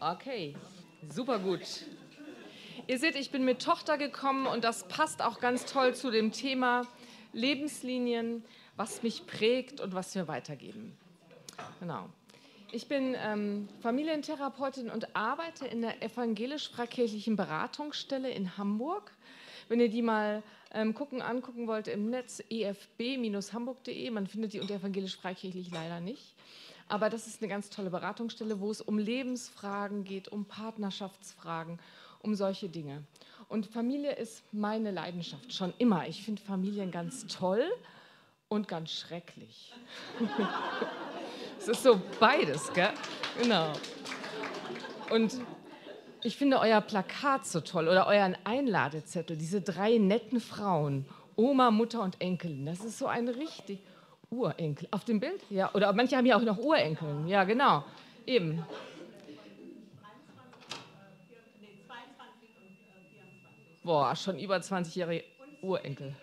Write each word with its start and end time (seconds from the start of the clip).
Okay, 0.00 0.54
super 1.08 1.38
gut. 1.38 1.60
Ihr 2.86 2.98
seht, 2.98 3.16
ich 3.16 3.30
bin 3.30 3.44
mit 3.44 3.62
Tochter 3.62 3.96
gekommen 3.96 4.46
und 4.46 4.64
das 4.64 4.86
passt 4.88 5.22
auch 5.22 5.40
ganz 5.40 5.64
toll 5.64 5.94
zu 5.94 6.10
dem 6.10 6.32
Thema 6.32 6.86
Lebenslinien, 7.32 8.44
was 8.76 9.02
mich 9.02 9.26
prägt 9.26 9.80
und 9.80 9.94
was 9.94 10.14
wir 10.14 10.28
weitergeben. 10.28 10.96
Genau. 11.80 12.08
Ich 12.72 12.88
bin 12.88 13.16
ähm, 13.16 13.68
Familientherapeutin 13.80 14.90
und 14.90 15.14
arbeite 15.14 15.66
in 15.66 15.80
der 15.80 16.02
evangelisch-freikirchlichen 16.02 17.36
Beratungsstelle 17.36 18.30
in 18.30 18.58
Hamburg. 18.58 19.12
Wenn 19.68 19.80
ihr 19.80 19.88
die 19.88 20.02
mal 20.02 20.42
ähm, 20.72 20.92
gucken, 20.92 21.22
angucken 21.22 21.66
wollt 21.68 21.88
im 21.88 22.10
Netz, 22.10 22.42
efb-hamburg.de, 22.50 24.10
man 24.10 24.26
findet 24.26 24.52
die 24.52 24.60
unter 24.60 24.74
evangelisch-freikirchlich 24.74 25.70
leider 25.70 26.00
nicht. 26.00 26.34
Aber 26.88 27.10
das 27.10 27.26
ist 27.26 27.40
eine 27.42 27.48
ganz 27.48 27.70
tolle 27.70 27.90
Beratungsstelle, 27.90 28.60
wo 28.60 28.70
es 28.70 28.80
um 28.80 28.98
Lebensfragen 28.98 30.04
geht, 30.04 30.28
um 30.28 30.44
Partnerschaftsfragen, 30.44 31.78
um 32.20 32.34
solche 32.34 32.68
Dinge. 32.68 33.04
Und 33.48 33.66
Familie 33.66 34.12
ist 34.12 34.42
meine 34.52 34.90
Leidenschaft 34.90 35.52
schon 35.52 35.72
immer. 35.78 36.06
Ich 36.08 36.22
finde 36.22 36.42
Familien 36.42 36.90
ganz 36.90 37.26
toll 37.26 37.64
und 38.48 38.68
ganz 38.68 38.92
schrecklich. 38.92 39.72
es 41.58 41.68
ist 41.68 41.82
so 41.82 42.00
beides, 42.20 42.72
gell? 42.72 42.90
Genau. 43.40 43.72
Und 45.10 45.40
ich 46.22 46.36
finde 46.36 46.58
euer 46.58 46.80
Plakat 46.80 47.46
so 47.46 47.60
toll 47.60 47.88
oder 47.88 48.06
euren 48.06 48.36
Einladezettel, 48.44 49.36
diese 49.36 49.60
drei 49.60 49.98
netten 49.98 50.40
Frauen, 50.40 51.04
Oma, 51.36 51.70
Mutter 51.70 52.02
und 52.02 52.20
Enkelin. 52.20 52.64
Das 52.64 52.80
ist 52.80 52.98
so 52.98 53.06
ein 53.06 53.28
richtig 53.28 53.80
Urenkel. 54.30 54.88
Auf 54.90 55.04
dem 55.04 55.20
Bild? 55.20 55.42
Ja, 55.50 55.72
oder 55.74 55.92
manche 55.92 56.16
haben 56.16 56.26
ja 56.26 56.36
auch 56.36 56.42
noch 56.42 56.58
Urenkel. 56.58 57.24
Ja, 57.26 57.44
genau. 57.44 57.84
Eben. 58.26 58.64
Boah, 63.82 64.16
schon 64.16 64.38
über 64.38 64.56
20-jährige 64.56 65.24
Urenkel. 65.60 66.14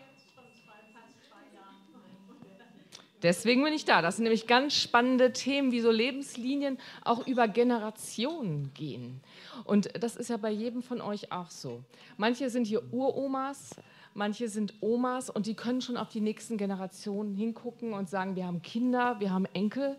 Deswegen 3.22 3.64
bin 3.64 3.74
ich 3.74 3.86
da. 3.86 4.02
Das 4.02 4.16
sind 4.16 4.24
nämlich 4.24 4.48
ganz 4.48 4.74
spannende 4.74 5.32
Themen, 5.32 5.72
wie 5.72 5.82
so 5.82 5.92
Lebenslinien 5.92 6.80
auch 7.04 7.28
über 7.28 7.48
Generationen 7.48 8.74
gehen. 8.74 9.22
Und 9.64 9.90
das 10.02 10.16
ist 10.16 10.30
ja 10.30 10.38
bei 10.38 10.50
jedem 10.50 10.82
von 10.82 11.02
euch 11.02 11.32
auch 11.32 11.52
so. 11.52 11.84
Manche 12.18 12.50
sind 12.50 12.66
hier 12.66 12.82
Uromas, 12.92 13.76
manche 14.14 14.48
sind 14.50 14.74
Omas 14.82 15.30
und 15.30 15.46
die 15.46 15.56
können 15.56 15.82
schon 15.82 15.98
auf 15.98 16.10
die 16.10 16.22
nächsten 16.22 16.58
Generationen 16.58 17.34
hingucken 17.36 17.94
und 17.94 18.10
sagen, 18.10 18.36
wir 18.36 18.46
haben 18.46 18.62
Kinder, 18.62 19.20
wir 19.20 19.32
haben 19.32 19.46
Enkel. 19.54 19.98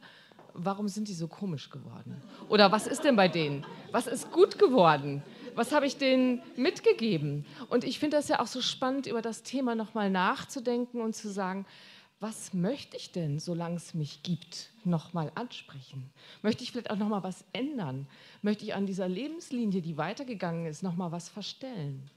Warum 0.54 0.88
sind 0.88 1.08
die 1.08 1.14
so 1.14 1.28
komisch 1.28 1.70
geworden? 1.70 2.20
Oder 2.48 2.70
was 2.70 2.86
ist 2.86 3.04
denn 3.04 3.16
bei 3.16 3.28
denen? 3.28 3.64
Was 3.90 4.06
ist 4.06 4.30
gut 4.32 4.58
geworden? 4.58 5.22
Was 5.54 5.72
habe 5.72 5.86
ich 5.86 5.96
denen 5.96 6.42
mitgegeben? 6.56 7.46
Und 7.70 7.84
ich 7.84 7.98
finde 7.98 8.18
das 8.18 8.28
ja 8.28 8.40
auch 8.40 8.46
so 8.46 8.60
spannend, 8.60 9.06
über 9.06 9.22
das 9.22 9.42
Thema 9.42 9.74
nochmal 9.74 10.10
nachzudenken 10.10 11.00
und 11.00 11.14
zu 11.14 11.30
sagen, 11.30 11.64
was 12.20 12.54
möchte 12.54 12.96
ich 12.96 13.10
denn, 13.10 13.40
solange 13.40 13.76
es 13.76 13.94
mich 13.94 14.22
gibt, 14.22 14.70
nochmal 14.84 15.32
ansprechen? 15.34 16.08
Möchte 16.40 16.62
ich 16.62 16.70
vielleicht 16.70 16.90
auch 16.90 16.96
nochmal 16.96 17.24
was 17.24 17.44
ändern? 17.52 18.06
Möchte 18.42 18.64
ich 18.64 18.74
an 18.74 18.86
dieser 18.86 19.08
Lebenslinie, 19.08 19.82
die 19.82 19.96
weitergegangen 19.96 20.66
ist, 20.66 20.82
nochmal 20.84 21.10
was 21.10 21.28
verstellen? 21.28 22.08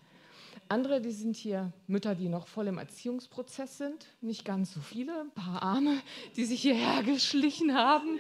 Andere, 0.68 1.02
die 1.02 1.12
sind 1.12 1.36
hier 1.36 1.72
Mütter, 1.88 2.16
die 2.16 2.30
noch 2.30 2.48
voll 2.48 2.68
im 2.68 2.78
Erziehungsprozess 2.78 3.78
sind. 3.78 4.08
Nicht 4.22 4.46
ganz 4.46 4.74
so 4.74 4.80
viele, 4.80 5.22
ein 5.22 5.32
paar 5.32 5.62
Arme, 5.62 5.98
die 6.36 6.46
sich 6.46 6.62
hierher 6.62 7.04
geschlichen 7.04 7.76
haben. 7.76 8.20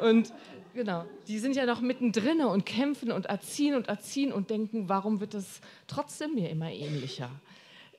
Und 0.00 0.32
genau, 0.74 1.04
die 1.28 1.38
sind 1.38 1.56
ja 1.56 1.66
noch 1.66 1.80
mittendrin 1.80 2.40
und 2.42 2.64
kämpfen 2.64 3.10
und 3.10 3.26
erziehen 3.26 3.74
und 3.74 3.88
erziehen 3.88 4.32
und 4.32 4.50
denken, 4.50 4.88
warum 4.88 5.20
wird 5.20 5.34
es 5.34 5.60
trotzdem 5.86 6.34
mir 6.34 6.50
immer 6.50 6.70
ähnlicher? 6.70 7.30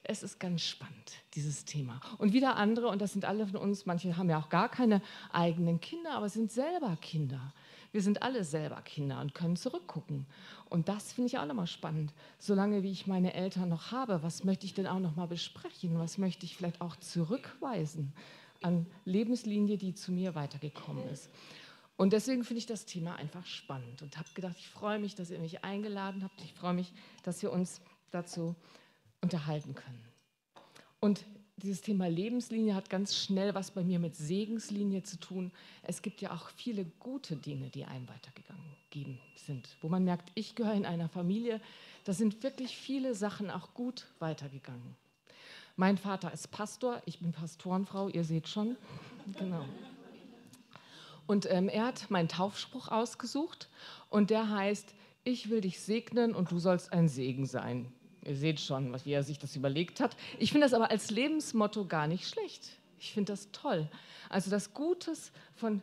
es 0.03 0.21
ist 0.21 0.39
ganz 0.39 0.61
spannend, 0.61 1.13
dieses 1.33 1.63
Thema. 1.63 2.01
Und 2.17 2.33
wieder 2.33 2.57
andere, 2.57 2.89
und 2.89 3.01
das 3.01 3.13
sind 3.13 3.23
alle 3.25 3.47
von 3.47 3.55
uns, 3.55 3.85
manche 3.85 4.17
haben 4.17 4.29
ja 4.29 4.37
auch 4.37 4.49
gar 4.49 4.69
keine 4.69 5.01
eigenen 5.31 5.79
Kinder, 5.79 6.11
aber 6.11 6.27
sind 6.27 6.51
selber 6.51 6.97
Kinder. 7.01 7.53
Wir 7.93 8.01
sind 8.01 8.21
alle 8.21 8.43
selber 8.43 8.81
Kinder 8.81 9.21
und 9.21 9.33
können 9.33 9.55
zurückgucken. 9.55 10.25
Und 10.73 10.89
das 10.89 11.13
finde 11.13 11.27
ich 11.27 11.37
auch 11.37 11.45
nochmal 11.45 11.67
spannend. 11.67 12.11
Solange 12.39 12.81
wie 12.81 12.89
ich 12.89 13.05
meine 13.05 13.35
Eltern 13.35 13.69
noch 13.69 13.91
habe, 13.91 14.23
was 14.23 14.43
möchte 14.43 14.65
ich 14.65 14.73
denn 14.73 14.87
auch 14.87 14.97
nochmal 14.97 15.27
besprechen? 15.27 15.99
Was 15.99 16.17
möchte 16.17 16.47
ich 16.47 16.57
vielleicht 16.57 16.81
auch 16.81 16.95
zurückweisen 16.95 18.11
an 18.63 18.87
Lebenslinie, 19.05 19.77
die 19.77 19.93
zu 19.93 20.11
mir 20.11 20.33
weitergekommen 20.33 21.07
ist? 21.09 21.29
Und 21.95 22.11
deswegen 22.11 22.43
finde 22.43 22.57
ich 22.57 22.65
das 22.65 22.87
Thema 22.87 23.17
einfach 23.17 23.45
spannend 23.45 24.01
und 24.01 24.17
habe 24.17 24.27
gedacht, 24.33 24.55
ich 24.57 24.67
freue 24.67 24.97
mich, 24.97 25.13
dass 25.13 25.29
ihr 25.29 25.37
mich 25.37 25.63
eingeladen 25.63 26.23
habt. 26.23 26.41
Ich 26.41 26.55
freue 26.55 26.73
mich, 26.73 26.91
dass 27.21 27.43
wir 27.43 27.51
uns 27.51 27.79
dazu 28.09 28.55
unterhalten 29.21 29.75
können. 29.75 30.03
Und 30.99 31.23
dieses 31.57 31.81
Thema 31.81 32.07
Lebenslinie 32.07 32.73
hat 32.73 32.89
ganz 32.89 33.15
schnell 33.15 33.53
was 33.53 33.69
bei 33.69 33.83
mir 33.83 33.99
mit 33.99 34.15
Segenslinie 34.15 35.03
zu 35.03 35.19
tun. 35.19 35.51
Es 35.83 36.01
gibt 36.01 36.19
ja 36.19 36.31
auch 36.31 36.49
viele 36.49 36.83
gute 36.83 37.35
Dinge, 37.35 37.69
die 37.69 37.85
einem 37.85 38.09
weitergegeben 38.09 38.57
sind, 38.57 38.82
wo 39.81 39.89
man 39.89 40.03
merkt, 40.03 40.31
ich 40.35 40.55
gehöre 40.55 40.75
in 40.75 40.85
einer 40.85 41.09
Familie, 41.09 41.59
da 42.05 42.13
sind 42.13 42.43
wirklich 42.43 42.77
viele 42.77 43.15
Sachen 43.15 43.49
auch 43.49 43.73
gut 43.73 44.07
weitergegangen. 44.19 44.95
Mein 45.75 45.97
Vater 45.97 46.31
ist 46.31 46.51
Pastor, 46.51 47.01
ich 47.05 47.19
bin 47.19 47.31
Pastorenfrau, 47.31 48.09
ihr 48.09 48.23
seht 48.23 48.47
schon. 48.47 48.77
Genau. 49.39 49.63
Und 51.27 51.49
ähm, 51.49 51.69
er 51.69 51.85
hat 51.85 52.11
meinen 52.11 52.27
Taufspruch 52.27 52.89
ausgesucht 52.89 53.69
und 54.09 54.29
der 54.29 54.49
heißt, 54.49 54.93
ich 55.23 55.49
will 55.49 55.61
dich 55.61 55.79
segnen 55.79 56.35
und 56.35 56.51
du 56.51 56.59
sollst 56.59 56.91
ein 56.91 57.07
Segen 57.07 57.45
sein. 57.45 57.89
Ihr 58.25 58.35
seht 58.35 58.59
schon, 58.59 58.93
wie 59.05 59.13
er 59.13 59.23
sich 59.23 59.39
das 59.39 59.55
überlegt 59.55 60.01
hat. 60.01 60.17
Ich 60.39 60.51
finde 60.51 60.65
das 60.65 60.73
aber 60.73 60.91
als 60.91 61.09
Lebensmotto 61.09 61.85
gar 61.85 62.07
nicht 62.07 62.27
schlecht. 62.27 62.69
Ich 62.99 63.13
finde 63.13 63.31
das 63.31 63.51
toll. 63.51 63.89
Also, 64.29 64.49
dass 64.49 64.73
Gutes 64.73 65.31
von 65.55 65.81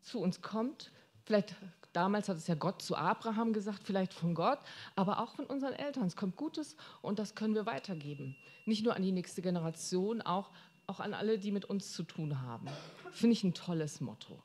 zu 0.00 0.20
uns 0.20 0.42
kommt, 0.42 0.90
vielleicht 1.24 1.54
damals 1.92 2.28
hat 2.28 2.36
es 2.36 2.46
ja 2.46 2.54
Gott 2.54 2.82
zu 2.82 2.96
Abraham 2.96 3.52
gesagt, 3.52 3.82
vielleicht 3.84 4.14
von 4.14 4.34
Gott, 4.34 4.58
aber 4.96 5.20
auch 5.20 5.34
von 5.34 5.46
unseren 5.46 5.72
Eltern. 5.74 6.06
Es 6.06 6.16
kommt 6.16 6.36
Gutes 6.36 6.76
und 7.00 7.18
das 7.18 7.34
können 7.34 7.54
wir 7.54 7.66
weitergeben. 7.66 8.36
Nicht 8.66 8.84
nur 8.84 8.94
an 8.94 9.02
die 9.02 9.12
nächste 9.12 9.42
Generation, 9.42 10.22
auch, 10.22 10.50
auch 10.86 11.00
an 11.00 11.14
alle, 11.14 11.38
die 11.38 11.52
mit 11.52 11.64
uns 11.64 11.92
zu 11.92 12.02
tun 12.02 12.40
haben. 12.42 12.68
Finde 13.12 13.32
ich 13.34 13.44
ein 13.44 13.54
tolles 13.54 14.00
Motto. 14.00 14.42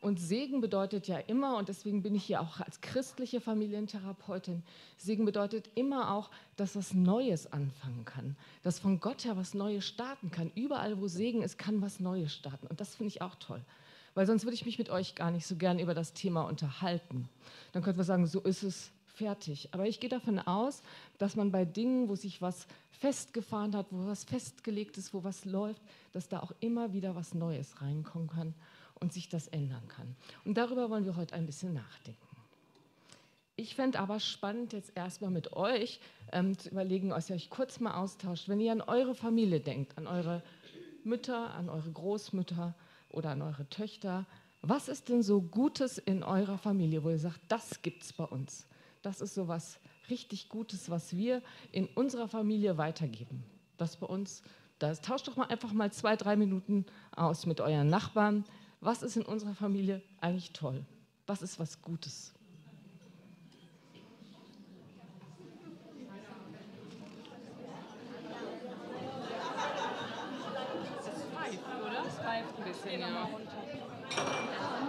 Und 0.00 0.20
Segen 0.20 0.60
bedeutet 0.60 1.08
ja 1.08 1.18
immer, 1.18 1.56
und 1.56 1.68
deswegen 1.68 2.02
bin 2.02 2.14
ich 2.14 2.24
hier 2.24 2.40
auch 2.40 2.60
als 2.60 2.80
christliche 2.80 3.40
Familientherapeutin, 3.40 4.62
Segen 4.98 5.24
bedeutet 5.24 5.70
immer 5.74 6.12
auch, 6.12 6.30
dass 6.56 6.76
was 6.76 6.92
Neues 6.94 7.52
anfangen 7.52 8.04
kann, 8.04 8.36
dass 8.62 8.78
von 8.78 9.00
Gott 9.00 9.24
her 9.24 9.36
was 9.36 9.54
Neues 9.54 9.84
starten 9.84 10.30
kann. 10.30 10.52
Überall, 10.54 11.00
wo 11.00 11.08
Segen 11.08 11.42
ist, 11.42 11.58
kann 11.58 11.80
was 11.80 11.98
Neues 11.98 12.32
starten. 12.32 12.66
Und 12.66 12.80
das 12.80 12.94
finde 12.94 13.08
ich 13.08 13.22
auch 13.22 13.34
toll. 13.36 13.62
Weil 14.16 14.26
sonst 14.26 14.44
würde 14.44 14.54
ich 14.54 14.64
mich 14.64 14.78
mit 14.78 14.88
euch 14.88 15.14
gar 15.14 15.30
nicht 15.30 15.46
so 15.46 15.56
gern 15.56 15.78
über 15.78 15.92
das 15.92 16.14
Thema 16.14 16.44
unterhalten. 16.44 17.28
Dann 17.72 17.82
könnten 17.82 18.00
wir 18.00 18.04
sagen, 18.04 18.26
so 18.26 18.40
ist 18.40 18.62
es 18.62 18.90
fertig. 19.04 19.68
Aber 19.72 19.86
ich 19.86 20.00
gehe 20.00 20.08
davon 20.08 20.38
aus, 20.38 20.82
dass 21.18 21.36
man 21.36 21.52
bei 21.52 21.66
Dingen, 21.66 22.08
wo 22.08 22.14
sich 22.14 22.40
was 22.40 22.66
festgefahren 22.90 23.76
hat, 23.76 23.88
wo 23.90 24.06
was 24.06 24.24
festgelegt 24.24 24.96
ist, 24.96 25.12
wo 25.12 25.22
was 25.22 25.44
läuft, 25.44 25.82
dass 26.12 26.30
da 26.30 26.40
auch 26.40 26.52
immer 26.60 26.94
wieder 26.94 27.14
was 27.14 27.34
Neues 27.34 27.82
reinkommen 27.82 28.28
kann 28.28 28.54
und 28.94 29.12
sich 29.12 29.28
das 29.28 29.48
ändern 29.48 29.86
kann. 29.88 30.16
Und 30.46 30.56
darüber 30.56 30.88
wollen 30.88 31.04
wir 31.04 31.16
heute 31.16 31.34
ein 31.34 31.44
bisschen 31.44 31.74
nachdenken. 31.74 32.20
Ich 33.54 33.74
fände 33.74 33.98
aber 33.98 34.18
spannend, 34.18 34.72
jetzt 34.72 34.92
erstmal 34.94 35.30
mit 35.30 35.52
euch 35.52 36.00
ähm, 36.32 36.58
zu 36.58 36.70
überlegen, 36.70 37.10
dass 37.10 37.28
ihr 37.28 37.36
euch 37.36 37.50
kurz 37.50 37.80
mal 37.80 37.94
austauscht, 37.94 38.48
wenn 38.48 38.60
ihr 38.60 38.72
an 38.72 38.80
eure 38.80 39.14
Familie 39.14 39.60
denkt, 39.60 39.98
an 39.98 40.06
eure 40.06 40.42
Mütter, 41.04 41.52
an 41.52 41.68
eure 41.68 41.90
Großmütter 41.90 42.74
oder 43.16 43.30
an 43.30 43.42
eure 43.42 43.68
Töchter. 43.68 44.26
Was 44.62 44.88
ist 44.88 45.08
denn 45.08 45.22
so 45.22 45.40
Gutes 45.40 45.98
in 45.98 46.22
eurer 46.22 46.58
Familie, 46.58 47.02
wo 47.02 47.10
ihr 47.10 47.18
sagt, 47.18 47.40
das 47.48 47.82
gibt 47.82 48.02
es 48.02 48.12
bei 48.12 48.24
uns? 48.24 48.66
Das 49.02 49.20
ist 49.20 49.34
so 49.34 49.48
was 49.48 49.80
richtig 50.10 50.48
Gutes, 50.48 50.90
was 50.90 51.16
wir 51.16 51.42
in 51.72 51.86
unserer 51.86 52.28
Familie 52.28 52.78
weitergeben. 52.78 53.42
Das 53.76 53.96
bei 53.96 54.06
uns, 54.06 54.42
das 54.78 55.00
tauscht 55.00 55.26
doch 55.28 55.36
mal 55.36 55.46
einfach 55.46 55.72
mal 55.72 55.92
zwei, 55.92 56.16
drei 56.16 56.36
Minuten 56.36 56.86
aus 57.14 57.46
mit 57.46 57.60
euren 57.60 57.88
Nachbarn, 57.88 58.44
was 58.80 59.02
ist 59.02 59.16
in 59.16 59.24
unserer 59.24 59.54
Familie 59.54 60.02
eigentlich 60.20 60.52
toll? 60.52 60.84
Was 61.26 61.42
ist 61.42 61.58
was 61.58 61.82
Gutes? 61.82 62.35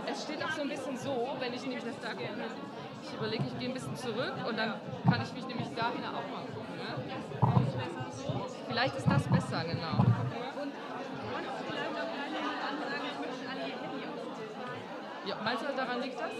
Es 0.06 0.24
steht 0.24 0.44
auch 0.44 0.52
so 0.52 0.62
ein 0.62 0.70
bisschen 0.70 0.98
so, 0.98 1.36
wenn 1.40 1.54
ich 1.54 1.62
nämlich 1.62 1.84
das 1.84 2.00
da 2.02 2.14
gehe, 2.14 2.30
ich 3.04 3.14
überlege, 3.14 3.44
ich 3.46 3.60
gehe 3.60 3.70
ein 3.70 3.74
bisschen 3.74 3.96
zurück 3.96 4.34
und 4.48 4.58
dann 4.58 4.76
kann 5.10 5.22
ich 5.22 5.34
mich 5.34 5.48
nämlich 5.48 5.68
da 5.76 5.94
wieder 5.94 6.10
auch 6.10 6.28
mal 6.32 6.46
gucken. 6.54 6.76
Ne? 6.78 6.96
Vielleicht 8.68 8.96
ist 8.96 9.08
das 9.08 9.24
besser, 9.28 9.64
genau. 9.64 10.06
Ja, 15.26 15.36
meinst 15.44 15.64
du, 15.64 15.76
daran 15.76 16.02
liegt 16.02 16.20
das? 16.20 16.32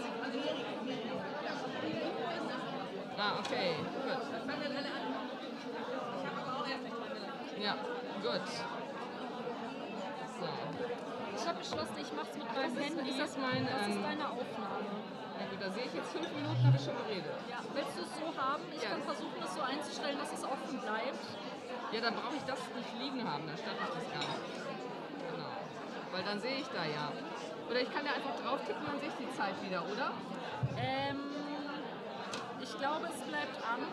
Ah, 3.18 3.32
okay, 3.40 3.74
gut. 4.04 4.18
Ja, 7.62 7.74
gut. 8.22 8.48
So. 10.40 10.46
Ich 11.38 11.46
habe 11.46 11.58
beschlossen, 11.58 11.96
ich 12.02 12.12
mache 12.12 12.28
es 12.30 12.36
mit 12.38 12.48
meinem 12.52 12.76
ist- 12.76 12.96
Handy. 12.98 13.10
ist 13.10 13.20
das 13.20 13.38
mein, 13.38 13.62
Das 13.66 13.86
ist 13.88 13.96
ähm, 13.96 14.02
deine 14.02 14.26
Aufnahme. 14.28 14.90
Na 15.38 15.44
gut, 15.46 15.60
da 15.62 15.70
sehe 15.70 15.84
ich 15.86 15.94
jetzt 15.94 16.10
fünf 16.10 16.28
Minuten, 16.34 16.60
habe 16.66 16.76
ich 16.76 16.84
schon 16.84 16.98
geredet. 17.06 17.32
Ja. 17.48 17.58
Willst 17.72 17.94
du 17.96 18.02
es 18.02 18.12
so 18.18 18.26
haben? 18.34 18.62
Ich 18.74 18.82
Ja. 18.82 18.90
kann 18.90 19.02
versuchen, 19.06 19.38
es 19.42 19.54
so 19.54 19.62
einzustellen, 19.62 20.18
dass 20.18 20.32
es 20.34 20.42
offen 20.44 20.78
bleibt. 20.82 21.24
Ja, 21.94 22.00
dann 22.02 22.14
brauche 22.18 22.36
ich 22.36 22.44
das 22.44 22.58
nicht 22.74 22.92
liegen 22.98 23.22
haben, 23.24 23.46
dann 23.46 23.56
stört 23.56 23.78
mich 23.80 23.88
das 23.94 24.06
gar 24.12 24.26
nicht. 24.28 24.44
Genau. 25.30 25.52
Weil 26.12 26.24
dann 26.26 26.38
sehe 26.42 26.58
ich 26.58 26.68
da 26.74 26.82
ja. 26.84 27.06
Oder 27.70 27.80
ich 27.80 27.90
kann 27.94 28.04
ja 28.04 28.12
einfach 28.18 28.34
drauftippen, 28.42 28.82
dann 28.84 28.98
sehe 28.98 29.08
ich 29.08 29.18
die 29.22 29.30
Zeit 29.36 29.54
wieder, 29.62 29.80
oder? 29.86 30.10
Ähm, 30.76 31.20
ich 32.60 32.72
glaube, 32.78 33.06
es 33.14 33.20
bleibt 33.22 33.56
an. 33.62 33.86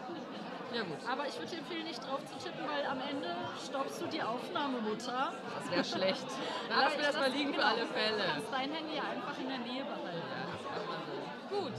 Ja 0.75 0.83
gut, 0.83 0.97
Aber 1.09 1.25
ich 1.25 1.39
würde 1.39 1.51
dir 1.51 1.59
empfehlen, 1.59 1.85
nicht 1.85 2.03
drauf 2.03 2.19
zu 2.25 2.35
tippen, 2.35 2.67
weil 2.67 2.85
am 2.85 2.99
Ende 2.99 3.33
stoppst 3.63 4.01
du 4.01 4.07
die 4.07 4.21
Aufnahme, 4.21 4.81
Mutter. 4.81 5.31
das 5.55 5.71
wäre 5.71 5.85
schlecht. 5.85 6.27
Dann 6.69 6.79
lassen 6.79 6.97
wir 6.97 7.05
das 7.05 7.15
mal 7.15 7.31
liegen 7.31 7.53
für 7.53 7.61
genau, 7.61 7.69
alle 7.69 7.85
Fälle. 7.87 8.17
Du 8.17 8.33
kannst 8.33 8.51
dein 8.51 8.71
Handy 8.73 8.99
einfach 8.99 9.39
in 9.39 9.47
der 9.47 9.59
Nähe 9.59 9.85
behalten. 9.85 10.27
Ja, 10.27 10.51
das 10.51 10.67
kann 10.67 10.85
man 10.85 10.99
so. 11.07 11.55
Gut. 11.55 11.73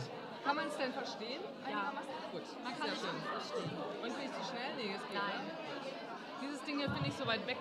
Kann 0.46 0.56
man 0.56 0.66
es 0.68 0.76
denn 0.78 0.92
verstehen? 0.94 1.42
Einigermaßen? 1.66 2.08
Gut. 2.32 2.42
Man 2.64 2.78
kann 2.78 2.88
gut 2.88 2.96
verstehen. 2.96 3.70
Und 4.00 4.14
bin 4.16 4.24
ich 4.24 4.32
zu 4.32 4.44
schnell? 4.48 4.72
Nee, 4.76 4.94
es 4.94 5.02
geht. 5.08 5.14
Nein. 5.14 5.44
ne? 5.44 5.66
Dieses 6.40 6.62
Ding 6.64 6.78
hier 6.78 6.90
finde 6.90 7.08
ich 7.08 7.14
so 7.14 7.26
weit 7.26 7.46
weg. 7.46 7.58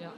Ja. 0.00 0.12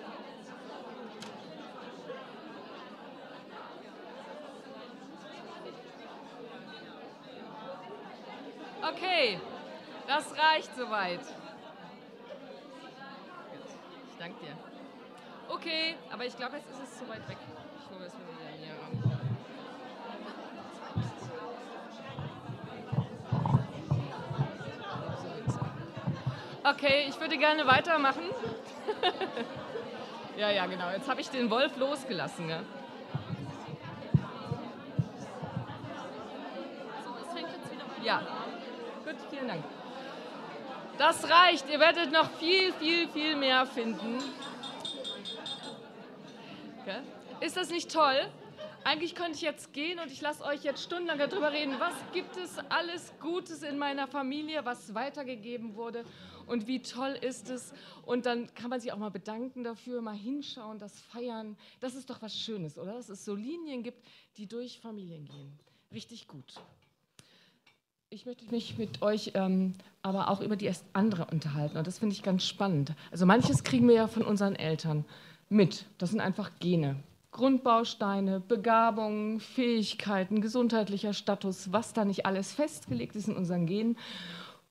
Okay, 8.88 9.40
das 10.06 10.32
reicht 10.36 10.76
soweit. 10.92 11.20
Ich 14.10 14.18
danke 14.18 14.44
dir. 14.44 14.54
Okay, 15.48 15.94
aber 16.12 16.26
ich 16.26 16.36
glaube, 16.36 16.56
jetzt 16.56 16.68
ist 16.70 16.82
es 16.82 16.98
zu 16.98 17.08
weit 17.08 17.26
weg. 17.28 17.38
Ich 17.78 17.88
hole 17.94 18.04
es 18.06 18.12
wieder 18.12 18.50
näher 18.60 18.74
ran. 18.74 18.90
Okay, 26.64 27.06
ich 27.08 27.18
würde 27.20 27.38
gerne 27.38 27.66
weitermachen. 27.66 28.22
ja, 30.36 30.50
ja, 30.50 30.66
genau. 30.66 30.90
Jetzt 30.90 31.08
habe 31.08 31.22
ich 31.22 31.30
den 31.30 31.50
Wolf 31.50 31.76
losgelassen. 31.76 32.50
Ja? 32.50 32.60
So, 37.04 37.16
es 37.20 37.32
fängt 37.32 37.48
jetzt 37.50 37.72
wieder 37.72 37.84
bei 37.84 38.04
Ja. 38.04 38.20
Gut, 39.04 39.16
vielen 39.30 39.48
Dank. 39.48 39.64
Das 41.02 41.28
reicht. 41.28 41.68
Ihr 41.68 41.80
werdet 41.80 42.12
noch 42.12 42.30
viel, 42.38 42.72
viel, 42.74 43.08
viel 43.08 43.34
mehr 43.34 43.66
finden. 43.66 44.22
Gell? 46.84 47.02
Ist 47.40 47.56
das 47.56 47.70
nicht 47.70 47.90
toll? 47.90 48.30
Eigentlich 48.84 49.16
könnte 49.16 49.32
ich 49.32 49.40
jetzt 49.40 49.72
gehen 49.72 49.98
und 49.98 50.12
ich 50.12 50.20
lasse 50.20 50.44
euch 50.44 50.62
jetzt 50.62 50.84
stundenlang 50.84 51.18
darüber 51.18 51.50
reden, 51.50 51.74
was 51.80 51.94
gibt 52.12 52.36
es 52.36 52.56
alles 52.68 53.12
Gutes 53.18 53.64
in 53.64 53.78
meiner 53.78 54.06
Familie, 54.06 54.64
was 54.64 54.94
weitergegeben 54.94 55.74
wurde 55.74 56.04
und 56.46 56.68
wie 56.68 56.80
toll 56.80 57.18
ist 57.20 57.50
es. 57.50 57.72
Und 58.06 58.24
dann 58.24 58.54
kann 58.54 58.70
man 58.70 58.78
sich 58.78 58.92
auch 58.92 58.98
mal 58.98 59.10
bedanken 59.10 59.64
dafür, 59.64 60.02
mal 60.02 60.14
hinschauen, 60.14 60.78
das 60.78 61.00
feiern. 61.00 61.56
Das 61.80 61.96
ist 61.96 62.10
doch 62.10 62.22
was 62.22 62.32
Schönes, 62.32 62.78
oder? 62.78 62.92
Dass 62.92 63.08
es 63.08 63.24
so 63.24 63.34
Linien 63.34 63.82
gibt, 63.82 64.06
die 64.36 64.46
durch 64.46 64.78
Familien 64.78 65.24
gehen. 65.24 65.58
Richtig 65.92 66.28
gut. 66.28 66.54
Ich 68.12 68.26
möchte 68.26 68.44
mich 68.50 68.76
mit 68.76 69.00
euch 69.00 69.30
ähm, 69.32 69.72
aber 70.02 70.28
auch 70.28 70.42
über 70.42 70.54
die 70.54 70.70
andere 70.92 71.24
unterhalten 71.32 71.78
und 71.78 71.86
das 71.86 71.98
finde 71.98 72.14
ich 72.14 72.22
ganz 72.22 72.44
spannend. 72.46 72.92
Also 73.10 73.24
manches 73.24 73.64
kriegen 73.64 73.88
wir 73.88 73.94
ja 73.94 74.06
von 74.06 74.22
unseren 74.22 74.54
Eltern 74.54 75.06
mit. 75.48 75.86
Das 75.96 76.10
sind 76.10 76.20
einfach 76.20 76.50
Gene. 76.60 76.96
Grundbausteine, 77.30 78.40
Begabungen, 78.40 79.40
Fähigkeiten, 79.40 80.42
gesundheitlicher 80.42 81.14
Status, 81.14 81.72
was 81.72 81.94
da 81.94 82.04
nicht 82.04 82.26
alles 82.26 82.52
festgelegt 82.52 83.16
ist 83.16 83.28
in 83.28 83.34
unseren 83.34 83.64
Genen. 83.64 83.96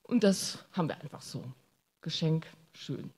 Und 0.04 0.24
das 0.24 0.64
haben 0.74 0.88
wir 0.88 1.02
einfach 1.02 1.24
so. 1.24 1.44
Geschenk, 2.02 2.46
schön. 2.74 3.10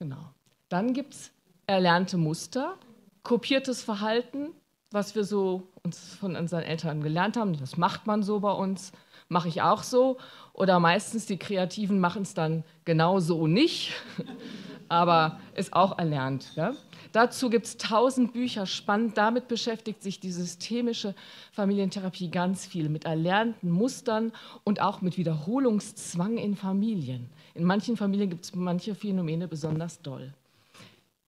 Genau. 0.00 0.34
Dann 0.68 0.92
gibt 0.92 1.14
es 1.14 1.30
erlernte 1.66 2.18
Muster, 2.18 2.76
kopiertes 3.22 3.82
Verhalten, 3.82 4.50
was 4.90 5.14
wir 5.14 5.24
so 5.24 5.66
uns 5.82 6.14
von 6.14 6.36
unseren 6.36 6.62
Eltern 6.62 7.02
gelernt 7.02 7.38
haben. 7.38 7.58
Das 7.58 7.78
macht 7.78 8.06
man 8.06 8.22
so 8.22 8.40
bei 8.40 8.52
uns, 8.52 8.92
mache 9.28 9.48
ich 9.48 9.62
auch 9.62 9.82
so. 9.82 10.18
Oder 10.52 10.78
meistens 10.80 11.26
die 11.26 11.36
Kreativen 11.36 11.98
machen 11.98 12.22
es 12.22 12.34
dann 12.34 12.64
genau 12.84 13.18
so 13.18 13.46
nicht, 13.46 13.92
aber 14.88 15.40
ist 15.54 15.72
auch 15.72 15.98
erlernt. 15.98 16.54
Ja? 16.54 16.74
Dazu 17.14 17.48
gibt 17.48 17.66
es 17.66 17.76
tausend 17.76 18.32
Bücher, 18.32 18.66
spannend. 18.66 19.16
Damit 19.16 19.46
beschäftigt 19.46 20.02
sich 20.02 20.18
die 20.18 20.32
systemische 20.32 21.14
Familientherapie 21.52 22.28
ganz 22.28 22.66
viel 22.66 22.88
mit 22.88 23.04
erlernten 23.04 23.70
Mustern 23.70 24.32
und 24.64 24.80
auch 24.80 25.00
mit 25.00 25.16
Wiederholungszwang 25.16 26.38
in 26.38 26.56
Familien. 26.56 27.30
In 27.54 27.64
manchen 27.64 27.96
Familien 27.96 28.30
gibt 28.30 28.44
es 28.44 28.54
manche 28.54 28.96
Phänomene 28.96 29.46
besonders 29.46 30.02
doll. 30.02 30.34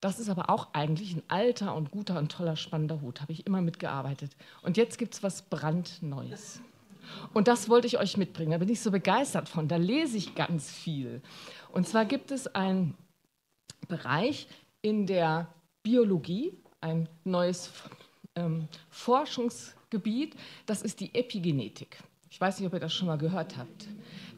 Das 0.00 0.18
ist 0.18 0.28
aber 0.28 0.50
auch 0.50 0.68
eigentlich 0.72 1.14
ein 1.14 1.22
alter 1.28 1.74
und 1.74 1.90
guter 1.90 2.18
und 2.18 2.30
toller, 2.30 2.56
spannender 2.56 3.00
Hut. 3.00 3.20
Habe 3.20 3.32
ich 3.32 3.46
immer 3.46 3.62
mitgearbeitet. 3.62 4.36
Und 4.62 4.76
jetzt 4.76 4.98
gibt 4.98 5.14
es 5.14 5.22
was 5.22 5.42
brandneues. 5.42 6.60
Und 7.34 7.48
das 7.48 7.68
wollte 7.68 7.86
ich 7.86 7.98
euch 7.98 8.16
mitbringen. 8.16 8.52
Da 8.52 8.58
bin 8.58 8.68
ich 8.68 8.80
so 8.80 8.90
begeistert 8.90 9.48
von. 9.48 9.68
Da 9.68 9.76
lese 9.76 10.16
ich 10.16 10.34
ganz 10.34 10.70
viel. 10.70 11.22
Und 11.72 11.86
zwar 11.86 12.04
gibt 12.04 12.30
es 12.30 12.46
einen 12.54 12.94
Bereich 13.88 14.48
in 14.82 15.06
der 15.06 15.48
Biologie, 15.82 16.52
ein 16.80 17.08
neues 17.24 17.72
ähm, 18.34 18.68
Forschungsgebiet. 18.90 20.36
Das 20.66 20.82
ist 20.82 21.00
die 21.00 21.14
Epigenetik. 21.14 21.98
Ich 22.30 22.40
weiß 22.40 22.58
nicht, 22.58 22.66
ob 22.66 22.74
ihr 22.74 22.80
das 22.80 22.92
schon 22.92 23.08
mal 23.08 23.18
gehört 23.18 23.56
habt. 23.56 23.88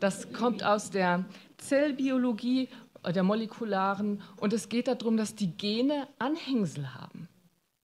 Das 0.00 0.32
kommt 0.32 0.62
aus 0.62 0.90
der 0.90 1.24
Zellbiologie, 1.56 2.68
äh, 3.02 3.12
der 3.12 3.22
molekularen, 3.22 4.22
und 4.36 4.52
es 4.52 4.68
geht 4.68 4.88
darum, 4.88 5.16
dass 5.16 5.34
die 5.34 5.56
Gene 5.56 6.08
Anhängsel 6.18 6.94
haben, 6.94 7.28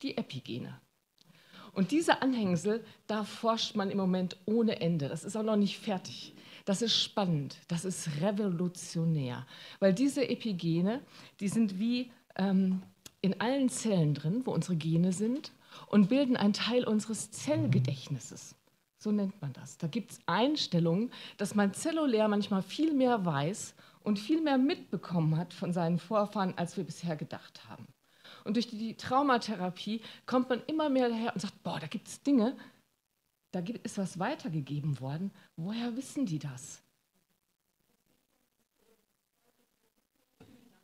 die 0.03 0.17
Epigene. 0.17 0.81
Und 1.75 1.91
diese 1.91 2.23
Anhängsel, 2.23 2.85
da 3.07 3.25
forscht 3.25 3.75
man 3.75 3.91
im 3.91 3.99
Moment 3.99 4.37
ohne 4.47 4.81
Ende. 4.81 5.09
Das 5.09 5.25
ist 5.25 5.37
auch 5.37 5.43
noch 5.43 5.57
nicht 5.57 5.79
fertig. 5.79 6.35
Das 6.65 6.81
ist 6.81 6.99
spannend, 6.99 7.59
das 7.69 7.85
ist 7.85 8.09
revolutionär, 8.23 9.47
weil 9.81 9.93
diese 9.93 10.27
Epigene, 10.27 11.03
die 11.41 11.49
sind 11.49 11.79
wie 11.79 12.11
ähm, 12.37 12.83
in 13.21 13.39
allen 13.41 13.69
Zellen 13.69 14.15
drin, 14.15 14.43
wo 14.45 14.53
unsere 14.53 14.77
Gene 14.77 15.13
sind, 15.13 15.53
und 15.89 16.09
bilden 16.09 16.37
einen 16.37 16.53
Teil 16.53 16.85
unseres 16.85 17.31
Zellgedächtnisses. 17.31 18.55
So 18.99 19.13
nennt 19.13 19.41
man 19.43 19.53
das. 19.53 19.77
Da 19.77 19.89
gibt 19.89 20.13
es 20.13 20.19
Einstellungen, 20.27 21.11
dass 21.37 21.55
man 21.55 21.75
zellulär 21.75 22.29
manchmal 22.29 22.63
viel 22.63 22.95
mehr 22.95 23.27
weiß 23.27 23.75
und 24.03 24.19
viel 24.19 24.41
mehr 24.41 24.57
mitbekommen 24.57 25.37
hat 25.37 25.53
von 25.53 25.73
seinen 25.73 25.99
Vorfahren, 25.99 26.57
als 26.57 26.77
wir 26.77 26.85
bisher 26.85 27.17
gedacht 27.17 27.69
haben. 27.69 27.87
Und 28.45 28.55
durch 28.55 28.69
die 28.69 28.95
Traumatherapie 28.95 30.03
kommt 30.27 30.51
man 30.51 30.63
immer 30.67 30.91
mehr 30.91 31.09
daher 31.09 31.35
und 31.35 31.41
sagt, 31.41 31.63
boah, 31.63 31.81
da 31.81 31.87
gibt 31.87 32.09
es 32.09 32.23
Dinge, 32.23 32.55
da 33.53 33.63
ist 33.83 33.99
was 33.99 34.19
weitergegeben 34.19 35.01
worden. 35.01 35.31
Woher 35.57 35.97
wissen 35.97 36.27
die 36.27 36.39
das? 36.39 36.83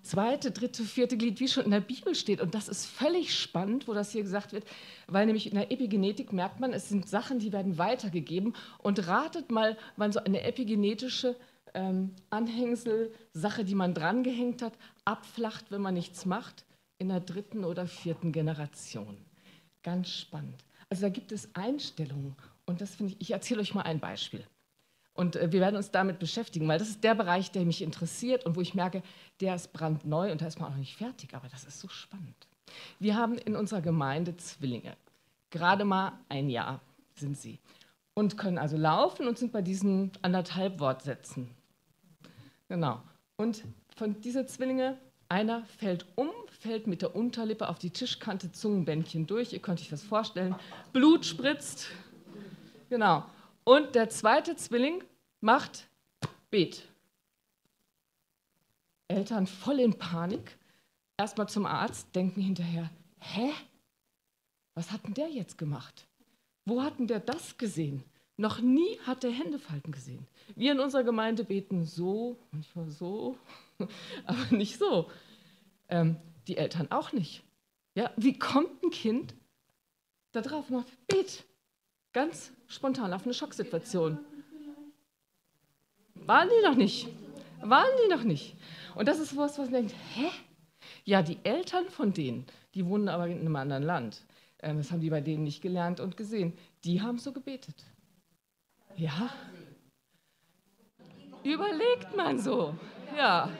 Zweite, 0.03 0.51
dritte, 0.51 0.83
vierte 0.85 1.19
Glied, 1.19 1.41
wie 1.41 1.49
schon 1.49 1.65
in 1.65 1.71
der 1.73 1.81
Bibel 1.81 2.15
steht. 2.15 2.41
Und 2.41 2.55
das 2.55 2.69
ist 2.69 2.87
völlig 2.87 3.39
spannend, 3.39 3.87
wo 3.87 3.93
das 3.93 4.11
hier 4.13 4.23
gesagt 4.23 4.53
wird, 4.53 4.65
weil 5.07 5.27
nämlich 5.27 5.47
in 5.47 5.55
der 5.55 5.71
Epigenetik 5.71 6.33
merkt 6.33 6.59
man, 6.59 6.73
es 6.73 6.89
sind 6.89 7.09
Sachen, 7.09 7.39
die 7.39 7.53
werden 7.53 7.77
weitergegeben. 7.77 8.55
Und 8.79 9.07
ratet 9.07 9.51
mal, 9.51 9.77
wann 9.97 10.13
so 10.13 10.21
eine 10.21 10.43
epigenetische 10.43 11.37
ähm, 11.75 12.15
Anhängsel-Sache, 12.31 13.65
die 13.65 13.75
man 13.75 13.93
drangehängt 13.93 14.63
hat, 14.63 14.73
abflacht, 15.05 15.67
wenn 15.71 15.83
man 15.83 15.95
nichts 15.95 16.25
macht, 16.25 16.65
in 17.01 17.09
der 17.09 17.21
dritten 17.21 17.65
oder 17.65 17.87
vierten 17.87 18.31
Generation. 18.31 19.17
Ganz 19.83 20.11
spannend. 20.11 20.65
Also 20.91 21.03
da 21.03 21.09
gibt 21.09 21.33
es 21.33 21.49
Einstellungen 21.55 22.37
und 22.67 22.81
das 22.81 22.95
finde 22.95 23.15
ich, 23.15 23.21
ich 23.21 23.31
erzähle 23.31 23.63
euch 23.63 23.75
mal 23.75 23.83
ein 23.83 24.01
Beispiel. 24.01 24.45
Und 25.15 25.37
äh, 25.37 25.51
wir 25.51 25.61
werden 25.61 25.77
uns 25.77 25.91
damit 25.91 26.19
beschäftigen, 26.19 26.69
weil 26.69 26.79
das 26.79 26.89
ist 26.89 27.03
der 27.03 27.15
Bereich, 27.15 27.51
der 27.51 27.65
mich 27.65 27.83
interessiert 27.83 28.45
und 28.45 28.55
wo 28.55 28.61
ich 28.61 28.75
merke, 28.75 29.03
der 29.41 29.55
ist 29.55 29.73
brandneu 29.73 30.31
und 30.31 30.43
da 30.43 30.47
ist 30.47 30.61
man 30.61 30.69
auch 30.69 30.73
noch 30.73 30.79
nicht 30.79 30.97
fertig, 30.97 31.35
aber 31.35 31.49
das 31.49 31.65
ist 31.65 31.81
so 31.81 31.89
spannend. 31.89 32.47
Wir 32.99 33.17
haben 33.17 33.39
in 33.39 33.57
unserer 33.57 33.81
Gemeinde 33.81 34.37
Zwillinge. 34.37 34.97
Gerade 35.51 35.85
mal 35.85 36.13
ein 36.29 36.51
Jahr 36.51 36.81
sind 37.15 37.37
sie. 37.37 37.59
Und 38.15 38.37
können 38.37 38.59
also 38.59 38.77
laufen 38.77 39.27
und 39.27 39.39
sind 39.39 39.53
bei 39.53 39.63
diesen 39.63 40.13
anderthalb 40.23 40.79
Wortsätzen. 40.81 41.51
Genau. 42.69 43.01
Und 43.37 43.65
von 43.97 44.21
diesen 44.21 44.47
Zwillinge, 44.47 44.99
einer 45.29 45.65
fällt 45.65 46.07
um, 46.17 46.31
fällt 46.61 46.87
mit 46.87 47.03
der 47.03 47.17
Unterlippe 47.17 47.69
auf 47.69 47.79
die 47.79 47.91
Tischkante, 47.91 48.53
Zungenbändchen 48.53 49.27
durch. 49.27 49.53
Ihr 49.53 49.61
könnt 49.61 49.81
euch 49.81 49.89
das 49.89 50.03
vorstellen. 50.03 50.55
Blut 50.93 51.25
spritzt. 51.25 51.89
Genau. 52.91 53.25
Und 53.65 53.95
der 53.95 54.11
zweite 54.11 54.57
Zwilling 54.57 55.03
macht 55.41 55.89
Bet. 56.51 56.87
Eltern 59.09 59.47
voll 59.47 59.81
in 59.81 59.95
Panik. 59.95 60.59
Erstmal 61.17 61.49
zum 61.49 61.67
Arzt, 61.67 62.15
denken 62.15 62.41
hinterher, 62.41 62.91
hä? 63.19 63.51
Was 64.75 64.91
hat 64.91 65.05
denn 65.05 65.15
der 65.15 65.29
jetzt 65.29 65.59
gemacht? 65.59 66.07
Wo 66.65 66.83
hat 66.83 66.99
denn 66.99 67.07
der 67.07 67.21
das 67.21 67.57
gesehen? 67.59 68.05
Noch 68.37 68.61
nie 68.61 68.99
hat 69.07 69.23
der 69.23 69.31
Händefalten 69.31 69.93
gesehen. 69.93 70.27
Wir 70.57 70.73
in 70.73 70.81
unserer 70.81 71.05
Gemeinde 71.05 71.45
beten 71.45 71.85
so, 71.85 72.37
manchmal 72.53 72.89
so, 72.89 73.37
aber 74.27 74.57
nicht 74.57 74.79
so. 74.79 75.11
Ähm, 75.89 76.17
die 76.51 76.57
Eltern 76.57 76.91
auch 76.91 77.13
nicht. 77.13 77.45
Ja, 77.95 78.11
wie 78.17 78.37
kommt 78.37 78.83
ein 78.83 78.91
Kind 78.91 79.35
da 80.33 80.41
drauf 80.41 80.69
und 80.69 80.79
macht, 80.79 81.07
bet, 81.07 81.45
ganz 82.13 82.53
spontan 82.67 83.13
auf 83.13 83.25
eine 83.25 83.35
Schocksituation? 83.35 84.19
Waren 86.15 86.49
die 86.49 86.67
noch 86.67 86.75
nicht? 86.75 87.09
Waren 87.61 87.91
die 88.05 88.11
noch 88.11 88.25
nicht? 88.25 88.57
Und 88.97 89.07
das 89.07 89.21
ist 89.21 89.37
was, 89.37 89.59
was 89.59 89.71
man 89.71 89.87
denkt, 89.87 89.95
hä? 90.15 90.29
Ja, 91.05 91.23
die 91.23 91.39
Eltern 91.45 91.89
von 91.89 92.13
denen, 92.13 92.47
die 92.75 92.85
wohnen 92.85 93.09
aber 93.09 93.29
in 93.29 93.41
einem 93.41 93.57
anderen 93.57 93.85
Land. 93.85 94.23
Ähm, 94.61 94.79
das 94.79 94.91
haben 94.91 95.01
die 95.01 95.11
bei 95.11 95.21
denen 95.21 95.45
nicht 95.45 95.63
gelernt 95.63 96.01
und 96.01 96.17
gesehen. 96.17 96.53
Die 96.85 97.01
haben 97.01 97.19
so 97.19 97.33
gebetet. 97.33 97.85
Ja. 98.97 99.31
Überlegt 101.45 102.17
man 102.17 102.39
so. 102.39 102.75
Ja. 103.17 103.51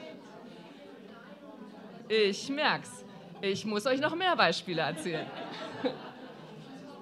Ich 2.13 2.49
merk's. 2.49 3.05
Ich 3.39 3.63
muss 3.65 3.85
euch 3.85 4.01
noch 4.01 4.13
mehr 4.15 4.35
Beispiele 4.35 4.81
erzählen. 4.81 5.25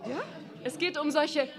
Ja? 0.07 0.21
Es 0.63 0.77
geht 0.77 0.99
um 0.99 1.09
solche 1.09 1.49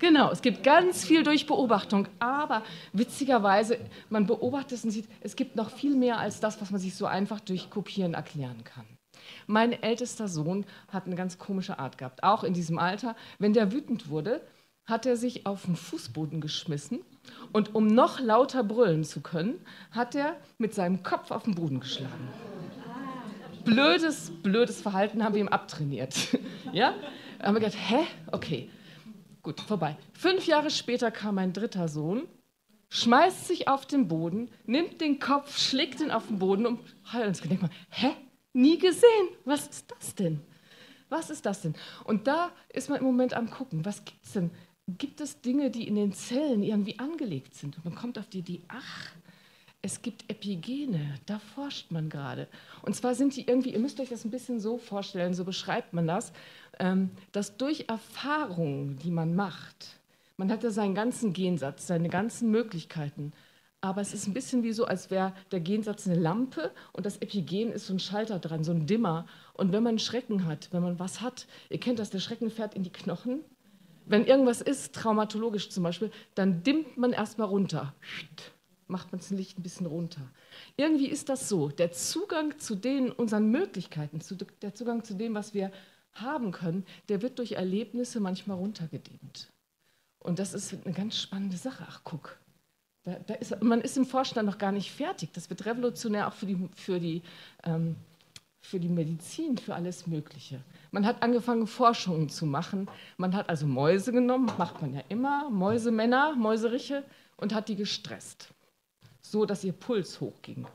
Genau, 0.00 0.32
es 0.32 0.42
gibt 0.42 0.64
ganz 0.64 1.04
viel 1.04 1.22
durch 1.22 1.46
Beobachtung, 1.46 2.08
aber 2.18 2.64
witzigerweise, 2.92 3.78
man 4.10 4.26
beobachtet 4.26 4.72
es 4.72 4.84
und 4.84 4.90
sieht, 4.90 5.08
es 5.20 5.36
gibt 5.36 5.54
noch 5.54 5.70
viel 5.70 5.94
mehr 5.94 6.18
als 6.18 6.40
das, 6.40 6.60
was 6.60 6.72
man 6.72 6.80
sich 6.80 6.96
so 6.96 7.06
einfach 7.06 7.38
durch 7.38 7.70
Kopieren 7.70 8.14
erklären 8.14 8.64
kann. 8.64 8.84
Mein 9.46 9.72
ältester 9.72 10.26
Sohn 10.26 10.66
hat 10.88 11.06
eine 11.06 11.14
ganz 11.14 11.38
komische 11.38 11.78
Art 11.78 11.96
gehabt, 11.98 12.24
auch 12.24 12.42
in 12.42 12.52
diesem 12.52 12.78
Alter. 12.78 13.14
Wenn 13.38 13.52
der 13.52 13.72
wütend 13.72 14.10
wurde, 14.10 14.44
hat 14.84 15.06
er 15.06 15.16
sich 15.16 15.46
auf 15.46 15.66
den 15.66 15.76
Fußboden 15.76 16.40
geschmissen 16.40 17.00
und 17.52 17.74
um 17.74 17.86
noch 17.86 18.20
lauter 18.20 18.64
brüllen 18.64 19.04
zu 19.04 19.20
können, 19.20 19.60
hat 19.90 20.14
er 20.14 20.36
mit 20.58 20.74
seinem 20.74 21.02
Kopf 21.02 21.30
auf 21.30 21.44
den 21.44 21.54
Boden 21.54 21.80
geschlagen. 21.80 22.28
Blödes, 23.64 24.30
blödes 24.42 24.82
Verhalten 24.82 25.24
haben 25.24 25.34
wir 25.34 25.40
ihm 25.40 25.48
abtrainiert. 25.48 26.14
ja? 26.72 26.94
Da 27.38 27.46
haben 27.46 27.54
wir 27.54 27.60
gedacht, 27.60 27.78
hä? 27.78 28.06
Okay. 28.30 28.70
Gut, 29.42 29.60
vorbei. 29.60 29.96
Fünf 30.14 30.46
Jahre 30.46 30.70
später 30.70 31.10
kam 31.10 31.34
mein 31.34 31.52
dritter 31.52 31.86
Sohn, 31.86 32.22
schmeißt 32.88 33.46
sich 33.46 33.68
auf 33.68 33.86
den 33.86 34.08
Boden, 34.08 34.50
nimmt 34.64 35.00
den 35.00 35.18
Kopf, 35.18 35.58
schlägt 35.58 36.00
ihn 36.00 36.10
auf 36.10 36.28
den 36.28 36.38
Boden 36.38 36.64
und 36.64 36.80
heult 37.12 37.26
ins 37.26 37.42
Gedenk. 37.42 37.62
Hä? 37.90 38.12
Nie 38.54 38.78
gesehen? 38.78 39.28
Was 39.44 39.66
ist 39.66 39.90
das 39.90 40.14
denn? 40.14 40.40
Was 41.10 41.28
ist 41.28 41.44
das 41.44 41.60
denn? 41.60 41.74
Und 42.04 42.26
da 42.26 42.50
ist 42.72 42.88
man 42.88 42.98
im 42.98 43.04
Moment 43.04 43.34
am 43.34 43.50
gucken, 43.50 43.84
was 43.84 44.04
gibt 44.04 44.24
es 44.24 44.32
denn? 44.32 44.50
Gibt 44.86 45.20
es 45.20 45.40
Dinge, 45.40 45.70
die 45.70 45.88
in 45.88 45.94
den 45.94 46.12
Zellen 46.12 46.62
irgendwie 46.62 46.98
angelegt 46.98 47.54
sind? 47.54 47.76
Und 47.76 47.84
man 47.86 47.94
kommt 47.94 48.18
auf 48.18 48.28
die 48.28 48.40
Idee, 48.40 48.60
ach, 48.68 49.12
es 49.80 50.02
gibt 50.02 50.30
Epigene, 50.30 51.14
da 51.26 51.38
forscht 51.38 51.90
man 51.90 52.08
gerade. 52.08 52.48
Und 52.82 52.94
zwar 52.94 53.14
sind 53.14 53.36
die 53.36 53.46
irgendwie, 53.46 53.72
ihr 53.72 53.78
müsst 53.78 54.00
euch 54.00 54.10
das 54.10 54.24
ein 54.24 54.30
bisschen 54.30 54.60
so 54.60 54.78
vorstellen, 54.78 55.34
so 55.34 55.44
beschreibt 55.44 55.92
man 55.92 56.06
das, 56.06 56.32
ähm, 56.78 57.10
dass 57.32 57.56
durch 57.56 57.86
Erfahrungen, 57.88 58.98
die 58.98 59.10
man 59.10 59.34
macht, 59.34 60.00
man 60.36 60.50
hat 60.50 60.64
ja 60.64 60.70
seinen 60.70 60.94
ganzen 60.94 61.32
Gensatz, 61.32 61.86
seine 61.86 62.08
ganzen 62.08 62.50
Möglichkeiten, 62.50 63.32
aber 63.84 64.00
es 64.00 64.14
ist 64.14 64.26
ein 64.26 64.32
bisschen 64.32 64.62
wie 64.62 64.72
so, 64.72 64.86
als 64.86 65.10
wäre 65.10 65.34
der 65.52 65.60
Gensatz 65.60 66.06
eine 66.06 66.18
Lampe 66.18 66.72
und 66.94 67.04
das 67.04 67.18
Epigen 67.18 67.70
ist 67.70 67.86
so 67.86 67.92
ein 67.92 67.98
Schalter 67.98 68.38
dran, 68.38 68.64
so 68.64 68.72
ein 68.72 68.86
Dimmer. 68.86 69.26
Und 69.52 69.72
wenn 69.72 69.82
man 69.82 69.98
Schrecken 69.98 70.46
hat, 70.46 70.70
wenn 70.72 70.82
man 70.82 70.98
was 70.98 71.20
hat, 71.20 71.46
ihr 71.68 71.78
kennt 71.78 71.98
das, 71.98 72.08
der 72.08 72.20
Schrecken 72.20 72.50
fährt 72.50 72.74
in 72.74 72.82
die 72.82 72.92
Knochen. 72.92 73.44
Wenn 74.06 74.26
irgendwas 74.26 74.60
ist, 74.60 74.94
traumatologisch 74.94 75.70
zum 75.70 75.82
Beispiel, 75.82 76.10
dann 76.34 76.62
dimmt 76.62 76.96
man 76.96 77.12
erstmal 77.12 77.48
runter 77.48 77.94
macht 78.86 79.12
man 79.12 79.20
das 79.20 79.30
Licht 79.30 79.58
ein 79.58 79.62
bisschen 79.62 79.86
runter. 79.86 80.20
Irgendwie 80.76 81.08
ist 81.08 81.28
das 81.28 81.48
so. 81.48 81.68
Der 81.68 81.92
Zugang 81.92 82.58
zu 82.58 82.74
den 82.74 83.10
unseren 83.10 83.50
Möglichkeiten, 83.50 84.20
zu, 84.20 84.36
der 84.62 84.74
Zugang 84.74 85.04
zu 85.04 85.14
dem, 85.14 85.34
was 85.34 85.54
wir 85.54 85.72
haben 86.12 86.52
können, 86.52 86.84
der 87.08 87.22
wird 87.22 87.38
durch 87.38 87.52
Erlebnisse 87.52 88.20
manchmal 88.20 88.56
runtergedimmt. 88.56 89.50
Und 90.20 90.38
das 90.38 90.54
ist 90.54 90.74
eine 90.84 90.94
ganz 90.94 91.18
spannende 91.18 91.56
Sache. 91.56 91.84
Ach, 91.88 92.00
guck. 92.04 92.38
Da, 93.02 93.18
da 93.26 93.34
ist, 93.34 93.60
man 93.62 93.80
ist 93.80 93.96
im 93.96 94.06
Vorstand 94.06 94.46
noch 94.46 94.58
gar 94.58 94.72
nicht 94.72 94.92
fertig. 94.92 95.30
Das 95.32 95.50
wird 95.50 95.66
revolutionär 95.66 96.28
auch 96.28 96.32
für 96.32 96.46
die, 96.46 96.68
für, 96.76 97.00
die, 97.00 97.22
ähm, 97.64 97.96
für 98.64 98.80
die 98.80 98.88
Medizin, 98.88 99.58
für 99.58 99.74
alles 99.74 100.06
Mögliche. 100.06 100.60
Man 100.90 101.06
hat 101.06 101.22
angefangen, 101.22 101.66
Forschungen 101.66 102.28
zu 102.28 102.46
machen. 102.46 102.88
Man 103.16 103.34
hat 103.34 103.48
also 103.48 103.66
Mäuse 103.66 104.12
genommen, 104.12 104.50
macht 104.58 104.80
man 104.80 104.94
ja 104.94 105.02
immer, 105.08 105.50
Mäusemänner, 105.50 106.34
Mäuseriche, 106.34 107.04
und 107.36 107.54
hat 107.54 107.68
die 107.68 107.76
gestresst 107.76 108.54
so 109.24 109.44
dass 109.46 109.64
ihr 109.64 109.72
Puls 109.72 110.20
hochging. 110.20 110.66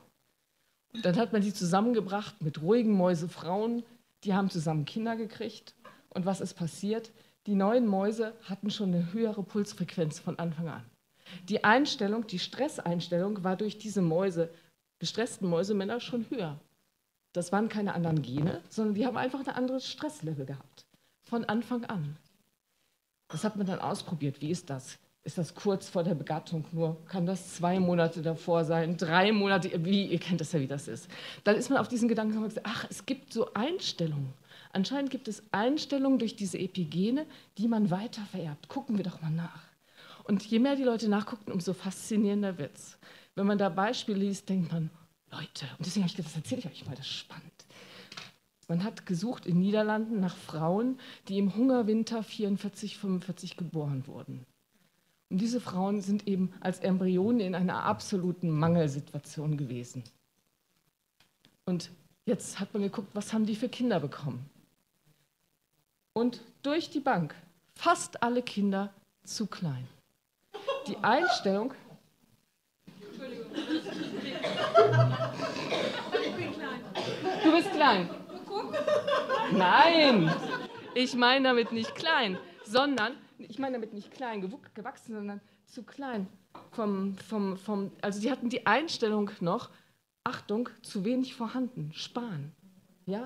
Dann 1.03 1.15
hat 1.15 1.31
man 1.31 1.41
sie 1.41 1.53
zusammengebracht 1.53 2.41
mit 2.41 2.62
ruhigen 2.62 2.93
Mäusefrauen, 2.93 3.84
die 4.24 4.34
haben 4.34 4.50
zusammen 4.50 4.86
Kinder 4.86 5.15
gekriegt. 5.15 5.75
Und 6.10 6.25
was 6.25 6.41
ist 6.41 6.55
passiert? 6.55 7.12
Die 7.46 7.55
neuen 7.55 7.88
Mäuse 7.88 8.34
hatten 8.43 8.69
schon 8.72 8.93
eine 8.93 9.13
höhere 9.13 9.43
Pulsfrequenz 9.43 10.19
von 10.19 10.38
Anfang 10.39 10.67
an. 10.67 10.86
Die 11.48 11.63
Einstellung, 11.63 12.25
die 12.25 12.39
Stresseinstellung 12.39 13.43
war 13.43 13.55
durch 13.55 13.77
diese 13.77 14.01
Mäuse, 14.01 14.50
gestressten 14.98 15.48
Mäusemänner 15.48 16.00
schon 16.00 16.25
höher. 16.29 16.60
Das 17.33 17.51
waren 17.51 17.69
keine 17.69 17.93
anderen 17.93 18.21
Gene, 18.21 18.62
sondern 18.69 18.95
die 18.95 19.05
haben 19.05 19.17
einfach 19.17 19.39
ein 19.39 19.55
anderes 19.55 19.88
Stresslevel 19.88 20.45
gehabt. 20.45 20.86
Von 21.24 21.45
Anfang 21.45 21.86
an. 21.86 22.17
Das 23.27 23.43
hat 23.43 23.55
man 23.55 23.67
dann 23.67 23.79
ausprobiert. 23.79 24.41
Wie 24.41 24.50
ist 24.50 24.69
das? 24.69 24.98
ist 25.24 25.38
das 25.38 25.53
kurz 25.53 25.89
vor 25.89 26.03
der 26.03 26.15
Begattung 26.15 26.65
nur, 26.71 26.98
kann 27.05 27.25
das 27.25 27.55
zwei 27.55 27.79
Monate 27.79 28.21
davor 28.21 28.63
sein, 28.63 28.98
drei 28.98 29.31
Monate, 29.31 29.86
wie, 29.86 30.05
ihr 30.05 30.19
kennt 30.19 30.41
das 30.41 30.53
ja, 30.53 30.59
wie 30.59 30.67
das 30.67 30.88
ist. 30.88 31.07
Dann 31.43 31.55
ist 31.55 31.69
man 31.69 31.77
auf 31.77 31.88
diesen 31.88 32.07
Gedanken 32.07 32.33
gekommen, 32.33 32.51
ach, 32.63 32.86
es 32.89 33.05
gibt 33.05 33.33
so 33.33 33.53
Einstellungen. 33.53 34.33
Anscheinend 34.71 35.12
gibt 35.12 35.27
es 35.27 35.43
Einstellungen 35.51 36.19
durch 36.19 36.36
diese 36.36 36.57
Epigene, 36.57 37.25
die 37.57 37.67
man 37.67 37.91
weiter 37.91 38.21
vererbt. 38.31 38.69
Gucken 38.69 38.98
wir 38.98 39.03
doch 39.03 39.21
mal 39.21 39.31
nach. 39.31 39.63
Und 40.24 40.43
je 40.45 40.59
mehr 40.59 40.75
die 40.75 40.83
Leute 40.83 41.09
nachgucken, 41.09 41.51
umso 41.51 41.74
faszinierender 41.74 42.57
wird 42.57 42.75
es. 42.77 42.98
Wenn 43.36 43.48
man 43.48 43.57
da 43.57 43.69
Beispiele 43.69 44.19
liest, 44.19 44.48
denkt 44.48 44.71
man, 44.71 44.89
Leute, 45.31 45.65
und 45.77 45.86
deswegen 45.86 46.03
habe 46.03 46.12
ich 46.12 46.15
gedacht, 46.15 46.33
das 46.33 46.41
erzähle 46.41 46.62
ich 46.62 46.67
euch 46.67 46.86
mal, 46.86 46.95
das 46.95 47.05
ist 47.05 47.13
spannend. 47.13 47.65
Man 48.67 48.83
hat 48.83 49.05
gesucht 49.05 49.45
in 49.48 49.59
Niederlanden 49.59 50.19
nach 50.19 50.36
Frauen, 50.36 51.00
die 51.27 51.39
im 51.39 51.55
Hungerwinter 51.55 52.21
44, 52.21 52.98
45 52.98 53.57
geboren 53.57 54.05
wurden. 54.05 54.45
Und 55.29 55.41
diese 55.41 55.59
Frauen 55.59 56.01
sind 56.01 56.27
eben 56.27 56.53
als 56.59 56.79
Embryonen 56.79 57.41
in 57.41 57.55
einer 57.55 57.83
absoluten 57.83 58.50
Mangelsituation 58.50 59.57
gewesen. 59.57 60.03
Und 61.65 61.91
jetzt 62.25 62.59
hat 62.59 62.74
man 62.74 62.83
geguckt, 62.83 63.09
was 63.13 63.33
haben 63.33 63.45
die 63.45 63.55
für 63.55 63.69
Kinder 63.69 64.00
bekommen. 64.00 64.50
Und 66.13 66.41
durch 66.63 66.89
die 66.89 67.00
Bank, 67.00 67.36
fast 67.75 68.21
alle 68.24 68.41
Kinder 68.41 68.93
zu 69.24 69.48
klein. 69.48 69.88
Die 70.88 70.98
Einstellung. 70.98 71.74
Entschuldigung. 73.01 74.09
Ich 76.24 76.36
bin 76.36 76.53
klein. 76.53 76.82
Du 77.44 77.51
bist 77.51 77.72
klein. 77.72 78.10
Nein, 79.51 80.32
ich 80.94 81.15
meine 81.15 81.50
damit 81.50 81.72
nicht 81.72 81.96
klein, 81.96 82.38
sondern 82.63 83.13
ich 83.38 83.58
meine 83.60 83.74
damit 83.74 83.94
nicht 83.94 84.12
klein 84.12 84.41
gewachsen, 84.74 85.15
sondern 85.15 85.41
zu 85.65 85.84
klein. 85.84 86.27
Vom, 86.72 87.15
vom, 87.18 87.58
vom, 87.58 87.91
also 88.01 88.20
die 88.20 88.32
hatten 88.32 88.50
die 88.50 88.65
Einstellung 88.65 89.32
noch, 89.39 89.70
Achtung, 90.24 90.70
zu 90.82 91.06
wenig 91.06 91.36
vorhanden, 91.36 91.91
sparen. 91.94 92.51
Ja? 93.06 93.25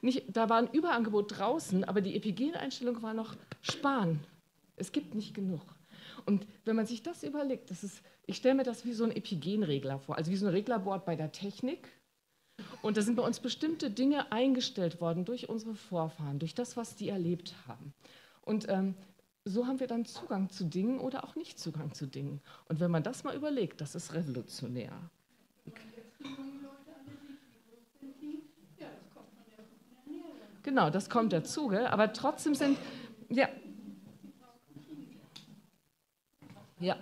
Nicht, 0.00 0.24
da 0.28 0.48
war 0.48 0.58
ein 0.58 0.70
Überangebot 0.72 1.38
draußen, 1.38 1.84
aber 1.84 2.00
die 2.00 2.16
Epigeneinstellung 2.16 3.02
war 3.02 3.14
noch 3.14 3.36
sparen. 3.62 4.20
Es 4.76 4.92
gibt 4.92 5.14
nicht 5.14 5.34
genug. 5.34 5.62
Und 6.26 6.46
wenn 6.64 6.76
man 6.76 6.86
sich 6.86 7.02
das 7.02 7.22
überlegt, 7.22 7.70
das 7.70 7.84
ist, 7.84 8.02
ich 8.26 8.36
stelle 8.36 8.54
mir 8.54 8.62
das 8.64 8.84
wie 8.84 8.92
so 8.92 9.04
ein 9.04 9.14
Epigenregler 9.14 9.98
vor, 9.98 10.16
also 10.16 10.30
wie 10.30 10.36
so 10.36 10.46
ein 10.46 10.52
Reglerboard 10.52 11.04
bei 11.04 11.16
der 11.16 11.32
Technik. 11.32 11.88
Und 12.82 12.96
da 12.96 13.02
sind 13.02 13.16
bei 13.16 13.22
uns 13.22 13.40
bestimmte 13.40 13.90
Dinge 13.90 14.30
eingestellt 14.32 15.00
worden 15.00 15.24
durch 15.24 15.48
unsere 15.48 15.74
Vorfahren, 15.74 16.38
durch 16.38 16.54
das, 16.54 16.76
was 16.76 16.96
die 16.96 17.08
erlebt 17.08 17.54
haben. 17.66 17.92
Und 18.42 18.68
ähm, 18.68 18.94
so 19.44 19.66
haben 19.66 19.80
wir 19.80 19.86
dann 19.86 20.06
Zugang 20.06 20.48
zu 20.48 20.64
Dingen 20.64 21.00
oder 21.00 21.24
auch 21.24 21.34
nicht 21.36 21.58
Zugang 21.58 21.92
zu 21.92 22.06
Dingen. 22.06 22.40
Und 22.68 22.80
wenn 22.80 22.90
man 22.90 23.02
das 23.02 23.24
mal 23.24 23.34
überlegt, 23.34 23.80
das 23.80 23.94
ist 23.94 24.14
revolutionär. 24.14 24.92
Genau, 30.62 30.88
das 30.88 31.10
kommt 31.10 31.34
dazu, 31.34 31.68
gell? 31.68 31.86
aber 31.86 32.12
trotzdem 32.14 32.54
sind, 32.54 32.78
ja. 33.28 33.48
Ja. 36.80 36.96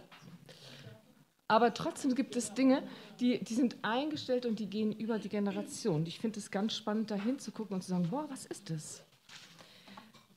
Aber 1.52 1.75
trotzdem 1.75 2.14
gibt 2.14 2.35
es 2.35 2.54
Dinge, 2.54 2.82
die, 3.21 3.44
die 3.44 3.52
sind 3.52 3.76
eingestellt 3.82 4.47
und 4.47 4.59
die 4.59 4.71
gehen 4.71 4.90
über 4.90 5.18
die 5.18 5.28
Generation. 5.28 6.06
Ich 6.06 6.18
finde 6.18 6.40
es 6.40 6.50
ganz 6.50 6.75
spannend, 6.75 7.11
da 7.11 7.14
hinzugucken 7.14 7.75
und 7.75 7.82
zu 7.82 7.90
sagen, 7.90 8.09
boah, 8.09 8.25
was 8.30 8.47
ist 8.47 8.71
das? 8.71 9.04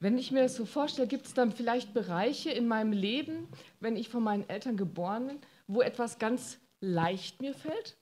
Wenn 0.01 0.17
ich 0.17 0.34
mir 0.34 0.41
das 0.41 0.57
so 0.57 0.65
vorstelle, 0.65 1.07
gibt 1.07 1.25
es 1.25 1.34
dann 1.34 1.53
vielleicht 1.53 1.93
Bereiche 1.93 2.50
in 2.50 2.67
meinem 2.67 2.91
Leben, 2.91 3.48
wenn 3.79 3.95
ich 3.95 4.10
von 4.10 4.24
meinen 4.24 4.50
Eltern 4.50 4.75
geboren 4.75 5.27
bin, 5.27 5.38
wo 5.67 5.81
etwas 5.81 6.19
ganz 6.19 6.60
leicht 6.81 7.41
mir 7.41 7.53
fällt? 7.53 7.95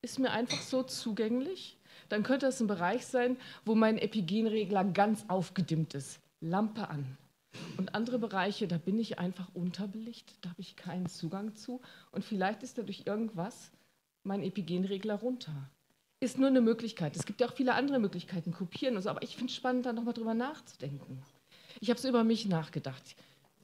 Ist 0.00 0.20
mir 0.20 0.30
einfach 0.30 0.62
so 0.62 0.84
zugänglich? 0.84 1.80
Dann 2.10 2.22
könnte 2.22 2.46
das 2.46 2.60
ein 2.60 2.68
Bereich 2.68 3.04
sein, 3.06 3.38
wo 3.64 3.74
mein 3.74 3.98
Epigenregler 3.98 4.84
ganz 4.84 5.24
aufgedimmt 5.26 5.94
ist. 5.94 6.20
Lampe 6.40 6.88
an. 6.88 7.18
Und 7.76 7.94
andere 7.94 8.18
Bereiche, 8.18 8.68
da 8.68 8.78
bin 8.78 8.98
ich 8.98 9.18
einfach 9.18 9.48
unterbelichtet, 9.54 10.36
da 10.42 10.50
habe 10.50 10.60
ich 10.60 10.76
keinen 10.76 11.06
Zugang 11.06 11.54
zu. 11.54 11.80
Und 12.10 12.24
vielleicht 12.24 12.62
ist 12.62 12.78
dadurch 12.78 13.02
irgendwas 13.06 13.70
mein 14.24 14.42
Epigenregler 14.42 15.16
runter. 15.16 15.70
Ist 16.20 16.38
nur 16.38 16.48
eine 16.48 16.60
Möglichkeit. 16.60 17.16
Es 17.16 17.26
gibt 17.26 17.40
ja 17.40 17.48
auch 17.48 17.54
viele 17.54 17.74
andere 17.74 17.98
Möglichkeiten, 17.98 18.52
kopieren 18.52 18.96
und 18.96 19.02
so, 19.02 19.10
aber 19.10 19.22
ich 19.22 19.36
finde 19.36 19.50
es 19.50 19.56
spannend, 19.56 19.86
da 19.86 19.92
nochmal 19.92 20.14
drüber 20.14 20.34
nachzudenken. 20.34 21.20
Ich 21.80 21.90
habe 21.90 21.98
so 21.98 22.08
über 22.08 22.22
mich 22.22 22.46
nachgedacht. 22.46 23.16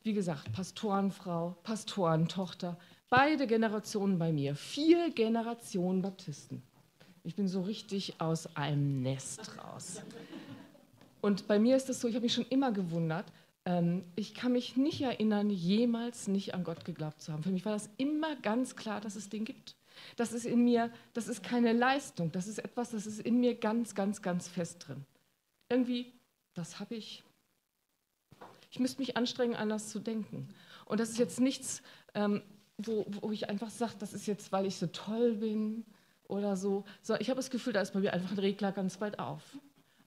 Wie 0.03 0.13
gesagt, 0.13 0.53
Pastorenfrau, 0.53 1.57
Pastorentochter, 1.63 2.77
beide 3.09 3.47
Generationen 3.47 4.19
bei 4.19 4.33
mir, 4.33 4.57
vier 4.57 5.11
Generationen 5.11 6.03
Baptisten. 6.03 6.63
Ich 7.25 7.35
bin 7.37 7.47
so 7.47 7.63
richtig 7.63 8.21
aus 8.21 8.57
einem 8.57 9.03
Nest 9.03 9.53
raus. 9.59 10.03
Und 11.21 11.47
bei 11.47 11.59
mir 11.59 11.77
ist 11.77 11.89
es 11.91 12.01
so, 12.01 12.09
ich 12.09 12.15
habe 12.15 12.25
mich 12.25 12.35
schon 12.35 12.47
immer 12.47 12.73
gewundert, 12.73 13.27
ich 14.17 14.35
kann 14.35 14.53
mich 14.53 14.77
nicht 14.77 15.03
erinnern, 15.03 15.51
jemals 15.51 16.27
nicht 16.27 16.55
an 16.55 16.65
Gott 16.65 16.87
geglaubt 16.87 17.21
zu 17.21 17.33
haben. 17.33 17.43
Für 17.43 17.51
mich 17.51 17.67
war 17.67 17.73
das 17.73 17.91
immer 17.99 18.35
ganz 18.37 18.77
klar, 18.77 19.01
dass 19.01 19.15
es 19.15 19.29
den 19.29 19.45
gibt. 19.45 19.77
Das 20.17 20.33
ist 20.33 20.47
in 20.47 20.65
mir, 20.65 20.91
das 21.13 21.29
ist 21.29 21.43
keine 21.43 21.73
Leistung, 21.73 22.33
das 22.33 22.47
ist 22.47 22.61
etwas, 22.61 22.93
das 22.93 23.05
ist 23.05 23.21
in 23.21 23.41
mir 23.41 23.57
ganz, 23.57 23.95
ganz, 23.95 24.23
ganz 24.23 24.49
fest 24.49 24.87
drin. 24.87 25.05
Irgendwie, 25.69 26.15
das 26.55 26.81
habe 26.81 26.95
ich 26.95 27.25
ich 28.71 28.79
müsste 28.79 29.01
mich 29.01 29.17
anstrengen, 29.17 29.57
anders 29.57 29.89
zu 29.89 29.99
denken. 29.99 30.49
Und 30.85 31.01
das 31.01 31.11
ist 31.11 31.19
jetzt 31.19 31.41
nichts, 31.41 31.83
ähm, 32.15 32.43
wo, 32.77 33.07
wo 33.21 33.33
ich 33.33 33.49
einfach 33.49 33.71
sage, 33.71 33.95
das 33.99 34.13
ist 34.13 34.27
jetzt, 34.27 34.53
weil 34.53 34.67
ich 34.67 34.77
so 34.77 34.87
toll 34.89 35.35
bin 35.35 35.85
oder 36.25 36.57
so. 36.57 36.85
so 37.03 37.15
ich 37.17 37.31
habe 37.31 37.39
das 37.39 37.51
Gefühl, 37.51 37.73
da 37.73 37.81
ist 37.81 37.93
bei 37.93 38.01
mir 38.01 38.13
einfach 38.13 38.31
ein 38.31 38.39
Regler 38.39 38.73
ganz 38.73 39.01
weit 39.01 39.19
auf. 39.19 39.43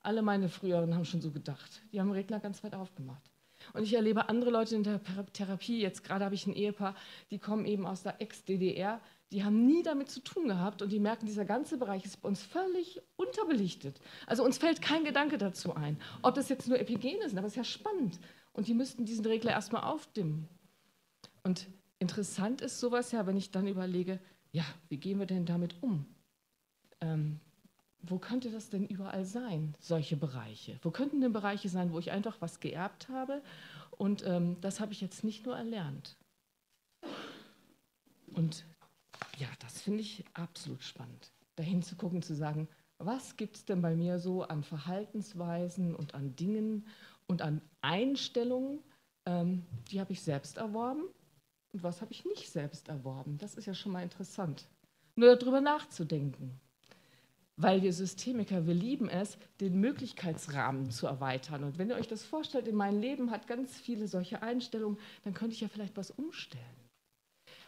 Alle 0.02 0.22
meine 0.22 0.50
Früheren 0.50 0.96
haben 0.96 1.06
schon 1.06 1.22
so 1.22 1.32
gedacht. 1.32 1.82
Die 1.92 2.00
haben 2.00 2.08
einen 2.08 2.18
Regler 2.18 2.40
ganz 2.40 2.64
weit 2.64 2.74
aufgemacht. 2.74 3.31
Und 3.74 3.84
ich 3.84 3.94
erlebe 3.94 4.30
andere 4.30 4.52
Leute 4.52 4.76
in 4.76 4.84
der 4.84 5.02
Therapie, 5.34 5.82
jetzt 5.82 6.04
gerade 6.04 6.26
habe 6.26 6.36
ich 6.36 6.46
ein 6.48 6.54
Ehepaar, 6.54 6.96
die 7.30 7.40
kommen 7.40 7.66
eben 7.66 7.86
aus 7.86 8.04
der 8.04 8.22
Ex-DDR, 8.22 9.00
die 9.32 9.44
haben 9.46 9.66
nie 9.66 9.82
damit 9.82 10.10
zu 10.10 10.20
tun 10.20 10.48
gehabt 10.48 10.82
und 10.82 10.92
die 10.92 11.00
merken, 11.00 11.26
dieser 11.26 11.46
ganze 11.46 11.78
Bereich 11.78 12.04
ist 12.04 12.22
bei 12.22 12.28
uns 12.28 12.44
völlig 12.44 13.02
unterbelichtet. 13.16 14.02
Also 14.28 14.44
uns 14.44 14.58
fällt 14.58 14.82
kein 14.82 15.06
Gedanke 15.06 15.38
dazu 15.38 15.74
ein. 15.74 15.98
Ob 16.22 16.36
das 16.36 16.50
jetzt 16.50 16.68
nur 16.68 16.80
Epigene 16.80 17.30
sind, 17.30 17.38
aber 17.38 17.48
es 17.48 17.54
ist 17.54 17.58
ja 17.58 17.64
spannend. 17.64 18.20
Und 18.54 18.68
die 18.68 18.74
müssten 18.74 19.06
diesen 19.06 19.26
Regler 19.26 19.52
erstmal 19.52 19.84
aufdimmen. 19.84 20.50
Und 21.44 21.68
interessant 22.00 22.62
ist 22.62 22.80
sowas 22.80 23.14
ja, 23.14 23.26
wenn 23.26 23.38
ich 23.38 23.52
dann 23.52 23.68
überlege, 23.68 24.20
ja, 24.52 24.66
wie 24.90 24.98
gehen 24.98 25.20
wir 25.20 25.26
denn 25.26 25.46
damit 25.46 25.76
um? 25.82 26.06
Ähm, 27.00 27.40
wo 28.04 28.18
könnte 28.18 28.52
das 28.52 28.70
denn 28.70 28.88
überall 28.88 29.26
sein, 29.26 29.76
solche 29.80 30.18
Bereiche? 30.18 30.80
Wo 30.82 30.92
könnten 30.92 31.22
denn 31.22 31.34
Bereiche 31.34 31.70
sein, 31.70 31.92
wo 31.92 32.00
ich 32.00 32.12
einfach 32.12 32.38
was 32.40 32.60
geerbt 32.60 33.10
habe 33.10 33.42
und 33.98 34.26
ähm, 34.26 34.58
das 34.62 34.80
habe 34.80 34.94
ich 34.94 35.02
jetzt 35.02 35.24
nicht 35.24 35.46
nur 35.46 35.56
erlernt? 35.56 36.18
Und 38.34 38.66
ja, 39.38 39.48
das 39.60 39.82
finde 39.82 40.02
ich 40.02 40.24
absolut 40.34 40.84
spannend, 40.84 41.32
dahin 41.56 41.84
zu 41.84 41.96
gucken, 41.96 42.22
zu 42.22 42.36
sagen, 42.36 42.68
was 42.98 43.36
gibt 43.36 43.58
es 43.58 43.66
denn 43.66 43.82
bei 43.82 43.96
mir 43.96 44.20
so 44.20 44.44
an 44.44 44.64
Verhaltensweisen 44.64 45.96
und 45.96 46.14
an 46.14 46.36
Dingen 46.36 46.86
und 47.28 47.42
an 47.42 47.62
Einstellungen, 47.82 48.80
ähm, 49.26 49.66
die 49.90 50.00
habe 50.00 50.14
ich 50.14 50.22
selbst 50.22 50.58
erworben 50.58 51.04
und 51.74 51.84
was 51.84 52.02
habe 52.02 52.12
ich 52.12 52.26
nicht 52.26 52.50
selbst 52.50 52.90
erworben. 52.90 53.38
Das 53.38 53.56
ist 53.56 53.66
ja 53.66 53.74
schon 53.74 53.92
mal 53.92 54.04
interessant. 54.04 54.68
Nur 55.16 55.36
darüber 55.36 55.62
nachzudenken. 55.62 56.60
Weil 57.62 57.84
wir 57.84 57.94
Systemiker, 57.94 58.66
wir 58.66 58.74
lieben 58.74 59.08
es, 59.08 59.38
den 59.60 59.80
Möglichkeitsrahmen 59.80 60.90
zu 60.90 61.06
erweitern. 61.06 61.64
Und 61.64 61.78
wenn 61.78 61.90
ihr 61.90 61.96
euch 61.96 62.08
das 62.08 62.24
vorstellt, 62.24 62.68
in 62.68 62.76
meinem 62.76 63.00
Leben 63.00 63.30
hat 63.30 63.46
ganz 63.46 63.78
viele 63.78 64.08
solche 64.08 64.42
Einstellungen, 64.42 64.98
dann 65.24 65.36
könnte 65.36 65.54
ich 65.54 65.62
ja 65.62 65.68
vielleicht 65.68 65.96
was 65.96 66.10
umstellen. 66.10 66.64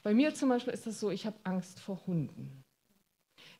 Bei 0.01 0.15
mir 0.15 0.33
zum 0.33 0.49
Beispiel 0.49 0.73
ist 0.73 0.87
das 0.87 0.99
so, 0.99 1.11
ich 1.11 1.27
habe 1.27 1.37
Angst 1.43 1.79
vor 1.79 2.01
Hunden. 2.07 2.63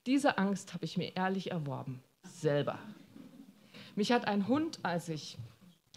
Diese 0.08 0.40
Angst 0.40 0.74
habe 0.74 0.86
ich 0.86 0.98
mir 0.98 1.16
ehrlich 1.16 1.52
erworben, 1.52 2.02
selber. 2.28 2.80
Mich 3.96 4.12
hat 4.12 4.28
ein 4.28 4.48
Hund, 4.48 4.80
als 4.82 5.10
ich 5.10 5.38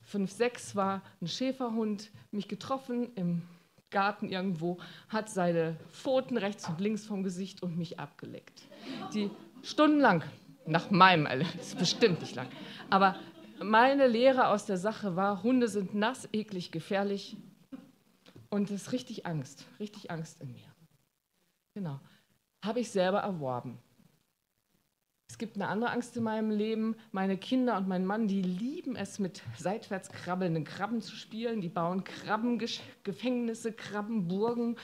fünf, 0.04 0.30
sechs 0.30 0.76
war, 0.76 1.02
ein 1.22 1.28
Schäferhund, 1.28 2.10
mich 2.30 2.46
getroffen 2.46 3.10
im 3.14 3.42
Garten 3.90 4.28
irgendwo, 4.28 4.78
hat 5.08 5.30
seine 5.30 5.76
Pfoten 5.90 6.36
rechts 6.36 6.68
und 6.68 6.80
links 6.80 7.06
vom 7.06 7.22
Gesicht 7.22 7.62
und 7.62 7.78
mich 7.78 7.98
abgeleckt. 7.98 8.62
Die 9.14 9.30
stundenlang, 9.66 10.22
nach 10.66 10.90
meinem 10.90 11.26
Erlebnis, 11.26 11.74
bestimmt 11.78 12.20
nicht 12.20 12.34
lang, 12.34 12.48
aber 12.90 13.16
meine 13.62 14.06
Lehre 14.06 14.48
aus 14.48 14.66
der 14.66 14.76
Sache 14.76 15.16
war, 15.16 15.42
Hunde 15.42 15.68
sind 15.68 15.94
nass, 15.94 16.28
eklig, 16.32 16.72
gefährlich 16.72 17.36
und 18.50 18.70
es 18.70 18.82
ist 18.82 18.92
richtig 18.92 19.26
Angst, 19.26 19.66
richtig 19.80 20.10
Angst 20.10 20.40
in 20.40 20.52
mir. 20.52 20.74
Genau. 21.74 22.00
Habe 22.64 22.80
ich 22.80 22.90
selber 22.90 23.20
erworben. 23.20 23.78
Es 25.28 25.38
gibt 25.38 25.56
eine 25.56 25.68
andere 25.68 25.90
Angst 25.90 26.16
in 26.16 26.22
meinem 26.22 26.50
Leben. 26.50 26.96
Meine 27.12 27.36
Kinder 27.36 27.76
und 27.76 27.88
mein 27.88 28.06
Mann, 28.06 28.28
die 28.28 28.42
lieben 28.42 28.96
es, 28.96 29.18
mit 29.18 29.42
seitwärts 29.58 30.08
krabbelnden 30.10 30.64
Krabben 30.64 31.02
zu 31.02 31.16
spielen. 31.16 31.60
Die 31.60 31.68
bauen 31.68 32.04
Krabbengefängnisse, 32.04 33.72
Krabbenburgen. 33.72 34.76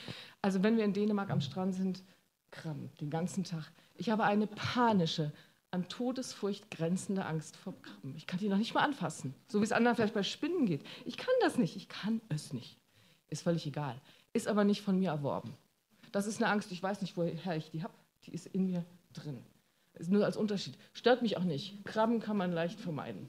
Also 0.43 0.63
wenn 0.63 0.77
wir 0.77 0.85
in 0.85 0.93
Dänemark 0.93 1.31
am 1.31 1.41
Strand 1.41 1.75
sind, 1.75 2.03
Krabben 2.51 2.91
den 3.01 3.09
ganzen 3.09 3.45
Tag. 3.45 3.73
Ich 3.97 4.11
habe 4.11 4.25
eine 4.25 4.47
panische, 4.47 5.33
an 5.71 5.89
Todesfurcht 5.89 6.71
grenzende 6.71 7.25
Angst 7.25 7.57
vor 7.57 7.75
Krabben. 7.81 8.15
Ich 8.17 8.27
kann 8.27 8.39
die 8.39 8.49
noch 8.49 8.59
nicht 8.59 8.75
mal 8.75 8.83
anfassen. 8.83 9.35
So 9.49 9.61
wie 9.61 9.65
es 9.65 9.73
anderen 9.73 9.97
vielleicht 9.97 10.15
bei 10.15 10.23
Spinnen 10.23 10.67
geht. 10.67 10.85
Ich 11.07 11.17
kann 11.17 11.35
das 11.41 11.57
nicht. 11.57 11.77
Ich 11.77 11.89
kann 11.89 12.21
es 12.29 12.53
nicht. 12.53 12.77
Ist 13.31 13.43
völlig 13.43 13.67
egal. 13.67 13.99
Ist 14.35 14.49
aber 14.49 14.65
nicht 14.65 14.83
von 14.83 14.99
mir 14.99 15.11
erworben. 15.11 15.55
Das 16.13 16.27
ist 16.27 16.43
eine 16.43 16.53
Angst, 16.53 16.71
ich 16.73 16.83
weiß 16.83 17.01
nicht, 17.01 17.17
woher 17.17 17.57
ich 17.57 17.71
die 17.71 17.83
habe. 17.83 17.95
Die 18.25 18.35
ist 18.35 18.47
in 18.49 18.67
mir 18.67 18.85
drin. 19.15 19.43
Ist 19.95 20.11
nur 20.11 20.25
als 20.27 20.37
Unterschied. 20.37 20.77
Stört 20.93 21.23
mich 21.23 21.39
auch 21.39 21.45
nicht. 21.45 21.85
Krabben 21.85 22.21
kann 22.21 22.37
man 22.37 22.53
leicht 22.53 22.79
vermeiden. 22.79 23.29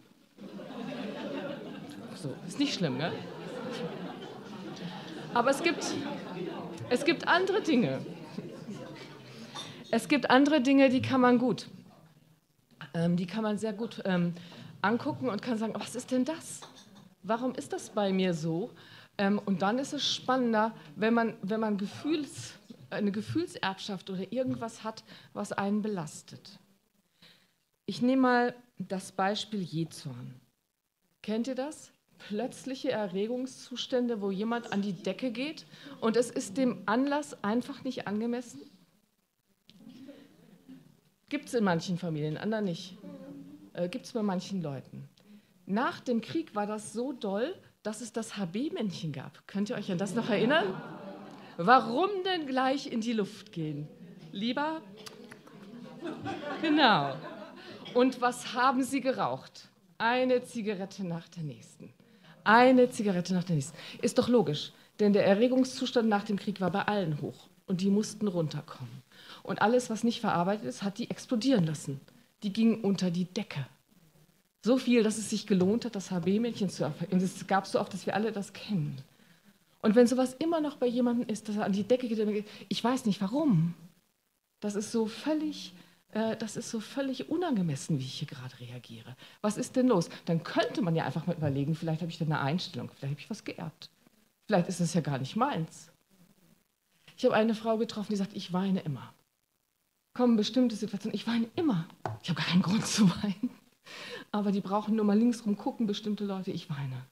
So, 2.15 2.33
ist 2.47 2.59
nicht 2.59 2.73
schlimm, 2.73 2.97
ne? 2.97 3.13
Aber 5.33 5.49
es 5.49 5.63
gibt, 5.63 5.85
es 6.89 7.05
gibt 7.05 7.27
andere 7.27 7.61
Dinge. 7.61 8.05
Es 9.95 10.07
gibt 10.07 10.31
andere 10.31 10.59
Dinge, 10.59 10.89
die 10.89 11.03
kann 11.03 11.21
man 11.21 11.37
gut. 11.37 11.67
Ähm, 12.95 13.15
die 13.15 13.27
kann 13.27 13.43
man 13.43 13.59
sehr 13.59 13.73
gut 13.73 14.01
ähm, 14.05 14.33
angucken 14.81 15.29
und 15.29 15.43
kann 15.43 15.59
sagen, 15.59 15.75
was 15.77 15.93
ist 15.93 16.09
denn 16.09 16.25
das? 16.25 16.61
Warum 17.21 17.53
ist 17.53 17.73
das 17.73 17.91
bei 17.91 18.11
mir 18.11 18.33
so? 18.33 18.71
Ähm, 19.19 19.39
und 19.45 19.61
dann 19.61 19.77
ist 19.77 19.93
es 19.93 20.03
spannender, 20.03 20.73
wenn 20.95 21.13
man, 21.13 21.35
wenn 21.43 21.59
man 21.59 21.77
Gefühls, 21.77 22.53
eine 22.89 23.11
Gefühlserbschaft 23.11 24.09
oder 24.09 24.33
irgendwas 24.33 24.83
hat, 24.83 25.03
was 25.33 25.51
einen 25.51 25.83
belastet. 25.83 26.57
Ich 27.85 28.01
nehme 28.01 28.23
mal 28.23 28.55
das 28.79 29.11
Beispiel 29.11 29.61
Jezorn. 29.61 30.33
Kennt 31.21 31.45
ihr 31.45 31.55
das? 31.55 31.91
Plötzliche 32.17 32.89
Erregungszustände, 32.89 34.21
wo 34.21 34.31
jemand 34.31 34.73
an 34.73 34.81
die 34.81 34.93
Decke 34.93 35.29
geht 35.29 35.67
und 36.01 36.17
es 36.17 36.31
ist 36.31 36.57
dem 36.57 36.81
Anlass 36.87 37.43
einfach 37.43 37.83
nicht 37.83 38.07
angemessen? 38.07 38.72
Gibt 41.33 41.47
es 41.47 41.55
in 41.55 41.63
manchen 41.63 41.97
Familien, 41.97 42.33
in 42.33 42.37
anderen 42.37 42.65
nicht. 42.65 42.95
Äh, 43.73 43.89
Gibt 43.89 44.05
es 44.05 44.11
bei 44.11 44.21
manchen 44.21 44.61
Leuten. 44.61 45.09
Nach 45.65 45.99
dem 45.99 46.21
Krieg 46.21 46.53
war 46.53 46.67
das 46.67 46.93
so 46.93 47.11
doll, 47.11 47.55
dass 47.81 48.01
es 48.01 48.13
das 48.13 48.37
HB-Männchen 48.37 49.11
gab. 49.11 49.47
Könnt 49.47 49.71
ihr 49.71 49.75
euch 49.75 49.91
an 49.91 49.97
das 49.97 50.13
noch 50.13 50.29
erinnern? 50.29 50.79
Warum 51.57 52.09
denn 52.23 52.45
gleich 52.45 52.85
in 52.85 53.01
die 53.01 53.13
Luft 53.13 53.51
gehen? 53.51 53.87
Lieber? 54.31 54.83
Genau. 56.61 57.15
Und 57.95 58.21
was 58.21 58.53
haben 58.53 58.83
sie 58.83 59.01
geraucht? 59.01 59.69
Eine 59.97 60.43
Zigarette 60.43 61.03
nach 61.03 61.27
der 61.29 61.41
nächsten. 61.41 61.91
Eine 62.43 62.91
Zigarette 62.91 63.33
nach 63.33 63.43
der 63.43 63.55
nächsten. 63.55 63.75
Ist 64.03 64.19
doch 64.19 64.29
logisch, 64.29 64.71
denn 64.99 65.13
der 65.13 65.25
Erregungszustand 65.25 66.07
nach 66.07 66.25
dem 66.25 66.37
Krieg 66.37 66.61
war 66.61 66.69
bei 66.69 66.83
allen 66.83 67.21
hoch 67.21 67.47
und 67.65 67.81
die 67.81 67.89
mussten 67.89 68.27
runterkommen. 68.27 69.02
Und 69.43 69.61
alles, 69.61 69.89
was 69.89 70.03
nicht 70.03 70.21
verarbeitet 70.21 70.65
ist, 70.65 70.83
hat 70.83 70.97
die 70.97 71.09
explodieren 71.09 71.65
lassen. 71.65 71.99
Die 72.41 72.53
gingen 72.53 72.81
unter 72.81 73.11
die 73.11 73.25
Decke. 73.25 73.65
So 74.65 74.77
viel, 74.77 75.03
dass 75.03 75.17
es 75.17 75.29
sich 75.29 75.45
gelohnt 75.45 75.83
hat, 75.83 75.95
das 75.95 76.09
HB-Mädchen 76.09 76.69
zu 76.69 76.85
erfinden. 76.85 77.15
Und 77.15 77.21
es 77.21 77.45
gab 77.47 77.67
so 77.67 77.79
oft, 77.79 77.93
dass 77.93 78.05
wir 78.05 78.15
alle 78.15 78.31
das 78.31 78.53
kennen. 78.53 78.97
Und 79.81 79.95
wenn 79.95 80.07
sowas 80.07 80.33
immer 80.39 80.61
noch 80.61 80.77
bei 80.77 80.87
jemandem 80.87 81.27
ist, 81.27 81.49
dass 81.49 81.57
er 81.57 81.65
an 81.65 81.73
die 81.73 81.83
Decke 81.83 82.07
geht, 82.07 82.47
ich 82.69 82.83
weiß 82.83 83.05
nicht 83.05 83.19
warum. 83.19 83.73
Das 84.61 84.75
ist 84.75 84.93
so 84.93 85.07
völlig, 85.07 85.73
äh, 86.11 86.37
das 86.37 86.55
ist 86.55 86.69
so 86.69 86.79
völlig 86.79 87.29
unangemessen, 87.29 87.99
wie 87.99 88.05
ich 88.05 88.19
hier 88.19 88.27
gerade 88.29 88.57
reagiere. 88.61 89.17
Was 89.41 89.57
ist 89.57 89.75
denn 89.75 89.89
los? 89.89 90.09
Dann 90.23 90.41
könnte 90.43 90.81
man 90.81 90.95
ja 90.95 91.03
einfach 91.03 91.27
mal 91.27 91.35
überlegen, 91.35 91.75
vielleicht 91.75 91.99
habe 91.99 92.09
ich 92.09 92.17
da 92.17 92.23
eine 92.23 92.39
Einstellung, 92.39 92.89
vielleicht 92.95 93.11
habe 93.11 93.19
ich 93.19 93.29
was 93.29 93.43
geerbt. 93.43 93.89
Vielleicht 94.47 94.69
ist 94.69 94.79
es 94.79 94.93
ja 94.93 95.01
gar 95.01 95.17
nicht 95.17 95.35
meins. 95.35 95.91
Ich 97.17 97.25
habe 97.25 97.35
eine 97.35 97.53
Frau 97.53 97.77
getroffen, 97.77 98.11
die 98.11 98.17
sagt, 98.17 98.33
ich 98.33 98.53
weine 98.53 98.79
immer. 98.79 99.13
Kommen 100.13 100.37
bestimmte 100.37 100.75
Situationen, 100.75 101.15
ich 101.15 101.25
weine 101.25 101.49
immer. 101.55 101.87
Ich 102.21 102.29
habe 102.29 102.39
gar 102.39 102.49
keinen 102.49 102.61
Grund 102.61 102.85
zu 102.87 103.09
weinen. 103.09 103.49
Aber 104.31 104.51
die 104.51 104.61
brauchen 104.61 104.95
nur 104.95 105.05
mal 105.05 105.17
links 105.17 105.45
rum 105.45 105.57
gucken, 105.57 105.87
bestimmte 105.87 106.25
Leute, 106.25 106.51
ich 106.51 106.69
weine. 106.69 107.05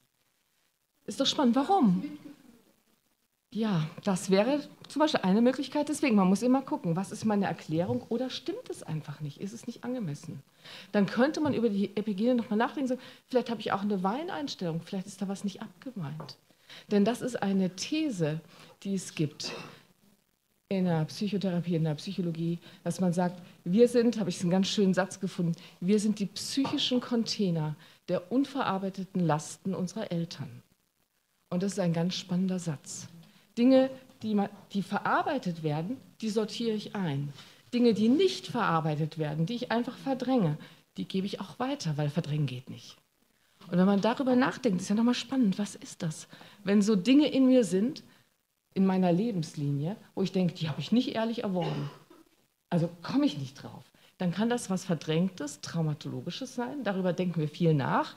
Ist 1.04 1.20
doch 1.20 1.26
spannend, 1.26 1.56
warum? 1.56 2.04
Ja, 3.54 3.86
das 4.04 4.30
wäre 4.30 4.66
zum 4.88 5.00
Beispiel 5.00 5.20
eine 5.20 5.42
Möglichkeit. 5.42 5.88
Deswegen, 5.88 6.16
man 6.16 6.28
muss 6.28 6.42
immer 6.42 6.62
gucken, 6.62 6.96
was 6.96 7.12
ist 7.12 7.26
meine 7.26 7.46
Erklärung 7.46 8.02
oder 8.08 8.30
stimmt 8.30 8.70
es 8.70 8.82
einfach 8.82 9.20
nicht? 9.20 9.40
Ist 9.40 9.52
es 9.52 9.66
nicht 9.66 9.84
angemessen? 9.84 10.42
Dann 10.92 11.04
könnte 11.06 11.40
man 11.40 11.52
über 11.52 11.68
die 11.68 11.94
Epigene 11.96 12.34
nochmal 12.34 12.56
nachdenken. 12.56 12.88
Sagen, 12.88 13.00
vielleicht 13.26 13.50
habe 13.50 13.60
ich 13.60 13.72
auch 13.72 13.82
eine 13.82 14.02
Weineinstellung, 14.02 14.80
vielleicht 14.80 15.06
ist 15.06 15.20
da 15.20 15.28
was 15.28 15.44
nicht 15.44 15.60
abgemeint. 15.60 16.38
Denn 16.90 17.04
das 17.04 17.20
ist 17.20 17.42
eine 17.42 17.76
These, 17.76 18.40
die 18.84 18.94
es 18.94 19.14
gibt 19.14 19.52
in 20.78 20.84
der 20.86 21.04
Psychotherapie, 21.04 21.76
in 21.76 21.84
der 21.84 21.94
Psychologie, 21.94 22.58
dass 22.84 23.00
man 23.00 23.12
sagt, 23.12 23.40
wir 23.64 23.88
sind, 23.88 24.18
habe 24.18 24.30
ich 24.30 24.40
einen 24.40 24.50
ganz 24.50 24.68
schönen 24.68 24.94
Satz 24.94 25.20
gefunden, 25.20 25.54
wir 25.80 25.98
sind 25.98 26.18
die 26.18 26.26
psychischen 26.26 27.00
Container 27.00 27.76
der 28.08 28.32
unverarbeiteten 28.32 29.24
Lasten 29.24 29.74
unserer 29.74 30.10
Eltern. 30.10 30.62
Und 31.50 31.62
das 31.62 31.72
ist 31.72 31.78
ein 31.78 31.92
ganz 31.92 32.14
spannender 32.14 32.58
Satz. 32.58 33.08
Dinge, 33.56 33.90
die, 34.22 34.40
die 34.72 34.82
verarbeitet 34.82 35.62
werden, 35.62 35.96
die 36.20 36.30
sortiere 36.30 36.74
ich 36.74 36.94
ein. 36.94 37.32
Dinge, 37.74 37.94
die 37.94 38.08
nicht 38.08 38.46
verarbeitet 38.46 39.18
werden, 39.18 39.46
die 39.46 39.54
ich 39.54 39.70
einfach 39.70 39.96
verdränge, 39.96 40.58
die 40.96 41.06
gebe 41.06 41.26
ich 41.26 41.40
auch 41.40 41.58
weiter, 41.58 41.96
weil 41.96 42.10
verdrängen 42.10 42.46
geht 42.46 42.68
nicht. 42.70 42.96
Und 43.70 43.78
wenn 43.78 43.86
man 43.86 44.00
darüber 44.00 44.36
nachdenkt, 44.36 44.80
ist 44.80 44.88
ja 44.88 44.94
nochmal 44.94 45.14
spannend, 45.14 45.58
was 45.58 45.74
ist 45.74 46.02
das? 46.02 46.28
Wenn 46.64 46.82
so 46.82 46.96
Dinge 46.96 47.28
in 47.28 47.46
mir 47.46 47.64
sind, 47.64 48.02
in 48.74 48.86
meiner 48.86 49.12
Lebenslinie, 49.12 49.96
wo 50.14 50.22
ich 50.22 50.32
denke, 50.32 50.54
die 50.54 50.68
habe 50.68 50.80
ich 50.80 50.92
nicht 50.92 51.14
ehrlich 51.14 51.42
erworben. 51.42 51.90
Also 52.70 52.88
komme 53.02 53.26
ich 53.26 53.38
nicht 53.38 53.62
drauf. 53.62 53.84
Dann 54.18 54.32
kann 54.32 54.48
das 54.48 54.70
was 54.70 54.84
Verdrängtes, 54.84 55.60
Traumatologisches 55.60 56.54
sein. 56.54 56.84
Darüber 56.84 57.12
denken 57.12 57.40
wir 57.40 57.48
viel 57.48 57.74
nach. 57.74 58.16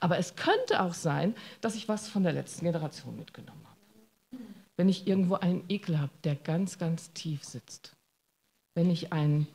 Aber 0.00 0.18
es 0.18 0.36
könnte 0.36 0.82
auch 0.82 0.94
sein, 0.94 1.34
dass 1.60 1.74
ich 1.74 1.88
was 1.88 2.08
von 2.08 2.22
der 2.22 2.32
letzten 2.32 2.64
Generation 2.64 3.16
mitgenommen 3.16 3.64
habe. 3.64 4.42
Wenn 4.76 4.88
ich 4.88 5.06
irgendwo 5.06 5.34
einen 5.34 5.64
Ekel 5.68 6.00
habe, 6.00 6.12
der 6.24 6.34
ganz, 6.36 6.78
ganz 6.78 7.12
tief 7.12 7.44
sitzt. 7.44 7.94
Wenn 8.74 8.90
ich 8.90 9.12
ein 9.12 9.46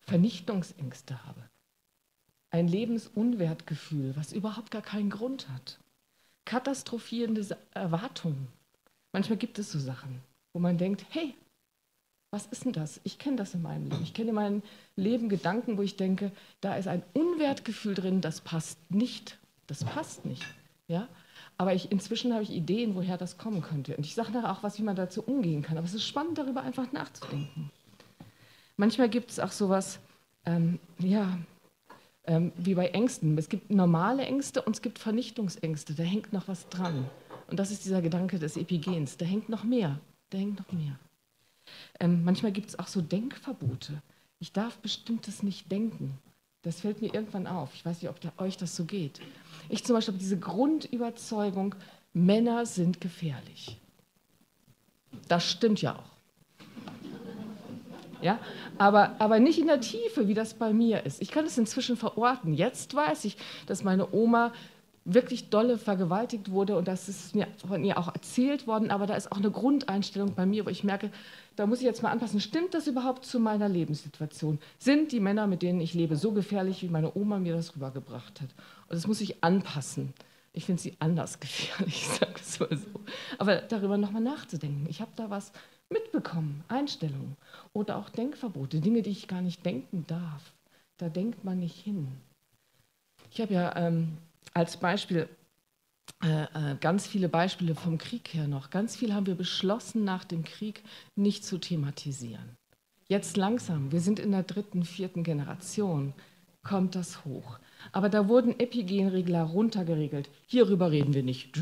Vernichtungsängste 0.00 1.24
habe. 1.24 1.48
Ein 2.50 2.68
Lebensunwertgefühl, 2.68 4.14
was 4.16 4.32
überhaupt 4.32 4.70
gar 4.70 4.82
keinen 4.82 5.10
Grund 5.10 5.48
hat. 5.48 5.78
Katastrophierende 6.44 7.56
Erwartungen 7.72 8.48
Manchmal 9.12 9.38
gibt 9.38 9.58
es 9.58 9.70
so 9.70 9.78
Sachen, 9.78 10.20
wo 10.52 10.60
man 10.60 10.78
denkt, 10.78 11.04
hey, 11.10 11.34
was 12.30 12.46
ist 12.46 12.64
denn 12.64 12.72
das? 12.72 12.98
Ich 13.04 13.18
kenne 13.18 13.36
das 13.36 13.52
in 13.54 13.62
meinem 13.62 13.90
Leben. 13.90 14.02
Ich 14.02 14.14
kenne 14.14 14.30
in 14.30 14.34
meinem 14.34 14.62
Leben 14.96 15.28
Gedanken, 15.28 15.76
wo 15.76 15.82
ich 15.82 15.96
denke, 15.96 16.32
da 16.62 16.76
ist 16.76 16.88
ein 16.88 17.02
Unwertgefühl 17.12 17.94
drin, 17.94 18.22
das 18.22 18.40
passt 18.40 18.78
nicht. 18.90 19.38
Das 19.66 19.84
passt 19.84 20.24
nicht. 20.24 20.44
Ja? 20.88 21.08
Aber 21.58 21.74
ich, 21.74 21.92
inzwischen 21.92 22.32
habe 22.32 22.42
ich 22.42 22.50
Ideen, 22.50 22.94
woher 22.94 23.18
das 23.18 23.36
kommen 23.36 23.60
könnte. 23.60 23.96
Und 23.96 24.06
ich 24.06 24.14
sage 24.14 24.32
nachher 24.32 24.50
auch 24.50 24.62
was, 24.62 24.78
wie 24.78 24.82
man 24.82 24.96
dazu 24.96 25.22
umgehen 25.22 25.62
kann. 25.62 25.76
Aber 25.76 25.86
es 25.86 25.94
ist 25.94 26.06
spannend, 26.06 26.38
darüber 26.38 26.62
einfach 26.62 26.90
nachzudenken. 26.92 27.70
Manchmal 28.78 29.10
gibt 29.10 29.30
es 29.30 29.38
auch 29.38 29.52
sowas, 29.52 30.00
ähm, 30.46 30.78
ja, 30.98 31.38
ähm, 32.24 32.52
wie 32.56 32.74
bei 32.74 32.88
Ängsten. 32.88 33.36
Es 33.36 33.48
gibt 33.48 33.70
normale 33.70 34.24
Ängste 34.24 34.62
und 34.62 34.74
es 34.74 34.82
gibt 34.82 34.98
Vernichtungsängste. 34.98 35.94
Da 35.94 36.02
hängt 36.02 36.32
noch 36.32 36.48
was 36.48 36.68
dran. 36.68 37.08
Und 37.48 37.58
das 37.58 37.70
ist 37.70 37.84
dieser 37.84 38.02
Gedanke 38.02 38.38
des 38.38 38.56
Epigens. 38.56 39.16
Da 39.16 39.24
hängt 39.24 39.48
noch 39.48 39.64
mehr. 39.64 39.98
Da 40.30 40.38
hängt 40.38 40.58
noch 40.58 40.72
mehr. 40.72 40.98
Ähm, 42.00 42.24
manchmal 42.24 42.52
gibt 42.52 42.70
es 42.70 42.78
auch 42.78 42.88
so 42.88 43.00
Denkverbote. 43.00 44.02
Ich 44.38 44.52
darf 44.52 44.78
bestimmtes 44.78 45.42
nicht 45.42 45.70
denken. 45.70 46.18
Das 46.62 46.80
fällt 46.80 47.02
mir 47.02 47.12
irgendwann 47.12 47.46
auf. 47.46 47.74
Ich 47.74 47.84
weiß 47.84 48.02
nicht, 48.02 48.10
ob 48.10 48.20
da, 48.20 48.32
euch 48.38 48.56
das 48.56 48.76
so 48.76 48.84
geht. 48.84 49.20
Ich 49.68 49.84
zum 49.84 49.94
Beispiel 49.94 50.14
habe 50.14 50.22
diese 50.22 50.38
Grundüberzeugung, 50.38 51.74
Männer 52.12 52.66
sind 52.66 53.00
gefährlich. 53.00 53.78
Das 55.28 55.44
stimmt 55.48 55.82
ja 55.82 55.96
auch. 55.96 56.12
Ja? 58.22 58.38
Aber, 58.78 59.16
aber 59.18 59.40
nicht 59.40 59.58
in 59.58 59.66
der 59.66 59.80
Tiefe, 59.80 60.28
wie 60.28 60.34
das 60.34 60.54
bei 60.54 60.72
mir 60.72 61.04
ist. 61.04 61.20
Ich 61.20 61.30
kann 61.30 61.44
es 61.44 61.58
inzwischen 61.58 61.96
verorten. 61.96 62.54
Jetzt 62.54 62.94
weiß 62.94 63.24
ich, 63.24 63.36
dass 63.66 63.82
meine 63.82 64.12
Oma 64.12 64.52
wirklich 65.04 65.50
dolle 65.50 65.78
vergewaltigt 65.78 66.50
wurde 66.50 66.76
und 66.76 66.86
das 66.86 67.08
ist 67.08 67.34
mir 67.34 67.48
von 67.66 67.84
ihr 67.84 67.98
auch 67.98 68.14
erzählt 68.14 68.66
worden, 68.66 68.90
aber 68.90 69.06
da 69.06 69.14
ist 69.14 69.32
auch 69.32 69.38
eine 69.38 69.50
Grundeinstellung 69.50 70.34
bei 70.34 70.46
mir, 70.46 70.64
wo 70.64 70.70
ich 70.70 70.84
merke, 70.84 71.10
da 71.56 71.66
muss 71.66 71.78
ich 71.78 71.84
jetzt 71.84 72.02
mal 72.02 72.10
anpassen, 72.10 72.40
stimmt 72.40 72.74
das 72.74 72.86
überhaupt 72.86 73.24
zu 73.24 73.40
meiner 73.40 73.68
Lebenssituation? 73.68 74.58
Sind 74.78 75.12
die 75.12 75.20
Männer, 75.20 75.46
mit 75.46 75.62
denen 75.62 75.80
ich 75.80 75.94
lebe, 75.94 76.16
so 76.16 76.32
gefährlich, 76.32 76.82
wie 76.82 76.88
meine 76.88 77.14
Oma 77.16 77.38
mir 77.38 77.54
das 77.54 77.74
rübergebracht 77.74 78.40
hat? 78.40 78.50
Und 78.88 78.94
das 78.94 79.06
muss 79.06 79.20
ich 79.20 79.42
anpassen. 79.42 80.14
Ich 80.52 80.66
finde 80.66 80.80
sie 80.80 80.94
anders 80.98 81.40
gefährlich, 81.40 82.06
sage 82.08 82.34
es 82.40 82.60
mal 82.60 82.76
so. 82.76 83.00
Aber 83.38 83.56
darüber 83.56 83.98
nochmal 83.98 84.22
nachzudenken. 84.22 84.86
Ich 84.88 85.00
habe 85.00 85.12
da 85.16 85.30
was 85.30 85.52
mitbekommen, 85.90 86.64
Einstellungen 86.68 87.36
oder 87.72 87.96
auch 87.96 88.08
Denkverbote, 88.08 88.80
Dinge, 88.80 89.02
die 89.02 89.10
ich 89.10 89.28
gar 89.28 89.42
nicht 89.42 89.64
denken 89.66 90.04
darf. 90.06 90.52
Da 90.96 91.08
denkt 91.08 91.44
man 91.44 91.58
nicht 91.58 91.76
hin. 91.76 92.08
Ich 93.30 93.40
habe 93.40 93.54
ja 93.54 93.74
ähm, 93.76 94.16
als 94.54 94.76
Beispiel 94.76 95.28
äh, 96.22 96.44
äh, 96.44 96.76
ganz 96.80 97.06
viele 97.06 97.28
Beispiele 97.28 97.74
vom 97.74 97.98
Krieg 97.98 98.32
her 98.34 98.46
noch. 98.46 98.70
Ganz 98.70 98.96
viel 98.96 99.14
haben 99.14 99.26
wir 99.26 99.34
beschlossen, 99.34 100.04
nach 100.04 100.24
dem 100.24 100.44
Krieg 100.44 100.82
nicht 101.16 101.44
zu 101.44 101.58
thematisieren. 101.58 102.56
Jetzt 103.08 103.36
langsam, 103.36 103.92
wir 103.92 104.00
sind 104.00 104.18
in 104.18 104.30
der 104.30 104.44
dritten, 104.44 104.84
vierten 104.84 105.24
Generation, 105.24 106.14
kommt 106.62 106.94
das 106.94 107.24
hoch. 107.24 107.58
Aber 107.90 108.08
da 108.08 108.28
wurden 108.28 108.58
Epigenregler 108.58 109.42
runtergeregelt. 109.42 110.30
Hierüber 110.46 110.92
reden 110.92 111.12
wir 111.12 111.24
nicht. 111.24 111.52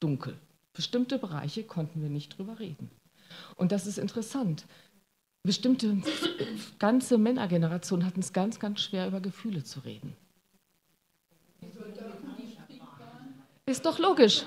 Dunkel. 0.00 0.36
Bestimmte 0.72 1.18
Bereiche 1.18 1.62
konnten 1.62 2.02
wir 2.02 2.08
nicht 2.10 2.36
drüber 2.36 2.58
reden. 2.58 2.90
Und 3.54 3.72
das 3.72 3.86
ist 3.86 3.98
interessant. 3.98 4.66
Bestimmte 5.44 6.02
ganze 6.80 7.18
Männergenerationen 7.18 8.04
hatten 8.04 8.20
es 8.20 8.32
ganz, 8.32 8.58
ganz 8.58 8.80
schwer, 8.80 9.06
über 9.06 9.20
Gefühle 9.20 9.62
zu 9.62 9.80
reden. 9.80 10.16
Ist 13.66 13.84
doch 13.84 13.98
logisch. 13.98 14.44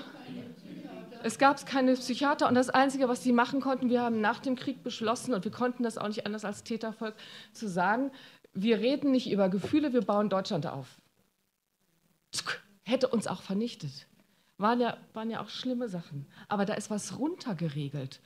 Es 1.22 1.38
gab 1.38 1.64
keine 1.66 1.94
Psychiater 1.94 2.48
und 2.48 2.54
das 2.54 2.70
Einzige, 2.70 3.08
was 3.08 3.22
sie 3.22 3.32
machen 3.32 3.60
konnten, 3.60 3.90
wir 3.90 4.00
haben 4.00 4.22
nach 4.22 4.38
dem 4.40 4.56
Krieg 4.56 4.82
beschlossen 4.82 5.34
und 5.34 5.44
wir 5.44 5.52
konnten 5.52 5.82
das 5.82 5.98
auch 5.98 6.08
nicht 6.08 6.24
anders 6.24 6.46
als 6.46 6.64
Tätervolk, 6.64 7.14
zu 7.52 7.68
sagen, 7.68 8.10
wir 8.54 8.78
reden 8.78 9.10
nicht 9.10 9.30
über 9.30 9.48
Gefühle, 9.48 9.92
wir 9.92 10.00
bauen 10.00 10.30
Deutschland 10.30 10.66
auf. 10.66 10.86
Hätte 12.84 13.08
uns 13.08 13.26
auch 13.26 13.42
vernichtet. 13.42 14.06
Waren 14.56 14.80
ja, 14.80 14.96
waren 15.12 15.30
ja 15.30 15.42
auch 15.42 15.48
schlimme 15.48 15.88
Sachen. 15.88 16.26
Aber 16.48 16.64
da 16.64 16.74
ist 16.74 16.90
was 16.90 17.18
runtergeregelt. 17.18 18.20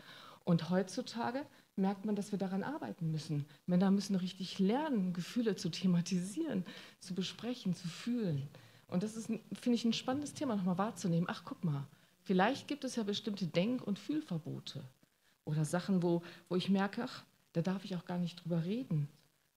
Und 0.45 0.71
heutzutage 0.71 1.45
merkt 1.77 2.05
man, 2.05 2.17
dass 2.17 2.33
wir 2.33 2.39
daran 2.39 2.63
arbeiten 2.63 3.11
müssen. 3.11 3.47
Männer 3.67 3.91
müssen 3.91 4.17
richtig 4.17 4.59
lernen, 4.59 5.13
Gefühle 5.13 5.57
zu 5.57 5.69
thematisieren, 5.69 6.65
zu 7.01 7.15
besprechen, 7.15 7.75
zu 7.75 7.89
fühlen. 7.89 8.49
Und 8.95 9.03
das 9.03 9.17
ist, 9.17 9.27
finde 9.27 9.75
ich, 9.75 9.85
ein 9.85 9.93
spannendes 9.93 10.35
Thema 10.35 10.55
nochmal 10.55 10.79
wahrzunehmen. 10.79 11.27
Ach, 11.29 11.43
guck 11.45 11.65
mal, 11.65 11.85
vielleicht 12.23 12.69
gibt 12.69 12.85
es 12.85 12.95
ja 12.95 13.03
bestimmte 13.03 13.49
Denk- 13.49 13.85
und 13.85 13.99
Fühlverbote 13.99 14.85
oder 15.45 15.65
Sachen, 15.65 16.01
wo, 16.05 16.23
wo 16.49 16.55
ich 16.55 16.71
merke, 16.71 17.03
ach, 17.03 17.25
da 17.55 17.61
darf 17.61 17.85
ich 17.85 17.97
auch 17.97 18.05
gar 18.05 18.19
nicht 18.19 18.37
drüber 18.37 18.65
reden. 18.65 19.09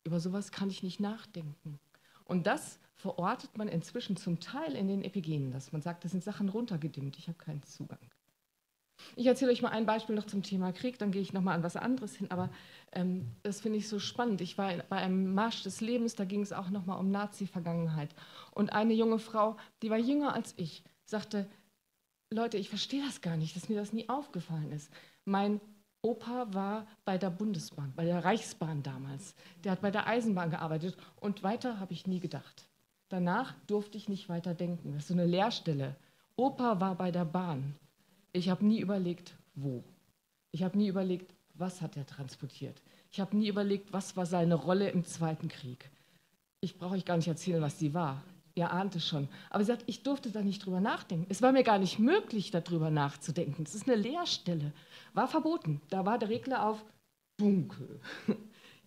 Über 0.04 0.20
sowas 0.20 0.52
kann 0.52 0.72
ich 0.72 0.82
nicht 0.82 1.00
nachdenken. 1.00 1.78
Und 2.26 2.48
das 2.48 2.80
verortet 2.96 3.56
man 3.60 3.68
inzwischen 3.68 4.18
zum 4.18 4.40
Teil 4.40 4.74
in 4.74 4.88
den 4.88 5.04
Epigenen, 5.04 5.52
dass 5.52 5.72
man 5.72 5.84
sagt, 5.84 6.04
das 6.04 6.14
sind 6.14 6.24
Sachen 6.24 6.50
runtergedimmt, 6.50 7.20
ich 7.20 7.28
habe 7.28 7.38
keinen 7.38 7.62
Zugang. 7.62 8.00
Ich 9.16 9.26
erzähle 9.26 9.52
euch 9.52 9.62
mal 9.62 9.70
ein 9.70 9.86
Beispiel 9.86 10.16
noch 10.16 10.26
zum 10.26 10.44
Thema 10.44 10.72
Krieg, 10.72 10.98
dann 11.00 11.12
gehe 11.12 11.22
ich 11.22 11.34
noch 11.34 11.42
mal 11.42 11.54
an 11.54 11.64
was 11.64 11.76
anderes 11.76 12.16
hin. 12.16 12.32
Aber 12.32 12.50
ähm, 12.92 13.32
das 13.44 13.62
finde 13.62 13.78
ich 13.78 13.88
so 13.88 14.00
spannend. 14.00 14.42
Ich 14.42 14.58
war 14.58 14.72
bei 14.90 14.98
einem 14.98 15.34
Marsch 15.34 15.64
des 15.64 15.82
Lebens, 15.82 16.16
da 16.16 16.26
ging 16.26 16.42
es 16.42 16.54
auch 16.54 16.70
noch 16.70 16.86
mal 16.86 16.96
um 16.96 17.12
Nazi-Vergangenheit. 17.12 18.10
Und 18.52 18.72
eine 18.74 18.94
junge 18.94 19.20
Frau, 19.20 19.58
die 19.82 19.90
war 19.90 19.98
jünger 19.98 20.34
als 20.34 20.54
ich, 20.58 20.84
sagte: 21.06 21.48
Leute, 22.30 22.58
ich 22.58 22.70
verstehe 22.70 23.04
das 23.04 23.22
gar 23.22 23.38
nicht, 23.38 23.56
dass 23.56 23.70
mir 23.70 23.80
das 23.80 23.94
nie 23.94 24.10
aufgefallen 24.10 24.72
ist. 24.72 24.92
Mein 25.26 25.62
Opa 26.02 26.54
war 26.54 26.88
bei 27.06 27.18
der 27.18 27.30
Bundesbahn, 27.30 27.94
bei 27.96 28.06
der 28.06 28.24
Reichsbahn 28.24 28.84
damals. 28.84 29.36
Der 29.64 29.72
hat 29.72 29.82
bei 29.82 29.92
der 29.92 30.08
Eisenbahn 30.08 30.50
gearbeitet 30.50 30.98
und 31.20 31.44
weiter 31.44 31.80
habe 31.80 31.94
ich 31.94 32.08
nie 32.08 32.20
gedacht. 32.20 32.68
Danach 33.10 33.54
durfte 33.68 33.98
ich 33.98 34.10
nicht 34.10 34.30
weiter 34.30 34.54
denken. 34.54 34.94
Das 34.94 35.04
ist 35.04 35.08
so 35.08 35.14
eine 35.14 35.26
Leerstelle. 35.26 35.96
Opa 36.36 36.80
war 36.80 36.96
bei 36.96 37.12
der 37.12 37.26
Bahn. 37.26 37.76
Ich 38.38 38.50
habe 38.50 38.66
nie 38.66 38.80
überlegt, 38.80 39.36
wo. 39.56 39.84
Ich 40.52 40.62
habe 40.62 40.78
nie 40.78 40.88
überlegt, 40.88 41.34
was 41.56 41.82
hat 41.82 41.98
er 41.98 42.06
transportiert. 42.06 42.84
Ich 43.12 43.20
habe 43.20 43.36
nie 43.36 43.48
überlegt, 43.48 43.92
was 43.94 44.16
war 44.16 44.28
seine 44.28 44.54
Rolle 44.54 44.92
im 44.92 45.04
Zweiten 45.06 45.48
Krieg. 45.48 45.90
Ich 46.62 46.78
brauche 46.78 46.94
euch 46.94 47.06
gar 47.06 47.18
nicht 47.18 47.28
erzählen, 47.28 47.62
was 47.62 47.80
sie 47.80 47.96
war. 47.96 48.24
Ihr 48.54 48.72
ahnt 48.72 48.96
es 48.96 49.08
schon. 49.08 49.28
Aber 49.50 49.64
sie 49.64 49.72
sagt, 49.72 49.84
ich 49.88 50.04
durfte 50.04 50.30
da 50.30 50.42
nicht 50.42 50.66
drüber 50.66 50.80
nachdenken. 50.80 51.26
Es 51.30 51.42
war 51.42 51.52
mir 51.52 51.64
gar 51.64 51.80
nicht 51.80 51.98
möglich, 51.98 52.52
darüber 52.52 52.92
nachzudenken. 52.92 53.64
Es 53.64 53.74
ist 53.74 53.88
eine 53.88 53.96
Leerstelle. 53.96 54.72
War 55.14 55.28
verboten. 55.28 55.82
Da 55.90 56.06
war 56.06 56.20
der 56.20 56.30
Regler 56.30 56.66
auf 56.66 56.86
dunkel. 57.40 58.00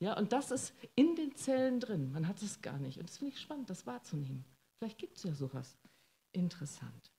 Ja, 0.02 0.16
und 0.16 0.32
das 0.32 0.50
ist 0.50 0.72
in 0.94 1.14
den 1.14 1.36
Zellen 1.36 1.78
drin. 1.78 2.10
Man 2.12 2.26
hat 2.26 2.40
es 2.40 2.62
gar 2.62 2.78
nicht. 2.78 2.96
Und 2.96 3.10
das 3.10 3.18
finde 3.18 3.34
ich 3.34 3.38
spannend, 3.38 3.68
das 3.68 3.86
wahrzunehmen. 3.86 4.46
Vielleicht 4.78 4.96
gibt 4.96 5.18
es 5.18 5.24
ja 5.24 5.34
sowas. 5.34 5.76
Interessant. 6.32 7.09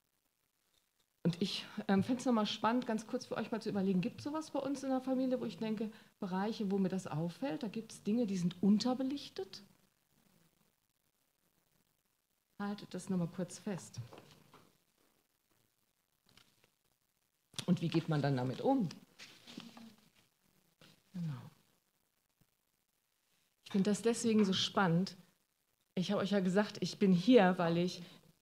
Und 1.24 1.40
ich 1.40 1.66
ähm, 1.88 2.04
fände 2.04 2.20
es 2.20 2.26
nochmal 2.26 2.48
spannend, 2.48 2.88
ganz 2.88 3.06
kurz 3.06 3.26
für 3.26 3.38
euch 3.38 3.52
mal 3.52 3.62
zu 3.62 3.70
überlegen, 3.70 4.02
gibt 4.02 4.20
es 4.20 4.24
sowas 4.24 4.50
bei 4.50 4.60
uns 4.60 4.84
in 4.84 4.90
der 4.90 5.02
Familie, 5.02 5.40
wo 5.40 5.46
ich 5.46 5.58
denke, 5.58 5.92
Bereiche, 6.20 6.72
wo 6.72 6.80
mir 6.80 6.90
das 6.90 7.06
auffällt, 7.06 7.62
da 7.62 7.68
gibt 7.68 7.92
es 7.92 8.04
Dinge, 8.04 8.26
die 8.26 8.38
sind 8.38 8.62
unterbelichtet? 8.62 9.62
Haltet 12.58 12.94
das 12.94 13.10
nochmal 13.10 13.28
kurz 13.28 13.60
fest. 13.60 14.00
Und 17.68 17.82
wie 17.82 17.90
geht 17.90 18.10
man 18.10 18.22
dann 18.22 18.38
damit 18.38 18.62
um? 18.62 18.90
Genau. 21.14 21.42
Ich 23.66 23.72
finde 23.72 23.90
das 23.90 24.02
deswegen 24.02 24.44
so 24.44 24.54
spannend. 24.54 25.16
Ich 25.96 26.12
habe 26.12 26.22
euch 26.22 26.32
ja 26.32 26.40
gesagt, 26.40 26.78
ich 26.82 26.98
bin 26.98 27.14
hier, 27.14 27.58
weil 27.58 27.78
ich 27.78 28.02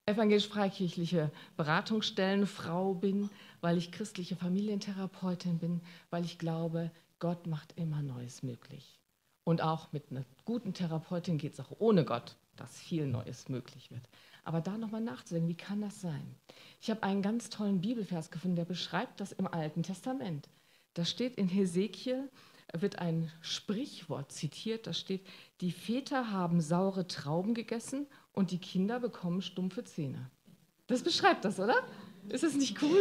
evangelisch-freikirchliche 0.10 1.32
Beratungsstellenfrau 1.58 2.94
bin, 2.94 3.30
weil 3.62 3.78
ich 3.78 3.92
christliche 3.92 4.36
Familientherapeutin 4.36 5.60
bin, 5.60 5.82
weil 6.10 6.26
ich 6.26 6.38
glaube, 6.38 6.92
Gott 7.20 7.48
macht 7.48 7.74
immer 7.78 8.02
Neues 8.02 8.44
möglich. 8.44 9.00
Und 9.44 9.62
auch 9.62 9.92
mit 9.92 10.12
einer 10.12 10.26
guten 10.46 10.74
Therapeutin 10.74 11.38
geht 11.38 11.54
es 11.54 11.60
auch 11.60 11.72
ohne 11.80 12.06
Gott, 12.06 12.36
dass 12.56 12.78
viel 12.78 13.08
Neues 13.08 13.50
möglich 13.50 13.90
wird. 13.92 14.04
Aber 14.44 14.62
da 14.62 14.78
nochmal 14.78 15.02
nachzudenken, 15.02 15.50
wie 15.50 15.56
kann 15.56 15.82
das 15.82 16.02
sein? 16.02 16.36
Ich 16.82 16.90
habe 16.90 17.04
einen 17.04 17.22
ganz 17.22 17.50
tollen 17.50 17.82
Bibelvers 17.82 18.32
gefunden, 18.32 18.56
der 18.56 18.66
beschreibt 18.66 19.20
das 19.20 19.32
im 19.32 19.48
Alten 19.48 19.84
Testament. 19.84 20.50
Da 20.94 21.06
steht 21.06 21.36
in 21.36 21.48
Hesekiel, 21.48 22.30
wird 22.78 23.00
ein 23.00 23.32
Sprichwort 23.42 24.32
zitiert, 24.32 24.88
da 24.88 24.94
steht, 24.94 25.26
die 25.62 25.72
Väter 25.72 26.32
haben 26.32 26.62
saure 26.62 27.08
Trauben 27.08 27.54
gegessen 27.54 28.08
und 28.34 28.52
die 28.52 28.60
Kinder 28.60 29.00
bekommen 29.00 29.42
stumpfe 29.42 29.84
Zähne. 29.84 30.30
Das 30.88 31.04
beschreibt 31.04 31.46
das, 31.46 31.60
oder? 31.60 31.76
Ist 32.30 32.44
das 32.44 32.56
nicht 32.56 32.82
cool? 32.82 33.00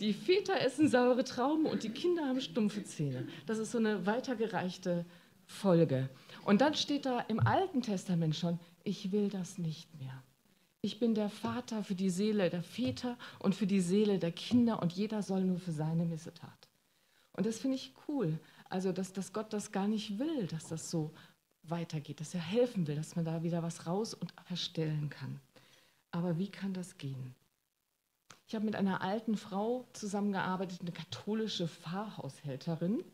Die 0.00 0.12
Väter 0.12 0.60
essen 0.60 0.88
saure 0.88 1.24
Trauben 1.24 1.66
und 1.66 1.82
die 1.82 1.90
Kinder 1.90 2.26
haben 2.26 2.40
stumpfe 2.40 2.84
Zähne. 2.84 3.28
Das 3.46 3.58
ist 3.58 3.70
so 3.70 3.78
eine 3.78 4.06
weitergereichte 4.06 5.04
Folge. 5.46 6.08
Und 6.44 6.60
dann 6.60 6.74
steht 6.74 7.06
da 7.06 7.20
im 7.20 7.40
Alten 7.40 7.82
Testament 7.82 8.34
schon, 8.34 8.58
ich 8.82 9.12
will 9.12 9.28
das 9.28 9.58
nicht 9.58 9.94
mehr. 9.98 10.22
Ich 10.80 10.98
bin 10.98 11.14
der 11.14 11.30
Vater 11.30 11.82
für 11.82 11.94
die 11.94 12.10
Seele 12.10 12.50
der 12.50 12.62
Väter 12.62 13.16
und 13.38 13.54
für 13.54 13.66
die 13.66 13.80
Seele 13.80 14.18
der 14.18 14.32
Kinder 14.32 14.82
und 14.82 14.92
jeder 14.92 15.22
soll 15.22 15.42
nur 15.42 15.58
für 15.58 15.72
seine 15.72 16.04
Missetat. 16.04 16.68
Und 17.32 17.46
das 17.46 17.58
finde 17.58 17.76
ich 17.76 17.94
cool. 18.08 18.38
Also, 18.74 18.90
dass, 18.90 19.12
dass 19.12 19.32
Gott 19.32 19.52
das 19.52 19.70
gar 19.70 19.86
nicht 19.86 20.18
will, 20.18 20.48
dass 20.48 20.66
das 20.66 20.90
so 20.90 21.12
weitergeht, 21.62 22.18
dass 22.18 22.34
er 22.34 22.40
helfen 22.40 22.88
will, 22.88 22.96
dass 22.96 23.14
man 23.14 23.24
da 23.24 23.44
wieder 23.44 23.62
was 23.62 23.86
raus 23.86 24.14
und 24.14 24.34
verstellen 24.46 25.10
kann. 25.10 25.38
Aber 26.10 26.38
wie 26.38 26.48
kann 26.48 26.74
das 26.74 26.98
gehen? 26.98 27.36
Ich 28.48 28.56
habe 28.56 28.64
mit 28.64 28.74
einer 28.74 29.00
alten 29.00 29.36
Frau 29.36 29.86
zusammengearbeitet, 29.92 30.80
eine 30.80 30.90
katholische 30.90 31.68
Pfarrhaushälterin. 31.68 33.04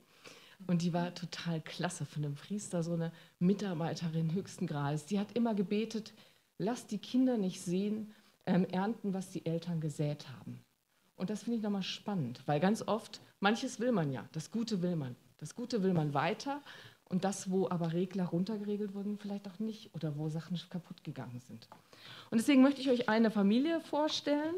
Und 0.66 0.80
die 0.80 0.94
war 0.94 1.14
total 1.14 1.60
klasse 1.60 2.06
von 2.06 2.22
dem 2.22 2.36
Priester, 2.36 2.82
so 2.82 2.94
eine 2.94 3.12
Mitarbeiterin 3.38 4.32
höchsten 4.32 4.66
Grades. 4.66 5.04
Die 5.04 5.18
hat 5.18 5.32
immer 5.32 5.54
gebetet, 5.54 6.14
lass 6.56 6.86
die 6.86 6.96
Kinder 6.96 7.36
nicht 7.36 7.60
sehen, 7.60 8.14
ähm, 8.46 8.64
ernten, 8.64 9.12
was 9.12 9.28
die 9.28 9.44
Eltern 9.44 9.82
gesät 9.82 10.26
haben. 10.26 10.58
Und 11.16 11.28
das 11.28 11.42
finde 11.42 11.58
ich 11.58 11.62
nochmal 11.62 11.82
spannend, 11.82 12.42
weil 12.46 12.60
ganz 12.60 12.80
oft, 12.88 13.20
manches 13.40 13.78
will 13.78 13.92
man 13.92 14.10
ja, 14.10 14.26
das 14.32 14.50
Gute 14.50 14.80
will 14.80 14.96
man. 14.96 15.16
Das 15.40 15.54
Gute 15.54 15.82
will 15.82 15.94
man 15.94 16.14
weiter 16.14 16.60
und 17.08 17.24
das, 17.24 17.50
wo 17.50 17.68
aber 17.68 17.92
Regler 17.92 18.26
runtergeregelt 18.26 18.94
wurden, 18.94 19.18
vielleicht 19.18 19.48
auch 19.48 19.58
nicht 19.58 19.94
oder 19.94 20.16
wo 20.16 20.28
Sachen 20.28 20.60
kaputt 20.68 21.02
gegangen 21.02 21.40
sind. 21.40 21.66
Und 22.30 22.38
deswegen 22.38 22.62
möchte 22.62 22.80
ich 22.80 22.90
euch 22.90 23.08
eine 23.08 23.30
Familie 23.30 23.80
vorstellen 23.80 24.54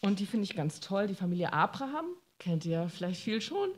und 0.00 0.20
die 0.20 0.26
finde 0.26 0.44
ich 0.44 0.56
ganz 0.56 0.80
toll, 0.80 1.06
die 1.06 1.14
Familie 1.14 1.52
Abraham, 1.52 2.06
kennt 2.38 2.64
ihr 2.64 2.88
vielleicht 2.88 3.20
viel 3.20 3.40
schon. 3.40 3.70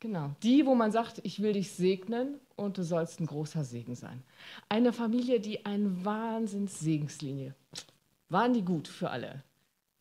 Genau, 0.00 0.30
die, 0.42 0.64
wo 0.64 0.74
man 0.74 0.92
sagt, 0.92 1.20
ich 1.24 1.42
will 1.42 1.52
dich 1.52 1.72
segnen 1.72 2.40
und 2.56 2.78
du 2.78 2.82
sollst 2.82 3.20
ein 3.20 3.26
großer 3.26 3.64
Segen 3.64 3.94
sein. 3.94 4.22
Eine 4.70 4.94
Familie, 4.94 5.40
die 5.40 5.66
eine 5.66 6.04
Wahnsinns-Segenslinie. 6.04 7.54
Waren 8.30 8.54
die 8.54 8.64
gut 8.64 8.88
für 8.88 9.10
alle. 9.10 9.42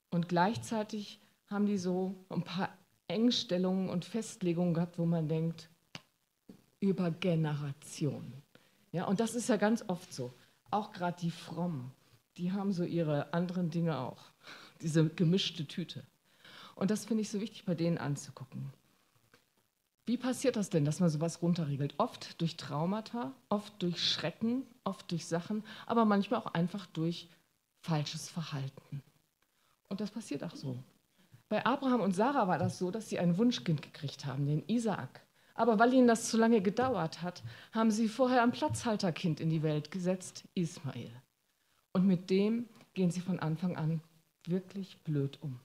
Und 0.10 0.30
gleichzeitig 0.30 1.20
haben 1.48 1.66
die 1.66 1.78
so 1.78 2.16
ein 2.30 2.44
paar 2.44 2.70
Engstellungen 3.10 3.90
und 3.90 4.06
Festlegungen 4.06 4.74
gehabt, 4.74 4.98
wo 4.98 5.06
man 5.06 5.28
denkt, 5.28 5.70
über 6.80 7.12
Generationen. 7.12 8.42
Ja, 8.92 9.06
und 9.06 9.20
das 9.20 9.36
ist 9.36 9.50
ja 9.50 9.58
ganz 9.58 9.84
oft 9.88 10.14
so. 10.14 10.34
Auch 10.72 10.92
gerade 10.92 11.20
die 11.20 11.32
Frommen, 11.32 11.92
die 12.38 12.52
haben 12.52 12.72
so 12.72 12.84
ihre 12.84 13.34
anderen 13.34 13.70
Dinge 13.70 13.98
auch. 13.98 14.24
Diese 14.82 15.10
gemischte 15.10 15.66
Tüte. 15.66 16.04
Und 16.76 16.92
das 16.92 17.06
finde 17.06 17.22
ich 17.22 17.30
so 17.30 17.42
wichtig 17.42 17.66
bei 17.66 17.76
denen 17.76 17.98
anzugucken. 17.98 18.72
Wie 20.06 20.18
passiert 20.18 20.56
das 20.56 20.70
denn, 20.70 20.86
dass 20.86 21.00
man 21.00 21.10
sowas 21.10 21.42
runterregelt? 21.42 21.94
Oft 21.98 22.40
durch 22.42 22.58
Traumata, 22.58 23.34
oft 23.50 23.74
durch 23.82 24.04
Schrecken, 24.04 24.64
oft 24.84 25.12
durch 25.12 25.28
Sachen, 25.28 25.64
aber 25.86 26.06
manchmal 26.06 26.40
auch 26.40 26.54
einfach 26.54 26.86
durch 26.88 27.28
falsches 27.82 28.30
Verhalten. 28.30 29.04
Und 29.88 30.02
das 30.02 30.12
passiert 30.12 30.44
auch 30.44 30.56
so. 30.56 30.82
Bei 31.50 31.66
Abraham 31.66 32.02
und 32.02 32.16
Sarah 32.16 32.48
war 32.48 32.60
das 32.60 32.78
so, 32.78 32.92
dass 32.92 33.10
sie 33.10 33.18
ein 33.20 33.38
Wunschkind 33.38 33.82
gekriegt 33.82 34.26
haben, 34.26 34.46
den 34.46 34.64
Isaak. 34.68 35.22
Aber 35.56 35.80
weil 35.80 35.94
ihnen 35.94 36.08
das 36.08 36.30
zu 36.30 36.38
lange 36.38 36.62
gedauert 36.62 37.22
hat, 37.22 37.44
haben 37.74 37.92
sie 37.92 38.08
vorher 38.08 38.44
ein 38.44 38.52
Platzhalterkind 38.52 39.40
in 39.40 39.50
die 39.50 39.64
Welt 39.64 39.92
gesetzt, 39.92 40.44
Ismael. 40.54 41.12
Und 41.92 42.06
mit 42.06 42.30
dem 42.30 42.70
gehen 42.94 43.12
sie 43.12 43.20
von 43.20 43.40
Anfang 43.40 43.76
an 43.76 44.02
wirklich 44.46 45.04
blöd 45.04 45.40
um. 45.42 45.60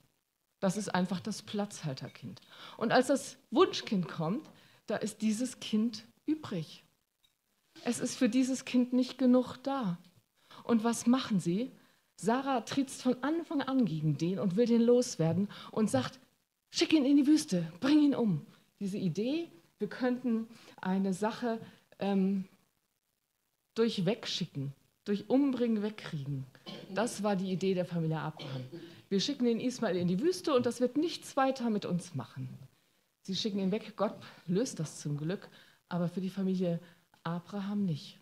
Das 0.59 0.79
ist 0.79 0.88
einfach 0.88 1.20
das 1.20 1.42
Platzhalterkind. 1.42 2.40
Und 2.79 2.90
als 2.90 3.09
das 3.09 3.37
Wunschkind 3.51 4.09
kommt, 4.09 4.49
da 4.87 4.97
ist 4.97 5.20
dieses 5.20 5.61
Kind 5.61 6.07
übrig. 6.25 6.83
Es 7.85 8.01
ist 8.01 8.16
für 8.16 8.31
dieses 8.31 8.64
Kind 8.64 8.94
nicht 8.94 9.18
genug 9.18 9.59
da. 9.59 9.99
Und 10.62 10.83
was 10.83 11.07
machen 11.07 11.40
sie? 11.40 11.70
Sarah 12.16 12.61
trittst 12.61 13.03
von 13.03 13.16
Anfang 13.22 13.61
an 13.62 13.85
gegen 13.85 14.16
den 14.16 14.38
und 14.38 14.57
will 14.57 14.66
den 14.66 14.83
loswerden 14.83 15.48
und 15.70 15.90
sagt, 15.90 16.18
schick 16.70 16.92
ihn 16.92 17.05
in 17.05 17.16
die 17.16 17.27
Wüste, 17.27 17.70
bring 17.81 18.00
ihn 18.00 18.14
um. 18.14 18.46
Diese 18.81 18.98
Idee, 18.98 19.48
wir 19.79 19.88
könnten 19.88 20.46
eine 20.81 21.12
Sache 21.12 21.61
ähm, 21.98 22.44
durch 23.74 24.05
Wegschicken, 24.05 24.72
durch 25.05 25.29
Umbringen 25.29 25.83
wegkriegen, 25.83 26.44
das 26.94 27.22
war 27.22 27.37
die 27.37 27.50
Idee 27.50 27.74
der 27.74 27.85
Familie 27.85 28.20
Abraham. 28.20 28.64
Wir 29.09 29.20
schicken 29.20 29.44
den 29.44 29.61
Ismael 29.61 29.96
in 29.96 30.09
die 30.09 30.20
Wüste 30.20 30.55
und 30.55 30.66
das 30.66 30.81
wird 30.81 30.96
nichts 30.96 31.37
weiter 31.37 31.70
mit 31.70 31.85
uns 31.85 32.14
machen. 32.14 32.48
Sie 33.22 33.35
schicken 33.35 33.59
ihn 33.59 33.72
weg, 33.72 33.94
Gott 33.96 34.14
löst 34.46 34.81
das 34.81 35.00
zum 35.00 35.16
Glück, 35.16 35.48
aber 35.88 36.09
für 36.09 36.20
die 36.20 36.31
Familie 36.31 36.81
Abraham 37.22 37.85
nicht. 37.85 38.18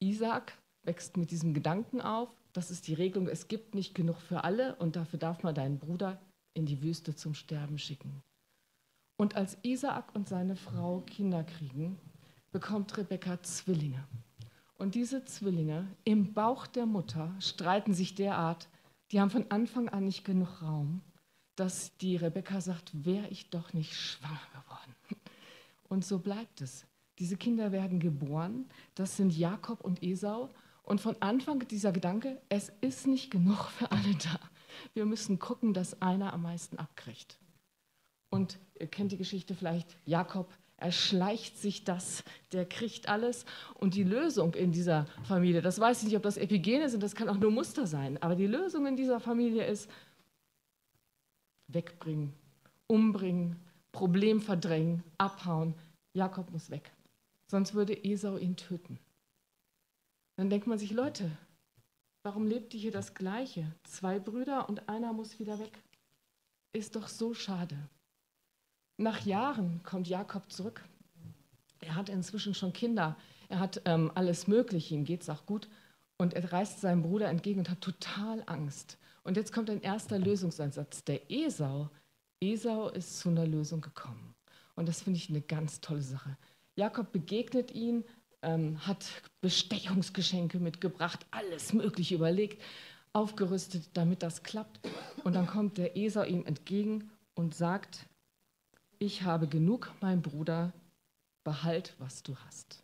Isaac 0.00 0.56
wächst 0.88 1.16
mit 1.16 1.30
diesem 1.30 1.54
Gedanken 1.54 2.00
auf, 2.00 2.34
das 2.52 2.72
ist 2.72 2.88
die 2.88 2.94
Regelung, 2.94 3.28
es 3.28 3.46
gibt 3.46 3.74
nicht 3.74 3.94
genug 3.94 4.16
für 4.16 4.42
alle 4.42 4.74
und 4.76 4.96
dafür 4.96 5.18
darf 5.18 5.44
man 5.44 5.54
deinen 5.54 5.78
Bruder 5.78 6.18
in 6.54 6.66
die 6.66 6.82
Wüste 6.82 7.14
zum 7.14 7.34
Sterben 7.34 7.78
schicken. 7.78 8.22
Und 9.16 9.36
als 9.36 9.58
Isaak 9.62 10.14
und 10.14 10.28
seine 10.28 10.56
Frau 10.56 11.00
Kinder 11.02 11.44
kriegen, 11.44 11.98
bekommt 12.50 12.96
Rebekka 12.96 13.42
Zwillinge. 13.42 14.02
Und 14.78 14.94
diese 14.94 15.24
Zwillinge 15.24 15.86
im 16.04 16.32
Bauch 16.32 16.66
der 16.66 16.86
Mutter 16.86 17.34
streiten 17.38 17.92
sich 17.92 18.14
derart, 18.14 18.68
die 19.10 19.20
haben 19.20 19.30
von 19.30 19.50
Anfang 19.50 19.88
an 19.88 20.06
nicht 20.06 20.24
genug 20.24 20.62
Raum, 20.62 21.02
dass 21.54 21.96
die 21.98 22.16
Rebekka 22.16 22.60
sagt, 22.60 23.04
wäre 23.04 23.28
ich 23.28 23.50
doch 23.50 23.72
nicht 23.72 23.94
schwanger 23.94 24.40
geworden. 24.52 24.94
Und 25.88 26.04
so 26.04 26.18
bleibt 26.18 26.60
es. 26.60 26.86
Diese 27.18 27.36
Kinder 27.36 27.72
werden 27.72 27.98
geboren, 27.98 28.66
das 28.94 29.16
sind 29.16 29.36
Jakob 29.36 29.80
und 29.80 30.02
Esau, 30.02 30.50
und 30.88 31.02
von 31.02 31.16
Anfang 31.20 31.68
dieser 31.68 31.92
Gedanke, 31.92 32.40
es 32.48 32.72
ist 32.80 33.06
nicht 33.06 33.30
genug 33.30 33.66
für 33.66 33.92
alle 33.92 34.14
da. 34.14 34.40
Wir 34.94 35.04
müssen 35.04 35.38
gucken, 35.38 35.74
dass 35.74 36.00
einer 36.00 36.32
am 36.32 36.42
meisten 36.42 36.78
abkriegt. 36.78 37.38
Und 38.30 38.58
ihr 38.80 38.86
kennt 38.86 39.12
die 39.12 39.18
Geschichte 39.18 39.54
vielleicht, 39.54 39.96
Jakob 40.06 40.50
Er 40.80 40.92
schleicht 40.92 41.58
sich 41.58 41.82
das, 41.84 42.22
der 42.52 42.64
kriegt 42.64 43.08
alles. 43.08 43.44
Und 43.74 43.94
die 43.94 44.04
Lösung 44.04 44.54
in 44.54 44.70
dieser 44.70 45.06
Familie, 45.24 45.60
das 45.60 45.80
weiß 45.80 45.98
ich 45.98 46.04
nicht, 46.04 46.16
ob 46.16 46.22
das 46.22 46.36
Epigene 46.36 46.88
sind, 46.88 47.02
das 47.02 47.16
kann 47.16 47.28
auch 47.28 47.36
nur 47.36 47.50
Muster 47.50 47.86
sein, 47.86 48.16
aber 48.22 48.36
die 48.36 48.46
Lösung 48.46 48.86
in 48.86 48.96
dieser 48.96 49.18
Familie 49.18 49.66
ist 49.66 49.90
wegbringen, 51.66 52.32
umbringen, 52.86 53.56
Problem 53.90 54.40
verdrängen, 54.40 55.02
abhauen. 55.18 55.74
Jakob 56.14 56.50
muss 56.52 56.70
weg, 56.70 56.92
sonst 57.48 57.74
würde 57.74 58.04
Esau 58.04 58.36
ihn 58.36 58.56
töten. 58.56 59.00
Dann 60.38 60.50
denkt 60.50 60.68
man 60.68 60.78
sich, 60.78 60.92
Leute, 60.92 61.28
warum 62.22 62.46
lebt 62.46 62.72
ihr 62.72 62.78
hier 62.78 62.92
das 62.92 63.14
Gleiche? 63.14 63.74
Zwei 63.82 64.20
Brüder 64.20 64.68
und 64.68 64.88
einer 64.88 65.12
muss 65.12 65.40
wieder 65.40 65.58
weg. 65.58 65.82
Ist 66.72 66.94
doch 66.94 67.08
so 67.08 67.34
schade. 67.34 67.76
Nach 68.98 69.26
Jahren 69.26 69.82
kommt 69.82 70.06
Jakob 70.06 70.52
zurück. 70.52 70.84
Er 71.80 71.96
hat 71.96 72.08
inzwischen 72.08 72.54
schon 72.54 72.72
Kinder. 72.72 73.16
Er 73.48 73.58
hat 73.58 73.82
ähm, 73.84 74.12
alles 74.14 74.46
Mögliche, 74.46 74.94
ihm 74.94 75.04
geht 75.04 75.22
es 75.22 75.28
auch 75.28 75.44
gut. 75.44 75.68
Und 76.18 76.34
er 76.34 76.52
reist 76.52 76.80
seinem 76.80 77.02
Bruder 77.02 77.28
entgegen 77.28 77.58
und 77.58 77.70
hat 77.70 77.80
total 77.80 78.44
Angst. 78.46 78.96
Und 79.24 79.36
jetzt 79.36 79.52
kommt 79.52 79.68
ein 79.70 79.82
erster 79.82 80.20
Lösungsansatz. 80.20 81.02
Der 81.02 81.32
Esau, 81.32 81.90
Esau 82.38 82.90
ist 82.90 83.18
zu 83.18 83.30
einer 83.30 83.46
Lösung 83.46 83.80
gekommen. 83.80 84.36
Und 84.76 84.88
das 84.88 85.02
finde 85.02 85.16
ich 85.16 85.30
eine 85.30 85.40
ganz 85.40 85.80
tolle 85.80 86.02
Sache. 86.02 86.36
Jakob 86.76 87.10
begegnet 87.10 87.72
ihn, 87.72 88.04
ähm, 88.42 88.86
hat 88.86 89.06
Bestechungsgeschenke 89.40 90.58
mitgebracht, 90.58 91.26
alles 91.30 91.72
Mögliche 91.72 92.14
überlegt, 92.14 92.62
aufgerüstet, 93.12 93.90
damit 93.94 94.22
das 94.22 94.42
klappt. 94.42 94.80
Und 95.24 95.34
dann 95.34 95.46
kommt 95.46 95.78
der 95.78 95.96
Esau 95.96 96.22
ihm 96.22 96.44
entgegen 96.46 97.10
und 97.34 97.54
sagt, 97.54 98.06
ich 98.98 99.22
habe 99.22 99.46
genug, 99.46 99.92
mein 100.00 100.22
Bruder, 100.22 100.72
behalt, 101.44 101.94
was 101.98 102.22
du 102.22 102.36
hast. 102.46 102.82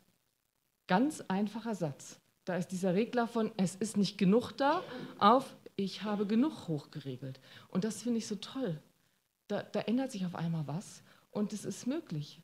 Ganz 0.87 1.21
einfacher 1.29 1.75
Satz. 1.75 2.19
Da 2.45 2.57
ist 2.57 2.69
dieser 2.69 2.95
Regler 2.95 3.27
von, 3.27 3.51
es 3.57 3.75
ist 3.75 3.97
nicht 3.97 4.19
genug 4.19 4.53
da, 4.53 4.83
auf, 5.19 5.57
ich 5.77 6.03
habe 6.03 6.27
genug 6.27 6.69
hochgeregelt. 6.69 7.41
Und 7.69 7.85
das 7.85 8.03
finde 8.03 8.19
ich 8.19 8.27
so 8.27 8.37
toll. 8.37 8.81
Da, 9.49 9.63
da 9.63 9.81
ändert 9.81 10.13
sich 10.13 10.25
auf 10.25 10.35
einmal 10.35 10.67
was 10.67 11.03
und 11.31 11.53
es 11.53 11.65
ist 11.65 11.87
möglich. 11.87 12.41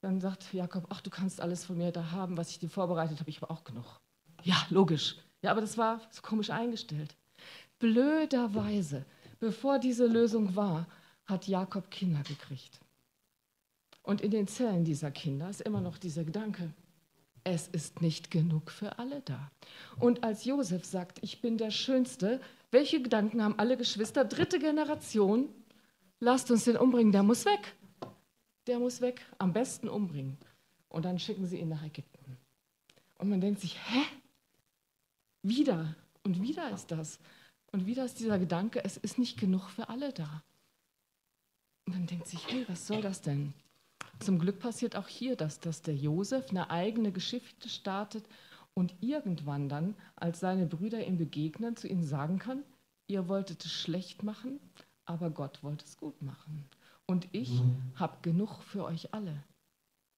Dann 0.00 0.20
sagt 0.20 0.52
Jakob, 0.54 0.86
ach, 0.88 1.00
du 1.00 1.10
kannst 1.10 1.40
alles 1.40 1.64
von 1.64 1.76
mir 1.76 1.92
da 1.92 2.10
haben, 2.10 2.36
was 2.36 2.50
ich 2.50 2.58
dir 2.58 2.70
vorbereitet 2.70 3.20
habe, 3.20 3.30
ich 3.30 3.40
habe 3.40 3.52
auch 3.52 3.64
genug. 3.64 4.00
Ja, 4.42 4.56
logisch. 4.70 5.16
Ja, 5.42 5.50
aber 5.50 5.60
das 5.60 5.76
war 5.76 6.00
so 6.10 6.22
komisch 6.22 6.50
eingestellt. 6.50 7.14
Blöderweise, 7.78 9.04
bevor 9.38 9.78
diese 9.78 10.06
Lösung 10.06 10.56
war, 10.56 10.86
hat 11.26 11.46
Jakob 11.48 11.90
Kinder 11.90 12.22
gekriegt. 12.22 12.80
Und 14.02 14.20
in 14.20 14.30
den 14.30 14.48
Zellen 14.48 14.84
dieser 14.84 15.10
Kinder 15.10 15.50
ist 15.50 15.60
immer 15.60 15.80
noch 15.80 15.98
dieser 15.98 16.24
Gedanke, 16.24 16.72
es 17.44 17.68
ist 17.68 18.02
nicht 18.02 18.30
genug 18.30 18.70
für 18.70 18.98
alle 18.98 19.20
da. 19.22 19.50
Und 19.98 20.24
als 20.24 20.44
Josef 20.44 20.84
sagt, 20.84 21.18
ich 21.22 21.40
bin 21.40 21.58
der 21.58 21.70
Schönste, 21.70 22.40
welche 22.70 23.00
Gedanken 23.02 23.42
haben 23.42 23.58
alle 23.58 23.76
Geschwister? 23.76 24.24
Dritte 24.24 24.58
Generation, 24.58 25.48
lasst 26.18 26.50
uns 26.50 26.64
den 26.64 26.76
umbringen, 26.76 27.12
der 27.12 27.22
muss 27.22 27.44
weg. 27.44 27.74
Der 28.66 28.78
muss 28.78 29.00
weg, 29.00 29.24
am 29.38 29.52
besten 29.52 29.88
umbringen. 29.88 30.38
Und 30.88 31.04
dann 31.04 31.18
schicken 31.18 31.46
sie 31.46 31.58
ihn 31.58 31.68
nach 31.68 31.82
Ägypten. 31.82 32.36
Und 33.18 33.28
man 33.28 33.40
denkt 33.40 33.60
sich, 33.60 33.78
hä? 33.88 34.02
Wieder 35.42 35.94
und 36.24 36.42
wieder 36.42 36.70
ist 36.70 36.90
das. 36.90 37.18
Und 37.72 37.86
wieder 37.86 38.04
ist 38.04 38.18
dieser 38.18 38.38
Gedanke, 38.38 38.84
es 38.84 38.96
ist 38.96 39.18
nicht 39.18 39.38
genug 39.38 39.68
für 39.68 39.88
alle 39.88 40.12
da. 40.12 40.42
Und 41.86 41.94
man 41.94 42.06
denkt 42.06 42.26
sich, 42.26 42.46
hey, 42.48 42.64
was 42.68 42.86
soll 42.86 43.00
das 43.00 43.20
denn? 43.22 43.54
Zum 44.18 44.38
Glück 44.38 44.58
passiert 44.58 44.96
auch 44.96 45.08
hier 45.08 45.36
das, 45.36 45.60
dass 45.60 45.82
der 45.82 45.94
Josef 45.94 46.50
eine 46.50 46.70
eigene 46.70 47.12
Geschichte 47.12 47.68
startet 47.68 48.24
und 48.74 48.94
irgendwann 49.00 49.68
dann, 49.68 49.94
als 50.16 50.40
seine 50.40 50.66
Brüder 50.66 51.06
ihm 51.06 51.16
begegnen, 51.16 51.76
zu 51.76 51.88
ihnen 51.88 52.04
sagen 52.04 52.38
kann, 52.38 52.62
ihr 53.06 53.28
wolltet 53.28 53.64
es 53.64 53.72
schlecht 53.72 54.22
machen, 54.22 54.60
aber 55.04 55.30
Gott 55.30 55.62
wollte 55.62 55.84
es 55.84 55.96
gut 55.96 56.20
machen. 56.22 56.68
Und 57.10 57.26
ich 57.32 57.60
habe 57.96 58.18
genug 58.22 58.62
für 58.62 58.84
euch 58.84 59.12
alle. 59.12 59.42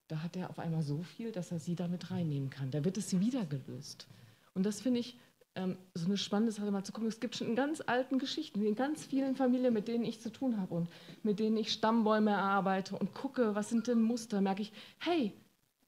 Da 0.08 0.22
hat 0.22 0.36
er 0.36 0.50
auf 0.50 0.58
einmal 0.58 0.82
so 0.82 1.02
viel, 1.02 1.32
dass 1.32 1.50
er 1.50 1.58
sie 1.58 1.74
damit 1.74 2.10
reinnehmen 2.10 2.50
kann. 2.50 2.70
Da 2.70 2.84
wird 2.84 2.98
es 2.98 3.18
wieder 3.18 3.46
gelöst. 3.46 4.06
Und 4.52 4.66
das 4.66 4.82
finde 4.82 5.00
ich 5.00 5.16
ähm, 5.54 5.78
so 5.94 6.04
eine 6.04 6.18
spannende 6.18 6.52
Sache 6.52 6.70
mal 6.70 6.84
zu 6.84 6.92
gucken. 6.92 7.08
Es 7.08 7.18
gibt 7.18 7.34
schon 7.34 7.46
in 7.46 7.56
ganz 7.56 7.80
alten 7.80 8.18
Geschichten, 8.18 8.62
in 8.62 8.74
ganz 8.74 9.06
vielen 9.06 9.36
Familien, 9.36 9.72
mit 9.72 9.88
denen 9.88 10.04
ich 10.04 10.20
zu 10.20 10.30
tun 10.30 10.60
habe 10.60 10.74
und 10.74 10.90
mit 11.22 11.38
denen 11.38 11.56
ich 11.56 11.72
Stammbäume 11.72 12.30
erarbeite 12.30 12.94
und 12.94 13.14
gucke, 13.14 13.54
was 13.54 13.70
sind 13.70 13.86
denn 13.86 14.02
Muster, 14.02 14.42
merke 14.42 14.60
ich, 14.60 14.72
hey, 14.98 15.32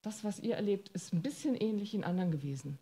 das, 0.01 0.25
was 0.25 0.41
ihr 0.41 0.55
erlebt, 0.55 0.89
ist 0.91 1.13
ein 1.13 1.21
bisschen 1.21 1.55
ähnlich 1.55 1.93
in 1.93 2.05
anderen 2.05 2.31
gewesen. 2.31 2.79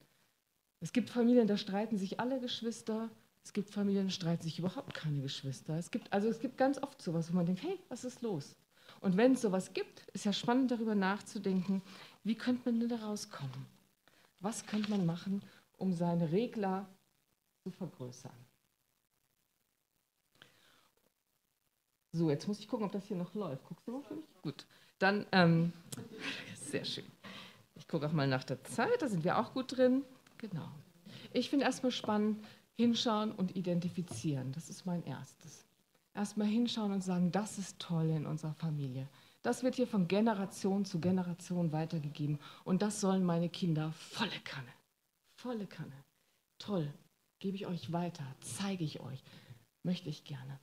Es 0.78 0.92
gibt 0.92 1.10
Familien, 1.10 1.48
da 1.48 1.56
streiten 1.56 1.98
sich 1.98 2.20
alle 2.20 2.38
Geschwister. 2.38 3.10
Es 3.44 3.52
gibt 3.52 3.70
Familien, 3.70 4.06
da 4.06 4.10
streiten 4.10 4.42
sich 4.42 4.58
überhaupt 4.58 4.94
keine 4.94 5.20
Geschwister. 5.20 5.76
Es 5.76 5.90
gibt, 5.90 6.12
also 6.12 6.28
es 6.28 6.38
gibt 6.38 6.56
ganz 6.56 6.78
oft 6.82 7.02
sowas, 7.02 7.30
wo 7.30 7.36
man 7.36 7.46
denkt, 7.46 7.62
hey, 7.62 7.78
was 7.88 8.04
ist 8.04 8.22
los? 8.22 8.56
Und 9.00 9.16
wenn 9.16 9.32
es 9.32 9.42
sowas 9.42 9.72
gibt, 9.72 10.08
ist 10.12 10.24
ja 10.24 10.32
spannend 10.32 10.70
darüber 10.70 10.94
nachzudenken, 10.94 11.82
wie 12.22 12.36
könnte 12.36 12.70
man 12.70 12.80
denn 12.80 12.88
da 12.88 13.04
rauskommen? 13.04 13.66
Was 14.40 14.66
könnte 14.66 14.90
man 14.90 15.06
machen, 15.06 15.42
um 15.76 15.92
seine 15.92 16.30
Regler 16.30 16.88
zu 17.62 17.70
vergrößern. 17.70 18.32
So, 22.12 22.30
jetzt 22.30 22.46
muss 22.46 22.58
ich 22.58 22.68
gucken, 22.68 22.84
ob 22.84 22.92
das 22.92 23.06
hier 23.06 23.16
noch 23.16 23.34
läuft. 23.34 23.64
Guckst 23.64 23.86
du 23.86 23.92
mal 23.92 24.02
für 24.02 24.14
mich? 24.14 24.24
Gut, 24.42 24.66
dann, 24.98 25.24
ähm, 25.32 25.72
sehr 26.56 26.84
schön. 26.84 27.06
Ich 27.74 27.88
gucke 27.88 28.06
auch 28.06 28.12
mal 28.12 28.26
nach 28.26 28.44
der 28.44 28.62
Zeit, 28.64 29.00
da 29.00 29.08
sind 29.08 29.24
wir 29.24 29.38
auch 29.38 29.54
gut 29.54 29.76
drin. 29.76 30.04
Genau. 30.38 30.68
Ich 31.32 31.48
finde 31.48 31.64
erstmal 31.64 31.92
spannend, 31.92 32.44
hinschauen 32.76 33.32
und 33.32 33.56
identifizieren. 33.56 34.52
Das 34.52 34.70
ist 34.70 34.86
mein 34.86 35.04
erstes. 35.04 35.64
Erstmal 36.14 36.46
hinschauen 36.46 36.92
und 36.92 37.02
sagen, 37.02 37.32
das 37.32 37.58
ist 37.58 37.78
toll 37.78 38.10
in 38.10 38.26
unserer 38.26 38.54
Familie. 38.54 39.08
Das 39.42 39.62
wird 39.62 39.74
hier 39.74 39.86
von 39.86 40.08
Generation 40.08 40.84
zu 40.84 41.00
Generation 41.00 41.72
weitergegeben. 41.72 42.38
Und 42.64 42.82
das 42.82 43.00
sollen 43.00 43.24
meine 43.24 43.48
Kinder 43.48 43.92
volle 43.92 44.38
Kanne. 44.44 44.68
Volle 45.36 45.66
Kanne. 45.66 46.04
Toll. 46.58 46.92
Gebe 47.40 47.56
ich 47.56 47.66
euch 47.66 47.92
weiter. 47.92 48.24
Zeige 48.40 48.84
ich 48.84 49.00
euch. 49.00 49.22
Möchte 49.82 50.08
ich 50.08 50.24
gerne. 50.24 50.60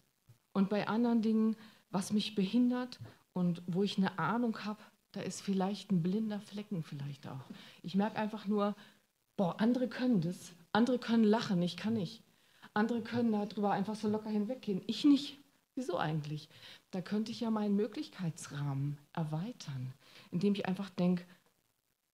Und 0.53 0.69
bei 0.69 0.87
anderen 0.87 1.21
Dingen, 1.21 1.55
was 1.89 2.13
mich 2.13 2.35
behindert 2.35 2.99
und 3.33 3.61
wo 3.67 3.83
ich 3.83 3.97
eine 3.97 4.17
Ahnung 4.17 4.57
habe, 4.65 4.79
da 5.11 5.21
ist 5.21 5.41
vielleicht 5.41 5.91
ein 5.91 6.03
blinder 6.03 6.39
Flecken 6.39 6.83
vielleicht 6.83 7.27
auch. 7.27 7.49
Ich 7.81 7.95
merke 7.95 8.17
einfach 8.17 8.45
nur, 8.45 8.75
boah, 9.35 9.59
andere 9.59 9.89
können 9.89 10.21
das. 10.21 10.53
Andere 10.71 10.99
können 10.99 11.23
lachen, 11.23 11.61
ich 11.61 11.77
kann 11.77 11.93
nicht. 11.93 12.23
Andere 12.73 13.01
können 13.01 13.31
darüber 13.31 13.71
einfach 13.71 13.95
so 13.95 14.07
locker 14.07 14.29
hinweggehen. 14.29 14.81
Ich 14.87 15.03
nicht. 15.03 15.39
Wieso 15.75 15.97
eigentlich? 15.97 16.49
Da 16.91 17.01
könnte 17.01 17.31
ich 17.31 17.39
ja 17.39 17.49
meinen 17.49 17.75
Möglichkeitsrahmen 17.75 18.97
erweitern, 19.13 19.93
indem 20.31 20.53
ich 20.53 20.67
einfach 20.67 20.89
denke, 20.89 21.25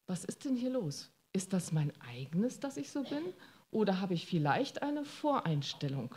was 0.07 0.23
ist 0.23 0.45
denn 0.45 0.55
hier 0.55 0.69
los? 0.69 1.11
Ist 1.33 1.51
das 1.51 1.71
mein 1.71 1.91
eigenes, 2.01 2.59
dass 2.59 2.77
ich 2.77 2.91
so 2.91 3.03
bin? 3.03 3.33
Oder 3.71 3.99
habe 3.99 4.13
ich 4.13 4.27
vielleicht 4.27 4.83
eine 4.83 5.03
Voreinstellung 5.03 6.15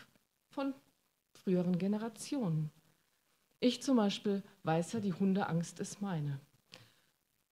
von 0.50 0.74
früheren 1.32 1.78
Generationen? 1.78 2.70
Ich 3.60 3.82
zum 3.82 3.96
Beispiel 3.96 4.42
weiß 4.62 4.92
ja, 4.92 5.00
die 5.00 5.12
Hundeangst 5.12 5.80
ist 5.80 6.00
meine. 6.00 6.38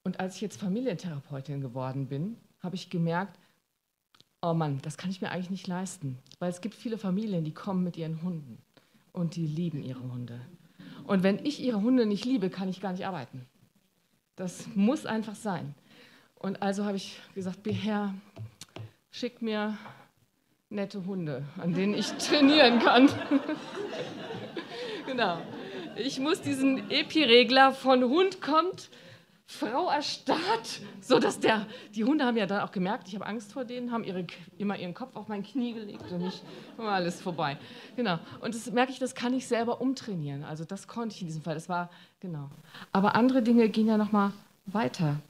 Und 0.04 0.20
als 0.20 0.36
ich 0.36 0.42
jetzt 0.42 0.60
Familientherapeutin 0.60 1.60
geworden 1.60 2.06
bin, 2.08 2.36
habe 2.60 2.76
ich 2.76 2.90
gemerkt, 2.90 3.40
oh 4.46 4.54
Mann, 4.54 4.78
das 4.82 4.96
kann 4.96 5.10
ich 5.10 5.20
mir 5.20 5.30
eigentlich 5.30 5.50
nicht 5.50 5.66
leisten. 5.66 6.18
Weil 6.38 6.50
es 6.50 6.60
gibt 6.60 6.74
viele 6.74 6.98
Familien, 6.98 7.44
die 7.44 7.52
kommen 7.52 7.82
mit 7.82 7.96
ihren 7.96 8.22
Hunden 8.22 8.58
und 9.12 9.34
die 9.34 9.46
lieben 9.46 9.82
ihre 9.82 10.02
Hunde. 10.02 10.40
Und 11.04 11.22
wenn 11.22 11.44
ich 11.44 11.60
ihre 11.60 11.80
Hunde 11.82 12.06
nicht 12.06 12.24
liebe, 12.24 12.48
kann 12.48 12.68
ich 12.68 12.80
gar 12.80 12.92
nicht 12.92 13.06
arbeiten. 13.06 13.46
Das 14.36 14.68
muss 14.74 15.04
einfach 15.04 15.34
sein. 15.34 15.74
Und 16.36 16.62
also 16.62 16.84
habe 16.84 16.96
ich 16.96 17.18
gesagt, 17.34 17.60
Herr, 17.64 18.14
schick 19.10 19.42
mir 19.42 19.76
nette 20.68 21.04
Hunde, 21.06 21.44
an 21.56 21.74
denen 21.74 21.94
ich 21.94 22.06
trainieren 22.18 22.78
kann. 22.78 23.08
genau. 25.06 25.38
Ich 25.96 26.20
muss 26.20 26.40
diesen 26.40 26.90
Epi-Regler 26.90 27.72
von 27.72 28.04
Hund 28.04 28.40
kommt, 28.42 28.90
Frau 29.48 29.88
erstarrt, 29.90 30.80
so 31.00 31.20
dass 31.20 31.38
der, 31.38 31.66
die 31.94 32.04
Hunde 32.04 32.24
haben 32.24 32.36
ja 32.36 32.46
dann 32.46 32.62
auch 32.62 32.72
gemerkt, 32.72 33.06
ich 33.06 33.14
habe 33.14 33.26
Angst 33.26 33.52
vor 33.52 33.64
denen, 33.64 33.92
haben 33.92 34.02
ihre, 34.02 34.26
immer 34.58 34.76
ihren 34.76 34.92
Kopf 34.92 35.14
auf 35.14 35.28
mein 35.28 35.44
Knie 35.44 35.72
gelegt 35.72 36.10
und 36.10 36.26
ich 36.26 36.42
war 36.76 36.92
alles 36.94 37.20
vorbei. 37.20 37.56
Genau. 37.94 38.18
Und 38.40 38.56
das 38.56 38.70
merke 38.72 38.90
ich, 38.90 38.98
das 38.98 39.14
kann 39.14 39.32
ich 39.32 39.46
selber 39.46 39.80
umtrainieren. 39.80 40.42
Also 40.42 40.64
das 40.64 40.88
konnte 40.88 41.14
ich 41.14 41.20
in 41.20 41.28
diesem 41.28 41.42
Fall. 41.42 41.54
Das 41.54 41.68
war 41.68 41.90
genau. 42.18 42.50
Aber 42.92 43.14
andere 43.14 43.40
Dinge 43.40 43.68
gehen 43.68 43.86
ja 43.86 43.96
noch 43.96 44.10
mal 44.10 44.32
weiter. 44.66 45.20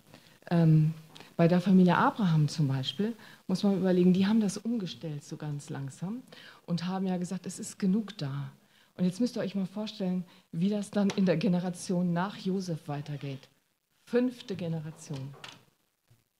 Ähm, 0.50 0.94
bei 1.36 1.46
der 1.46 1.60
Familie 1.60 1.98
Abraham 1.98 2.48
zum 2.48 2.68
Beispiel 2.68 3.14
muss 3.46 3.62
man 3.62 3.76
überlegen, 3.76 4.14
die 4.14 4.26
haben 4.26 4.40
das 4.40 4.56
umgestellt 4.56 5.24
so 5.24 5.36
ganz 5.36 5.68
langsam 5.68 6.22
und 6.64 6.86
haben 6.86 7.06
ja 7.06 7.18
gesagt, 7.18 7.44
es 7.44 7.58
ist 7.58 7.78
genug 7.78 8.16
da. 8.16 8.50
Und 8.96 9.04
jetzt 9.04 9.20
müsst 9.20 9.36
ihr 9.36 9.42
euch 9.42 9.54
mal 9.54 9.66
vorstellen, 9.66 10.24
wie 10.52 10.70
das 10.70 10.90
dann 10.90 11.10
in 11.10 11.26
der 11.26 11.36
Generation 11.36 12.14
nach 12.14 12.38
Josef 12.38 12.88
weitergeht. 12.88 13.46
Fünfte 14.08 14.54
Generation. 14.54 15.34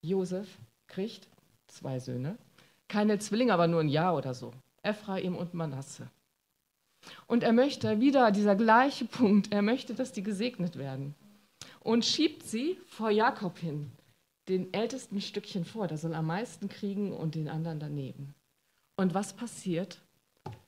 Josef 0.00 0.46
kriegt 0.86 1.26
zwei 1.66 1.98
Söhne, 1.98 2.38
keine 2.86 3.18
Zwillinge, 3.18 3.52
aber 3.52 3.66
nur 3.66 3.80
ein 3.80 3.88
Jahr 3.88 4.16
oder 4.16 4.34
so. 4.34 4.52
Ephraim 4.84 5.36
und 5.36 5.52
Manasse. 5.52 6.08
Und 7.26 7.42
er 7.42 7.52
möchte, 7.52 8.00
wieder 8.00 8.30
dieser 8.30 8.54
gleiche 8.54 9.04
Punkt, 9.04 9.52
er 9.52 9.62
möchte, 9.62 9.94
dass 9.94 10.12
die 10.12 10.22
gesegnet 10.22 10.78
werden. 10.78 11.16
Und 11.80 12.04
schiebt 12.04 12.44
sie 12.44 12.78
vor 12.86 13.10
Jakob 13.10 13.58
hin, 13.58 13.90
den 14.48 14.72
ältesten 14.72 15.20
Stückchen 15.20 15.64
vor, 15.64 15.88
der 15.88 15.98
soll 15.98 16.14
am 16.14 16.26
meisten 16.26 16.68
kriegen 16.68 17.12
und 17.12 17.34
den 17.34 17.48
anderen 17.48 17.80
daneben. 17.80 18.36
Und 18.96 19.12
was 19.12 19.32
passiert? 19.32 20.00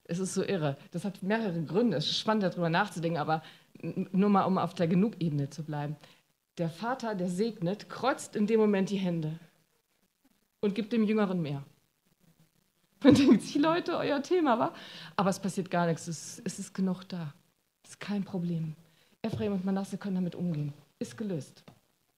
Es 0.02 0.18
ist 0.18 0.34
so 0.34 0.42
irre. 0.42 0.76
Das 0.90 1.04
hat 1.04 1.22
mehrere 1.22 1.62
Gründe. 1.62 1.96
Es 1.96 2.06
ist 2.06 2.18
spannend, 2.18 2.42
darüber 2.42 2.70
nachzudenken, 2.70 3.18
aber 3.18 3.42
nur 3.80 4.30
mal, 4.30 4.44
um 4.44 4.58
auf 4.58 4.74
der 4.74 4.88
Genug-Ebene 4.88 5.50
zu 5.50 5.62
bleiben. 5.62 5.96
Der 6.58 6.68
Vater, 6.68 7.14
der 7.14 7.28
segnet, 7.28 7.88
kreuzt 7.88 8.34
in 8.34 8.46
dem 8.46 8.58
Moment 8.58 8.90
die 8.90 8.96
Hände 8.96 9.38
und 10.60 10.74
gibt 10.74 10.92
dem 10.92 11.04
Jüngeren 11.04 11.40
mehr. 11.40 11.62
Man 13.02 13.14
denkt 13.14 13.42
sich, 13.42 13.54
Leute, 13.54 13.96
euer 13.96 14.20
Thema 14.22 14.58
war. 14.58 14.74
Aber 15.14 15.30
es 15.30 15.38
passiert 15.38 15.70
gar 15.70 15.86
nichts. 15.86 16.08
Es, 16.08 16.42
es 16.44 16.58
ist 16.58 16.74
genug 16.74 17.04
da. 17.04 17.32
Es 17.84 17.90
ist 17.90 18.00
kein 18.00 18.24
Problem. 18.24 18.74
Ephraim 19.22 19.52
und 19.52 19.64
Manasse 19.64 19.98
können 19.98 20.16
damit 20.16 20.34
umgehen. 20.34 20.72
Ist 20.98 21.16
gelöst. 21.16 21.62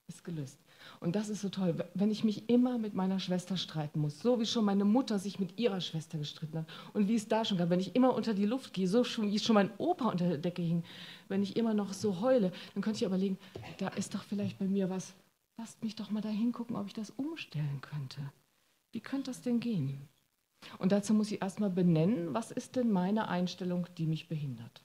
Ist 0.09 0.25
gelöst. 0.25 0.59
Und 1.01 1.17
das 1.17 1.29
ist 1.29 1.41
so 1.41 1.49
toll, 1.49 1.85
wenn 1.95 2.11
ich 2.11 2.25
mich 2.25 2.49
immer 2.49 2.79
mit 2.79 2.95
meiner 2.95 3.21
Schwester 3.21 3.57
streiten 3.57 4.01
muss, 4.01 4.21
so 4.21 4.41
wie 4.41 4.47
schon 4.47 4.65
meine 4.65 4.85
Mutter 4.85 5.19
sich 5.19 5.39
mit 5.39 5.59
ihrer 5.59 5.81
Schwester 5.81 6.19
gestritten 6.19 6.59
hat 6.59 6.67
und 6.93 7.09
wie 7.09 7.15
es 7.15 7.29
da 7.29 7.45
schon 7.45 7.59
gab, 7.59 7.71
wenn 7.71 7.81
ich 7.81 7.97
immer 7.97 8.15
unter 8.15 8.35
die 8.35 8.47
Luft 8.47 8.73
gehe, 8.73 8.89
so 8.89 9.05
wie 9.05 9.39
schon 9.39 9.55
mein 9.55 9.71
Opa 9.79 10.11
unter 10.11 10.29
der 10.29 10.39
Decke 10.39 10.63
hing, 10.63 10.85
wenn 11.29 11.43
ich 11.43 11.57
immer 11.57 11.75
noch 11.75 11.93
so 11.93 12.21
heule, 12.21 12.53
dann 12.75 12.83
könnte 12.83 12.99
ich 12.99 13.05
überlegen, 13.05 13.39
da 13.79 13.89
ist 13.89 14.15
doch 14.15 14.23
vielleicht 14.23 14.59
bei 14.59 14.67
mir 14.67 14.91
was, 14.91 15.15
lasst 15.57 15.83
mich 15.83 15.97
doch 15.97 16.11
mal 16.11 16.21
da 16.21 16.29
hingucken, 16.29 16.77
ob 16.77 16.87
ich 16.87 16.95
das 16.95 17.11
umstellen 17.11 17.81
könnte. 17.81 18.21
Wie 18.93 19.01
könnte 19.01 19.31
das 19.31 19.41
denn 19.43 19.61
gehen? 19.61 20.09
Und 20.79 20.93
dazu 20.93 21.15
muss 21.15 21.33
ich 21.33 21.41
erstmal 21.41 21.71
benennen, 21.71 22.35
was 22.35 22.51
ist 22.51 22.77
denn 22.77 22.91
meine 22.91 23.29
Einstellung, 23.29 23.87
die 23.97 24.07
mich 24.07 24.29
behindert. 24.29 24.83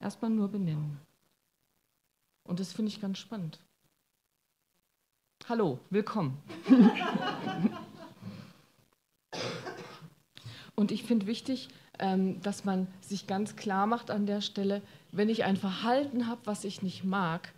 Erstmal 0.00 0.30
nur 0.30 0.48
benennen. 0.48 0.98
Und 2.44 2.60
das 2.60 2.72
finde 2.72 2.90
ich 2.90 3.00
ganz 3.00 3.18
spannend. 3.18 3.60
Hallo, 5.48 5.78
willkommen. 5.88 6.36
Und 10.74 10.92
ich 10.92 11.04
finde 11.04 11.26
wichtig, 11.26 11.70
ähm, 11.98 12.42
dass 12.42 12.66
man 12.66 12.86
sich 13.00 13.26
ganz 13.26 13.56
klar 13.56 13.86
macht 13.86 14.10
an 14.10 14.26
der 14.26 14.42
Stelle, 14.42 14.82
wenn 15.10 15.30
ich 15.30 15.44
ein 15.44 15.56
Verhalten 15.56 16.26
habe, 16.26 16.42
was 16.44 16.64
ich 16.64 16.82
nicht 16.82 17.02
mag, 17.02 17.54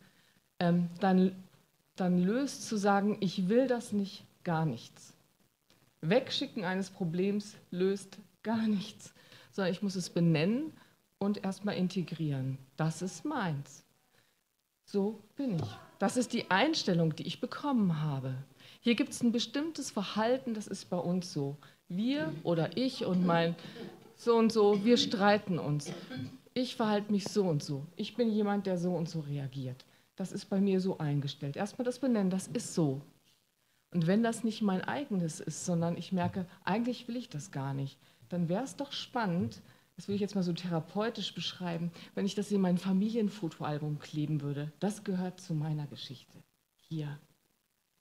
ähm, 0.60 0.88
dann, 1.00 1.34
dann 1.96 2.20
löst 2.20 2.68
zu 2.68 2.76
sagen, 2.76 3.16
ich 3.18 3.48
will 3.48 3.66
das 3.66 3.90
nicht, 3.90 4.24
gar 4.44 4.66
nichts. 4.66 5.12
Wegschicken 6.00 6.64
eines 6.64 6.90
Problems 6.90 7.56
löst 7.72 8.18
gar 8.44 8.68
nichts, 8.68 9.12
sondern 9.50 9.72
ich 9.72 9.82
muss 9.82 9.96
es 9.96 10.10
benennen 10.10 10.72
und 11.18 11.42
erstmal 11.42 11.74
integrieren. 11.74 12.56
Das 12.76 13.02
ist 13.02 13.24
meins. 13.24 13.82
So 14.84 15.18
bin 15.34 15.56
ich. 15.56 15.89
Das 16.00 16.16
ist 16.16 16.32
die 16.32 16.50
Einstellung, 16.50 17.14
die 17.14 17.26
ich 17.26 17.42
bekommen 17.42 18.00
habe. 18.00 18.34
Hier 18.80 18.94
gibt 18.94 19.10
es 19.10 19.22
ein 19.22 19.32
bestimmtes 19.32 19.90
Verhalten, 19.90 20.54
das 20.54 20.66
ist 20.66 20.88
bei 20.88 20.96
uns 20.96 21.30
so. 21.30 21.58
Wir 21.88 22.32
oder 22.42 22.74
ich 22.78 23.04
und 23.04 23.26
mein 23.26 23.54
so 24.16 24.34
und 24.36 24.50
so, 24.50 24.82
wir 24.82 24.96
streiten 24.96 25.58
uns. 25.58 25.92
Ich 26.54 26.74
verhalte 26.74 27.12
mich 27.12 27.24
so 27.24 27.44
und 27.44 27.62
so. 27.62 27.86
Ich 27.96 28.16
bin 28.16 28.32
jemand, 28.32 28.64
der 28.66 28.78
so 28.78 28.94
und 28.94 29.10
so 29.10 29.20
reagiert. 29.20 29.84
Das 30.16 30.32
ist 30.32 30.46
bei 30.46 30.58
mir 30.58 30.80
so 30.80 30.96
eingestellt. 30.96 31.56
Erstmal 31.56 31.84
das 31.84 31.98
benennen, 31.98 32.30
das 32.30 32.46
ist 32.46 32.72
so. 32.72 33.02
Und 33.92 34.06
wenn 34.06 34.22
das 34.22 34.42
nicht 34.42 34.62
mein 34.62 34.82
eigenes 34.82 35.38
ist, 35.38 35.66
sondern 35.66 35.98
ich 35.98 36.12
merke, 36.12 36.46
eigentlich 36.64 37.08
will 37.08 37.16
ich 37.16 37.28
das 37.28 37.50
gar 37.50 37.74
nicht, 37.74 37.98
dann 38.30 38.48
wäre 38.48 38.64
es 38.64 38.74
doch 38.74 38.92
spannend, 38.92 39.60
das 40.00 40.08
will 40.08 40.14
ich 40.14 40.22
jetzt 40.22 40.34
mal 40.34 40.42
so 40.42 40.54
therapeutisch 40.54 41.34
beschreiben, 41.34 41.92
wenn 42.14 42.24
ich 42.24 42.34
das 42.34 42.50
in 42.50 42.62
mein 42.62 42.78
Familienfotoalbum 42.78 43.98
kleben 43.98 44.40
würde. 44.40 44.72
Das 44.80 45.04
gehört 45.04 45.42
zu 45.42 45.52
meiner 45.52 45.86
Geschichte. 45.88 46.42
Hier. 46.88 47.20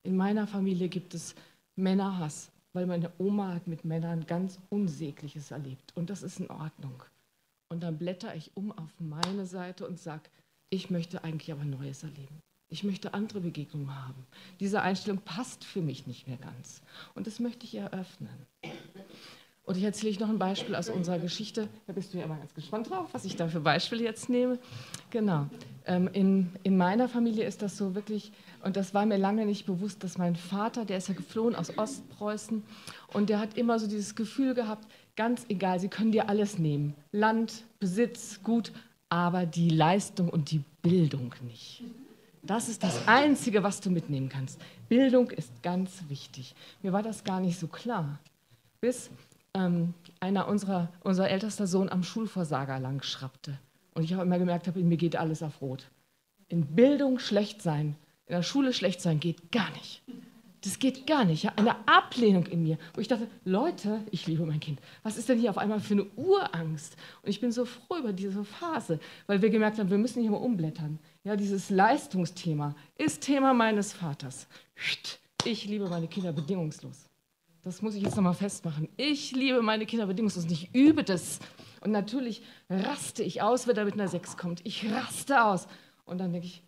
In 0.04 0.16
meiner 0.16 0.48
Familie 0.48 0.88
gibt 0.88 1.14
es 1.14 1.36
Männerhass, 1.76 2.54
weil 2.72 2.86
meine 2.86 3.12
Oma 3.18 3.54
hat 3.54 3.68
mit 3.68 3.84
Männern 3.84 4.26
ganz 4.26 4.62
Unsägliches 4.70 5.52
erlebt. 5.52 5.92
Und 5.94 6.10
das 6.10 6.24
ist 6.24 6.40
in 6.40 6.50
Ordnung. 6.50 7.04
Und 7.68 7.84
dann 7.84 7.98
blätter 7.98 8.34
ich 8.34 8.56
um 8.56 8.72
auf 8.72 8.98
meine 9.00 9.46
Seite 9.46 9.86
und 9.86 10.00
sage, 10.00 10.30
ich 10.70 10.90
möchte 10.90 11.26
eigentlich 11.26 11.52
aber 11.52 11.66
Neues 11.66 12.04
erleben. 12.04 12.40
Ich 12.70 12.86
möchte 12.86 13.14
andere 13.14 13.42
Begegnungen 13.42 13.94
haben. 13.94 14.26
Diese 14.62 14.82
Einstellung 14.82 15.20
passt 15.20 15.66
für 15.66 15.82
mich 15.82 16.08
nicht 16.08 16.30
mehr 16.30 16.38
ganz. 16.38 16.82
Und 17.14 17.28
das 17.28 17.42
möchte 17.42 17.66
ich 17.66 17.76
eröffnen. 17.76 18.48
Und 19.70 19.78
ich 19.78 19.84
erzähle 19.84 20.18
noch 20.20 20.30
ein 20.30 20.40
Beispiel 20.40 20.74
aus 20.74 20.90
unserer 20.90 21.20
Geschichte. 21.20 21.68
Da 21.86 21.94
bist 21.94 22.12
du 22.12 22.18
ja 22.18 22.24
immer 22.24 22.38
ganz 22.38 22.56
gespannt 22.56 22.90
drauf, 22.90 23.10
was 23.12 23.24
ich 23.24 23.36
da 23.36 23.48
für 23.48 23.60
Beispiele 23.60 24.04
jetzt 24.04 24.28
nehme. 24.28 24.58
Genau. 25.12 25.46
Ähm, 25.86 26.10
in, 26.12 26.50
in 26.64 26.76
meiner 26.76 27.08
Familie 27.08 27.46
ist 27.46 27.62
das 27.62 27.78
so 27.78 27.94
wirklich, 27.94 28.32
und 28.64 28.78
das 28.78 28.96
war 28.96 29.06
mir 29.06 29.18
lange 29.18 29.46
nicht 29.46 29.68
bewusst, 29.68 30.04
dass 30.04 30.18
mein 30.18 30.36
Vater, 30.36 30.86
der 30.86 30.98
ist 30.98 31.08
ja 31.08 31.14
geflohen 31.14 31.54
aus 31.56 31.78
Ostpreußen, 31.78 32.64
und 33.14 33.30
der 33.30 33.38
hat 33.38 33.60
immer 33.60 33.78
so 33.78 33.86
dieses 33.86 34.16
Gefühl 34.16 34.56
gehabt, 34.56 34.88
ganz 35.16 35.46
egal, 35.50 35.80
sie 35.80 35.88
können 35.88 36.12
dir 36.12 36.30
alles 36.30 36.58
nehmen. 36.58 36.96
Land, 37.12 37.64
Besitz, 37.80 38.40
Gut, 38.42 38.72
aber 39.08 39.46
die 39.46 39.70
Leistung 39.70 40.30
und 40.30 40.50
die 40.50 40.64
Bildung 40.82 41.36
nicht. 41.44 41.84
Das 42.42 42.70
ist 42.70 42.82
das 42.82 43.08
Einzige, 43.08 43.62
was 43.62 43.82
du 43.82 43.92
mitnehmen 43.92 44.30
kannst. 44.30 44.60
Bildung 44.88 45.30
ist 45.30 45.62
ganz 45.62 46.06
wichtig. 46.08 46.56
Mir 46.82 46.92
war 46.92 47.04
das 47.04 47.24
gar 47.24 47.40
nicht 47.40 47.60
so 47.60 47.68
klar. 47.68 48.18
Bis 48.82 49.12
ähm, 49.54 49.94
einer 50.20 50.48
unserer, 50.48 50.90
unser 51.04 51.30
ältester 51.30 51.68
Sohn 51.68 51.90
am 51.90 52.04
Schulversager 52.04 52.80
lang 52.80 53.02
schrappte. 53.04 53.58
Und 53.94 54.04
ich 54.04 54.14
habe 54.14 54.24
immer 54.24 54.40
gemerkt, 54.40 54.68
in 54.68 54.88
mir 54.88 54.98
geht 54.98 55.16
alles 55.16 55.44
auf 55.44 55.62
Rot. 55.62 55.90
In 56.48 56.66
Bildung 56.76 57.20
schlecht 57.20 57.62
sein, 57.62 57.96
in 58.26 58.36
der 58.36 58.44
Schule 58.44 58.74
schlecht 58.74 59.02
sein, 59.02 59.20
geht 59.20 59.52
gar 59.52 59.70
nicht. 59.72 60.02
Das 60.62 60.80
geht 60.80 61.08
gar 61.08 61.24
nicht. 61.24 61.44
Ja? 61.44 61.54
Eine 61.56 61.76
Ablehnung 61.88 62.46
in 62.48 62.64
mir, 62.64 62.78
wo 62.94 63.02
ich 63.02 63.08
dachte, 63.08 63.28
Leute, 63.46 64.02
ich 64.12 64.28
liebe 64.28 64.46
mein 64.46 64.60
Kind. 64.60 64.80
Was 65.04 65.18
ist 65.18 65.30
denn 65.30 65.40
hier 65.40 65.50
auf 65.50 65.58
einmal 65.58 65.80
für 65.80 65.94
eine 65.94 66.06
Urangst? 66.16 66.98
Und 67.24 67.30
ich 67.30 67.40
bin 67.40 67.52
so 67.52 67.66
froh 67.66 67.98
über 67.98 68.14
diese 68.14 68.44
Phase, 68.44 69.00
weil 69.28 69.42
wir 69.42 69.50
gemerkt 69.50 69.80
haben, 69.80 69.90
wir 69.90 69.98
müssen 69.98 70.22
hier 70.22 70.32
mal 70.32 70.38
umblättern. 70.38 71.00
Ja, 71.24 71.36
dieses 71.36 71.70
Leistungsthema 71.70 72.76
ist 72.98 73.22
Thema 73.22 73.54
meines 73.54 73.94
Vaters. 73.94 74.48
Ich 75.46 75.66
liebe 75.66 75.88
meine 75.88 76.08
Kinder 76.08 76.34
bedingungslos. 76.34 77.09
Das 77.64 77.82
muss 77.82 77.96
ich 77.96 78.04
jetzt 78.04 78.16
nochmal 78.16 78.34
festmachen. 78.34 78.88
Ich 78.96 79.32
liebe 79.34 79.62
meine 79.62 79.86
Kinder 79.86 80.06
bedingungslos 80.06 80.46
und 80.46 80.52
ich 80.52 80.74
übe 80.74 81.04
das. 81.04 81.40
Und 81.82 81.92
natürlich 81.92 82.42
raste 82.70 83.24
ich 83.24 83.42
aus, 83.42 83.68
wenn 83.68 83.76
er 83.76 83.86
mit 83.86 83.96
einer 83.96 84.08
6 84.08 84.38
kommt. 84.38 84.66
Ich 84.66 84.90
raste 84.92 85.44
aus. 85.44 85.68
Und 86.06 86.20
dann 86.20 86.32
denke 86.32 86.48
ich, 86.48 86.64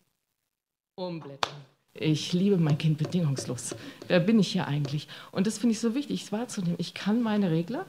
umblättern. 0.95 1.55
Ich 1.93 2.31
liebe 2.31 2.57
mein 2.57 2.77
Kind 2.77 2.97
bedingungslos. 2.97 3.75
Wer 4.07 4.19
bin 4.19 4.39
ich 4.39 4.51
hier 4.51 4.67
eigentlich? 4.67 5.07
Und 5.31 5.47
das 5.47 5.57
finde 5.57 5.73
ich 5.73 5.79
so 5.79 5.93
wichtig, 5.95 6.23
es 6.23 6.31
wahrzunehmen. 6.31 6.77
Ich 6.77 6.93
kann 6.93 7.21
meine 7.21 7.51
Regler 7.51 7.85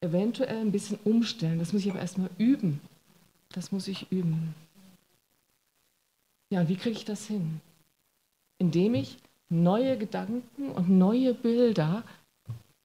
eventuell 0.00 0.58
ein 0.58 0.72
bisschen 0.72 0.98
umstellen. 1.04 1.58
Das 1.58 1.72
muss 1.72 1.84
ich 1.84 1.90
aber 1.90 2.00
erstmal 2.00 2.30
üben. 2.36 2.80
Das 3.50 3.72
muss 3.72 3.88
ich 3.88 4.10
üben. 4.10 4.54
Ja, 6.50 6.60
und 6.60 6.68
wie 6.68 6.76
kriege 6.76 6.96
ich 6.96 7.04
das 7.04 7.26
hin? 7.26 7.60
Indem 8.58 8.94
ich 8.94 9.18
neue 9.48 9.96
Gedanken 9.96 10.70
und 10.70 10.90
neue 10.90 11.32
Bilder 11.34 12.04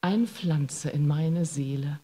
einpflanze 0.04 0.90
in 0.90 1.08
meine 1.08 1.46
Seele. 1.46 2.00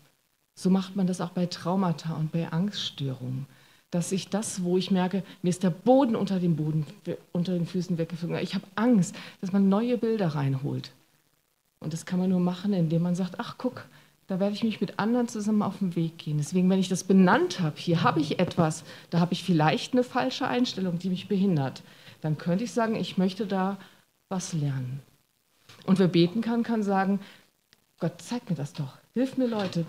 So 0.55 0.69
macht 0.69 0.95
man 0.95 1.07
das 1.07 1.21
auch 1.21 1.29
bei 1.29 1.45
Traumata 1.45 2.13
und 2.15 2.31
bei 2.31 2.51
Angststörungen. 2.51 3.45
Dass 3.91 4.11
ich 4.11 4.29
das, 4.29 4.63
wo 4.63 4.77
ich 4.77 4.91
merke, 4.91 5.23
mir 5.41 5.49
ist 5.49 5.63
der 5.63 5.71
Boden 5.71 6.15
unter, 6.15 6.39
dem 6.39 6.55
Boden, 6.55 6.85
unter 7.31 7.53
den 7.53 7.65
Füßen 7.65 7.97
weggeflogen, 7.97 8.37
ich 8.37 8.55
habe 8.55 8.65
Angst, 8.75 9.15
dass 9.41 9.51
man 9.51 9.67
neue 9.67 9.97
Bilder 9.97 10.27
reinholt. 10.27 10.91
Und 11.79 11.93
das 11.93 12.05
kann 12.05 12.19
man 12.19 12.29
nur 12.29 12.39
machen, 12.39 12.73
indem 12.73 13.01
man 13.01 13.15
sagt, 13.15 13.39
ach 13.39 13.55
guck, 13.57 13.85
da 14.27 14.39
werde 14.39 14.53
ich 14.53 14.63
mich 14.63 14.79
mit 14.79 14.99
anderen 14.99 15.27
zusammen 15.27 15.63
auf 15.63 15.79
den 15.79 15.95
Weg 15.95 16.19
gehen. 16.19 16.37
Deswegen, 16.37 16.69
wenn 16.69 16.79
ich 16.79 16.89
das 16.89 17.03
benannt 17.03 17.61
habe, 17.61 17.77
hier 17.77 18.03
habe 18.03 18.19
ich 18.19 18.39
etwas, 18.39 18.83
da 19.09 19.19
habe 19.19 19.33
ich 19.33 19.43
vielleicht 19.43 19.93
eine 19.93 20.03
falsche 20.03 20.47
Einstellung, 20.47 20.99
die 20.99 21.09
mich 21.09 21.27
behindert, 21.27 21.81
dann 22.21 22.37
könnte 22.37 22.65
ich 22.65 22.71
sagen, 22.71 22.95
ich 22.95 23.17
möchte 23.17 23.47
da 23.47 23.77
was 24.29 24.53
lernen. 24.53 24.99
Und 25.85 25.97
wer 25.97 26.07
beten 26.07 26.41
kann, 26.41 26.61
kann 26.61 26.83
sagen, 26.83 27.19
Gott, 27.99 28.21
zeig 28.21 28.49
mir 28.49 28.55
das 28.55 28.73
doch. 28.73 28.97
Hilf 29.13 29.37
mir 29.37 29.47
Leute. 29.47 29.85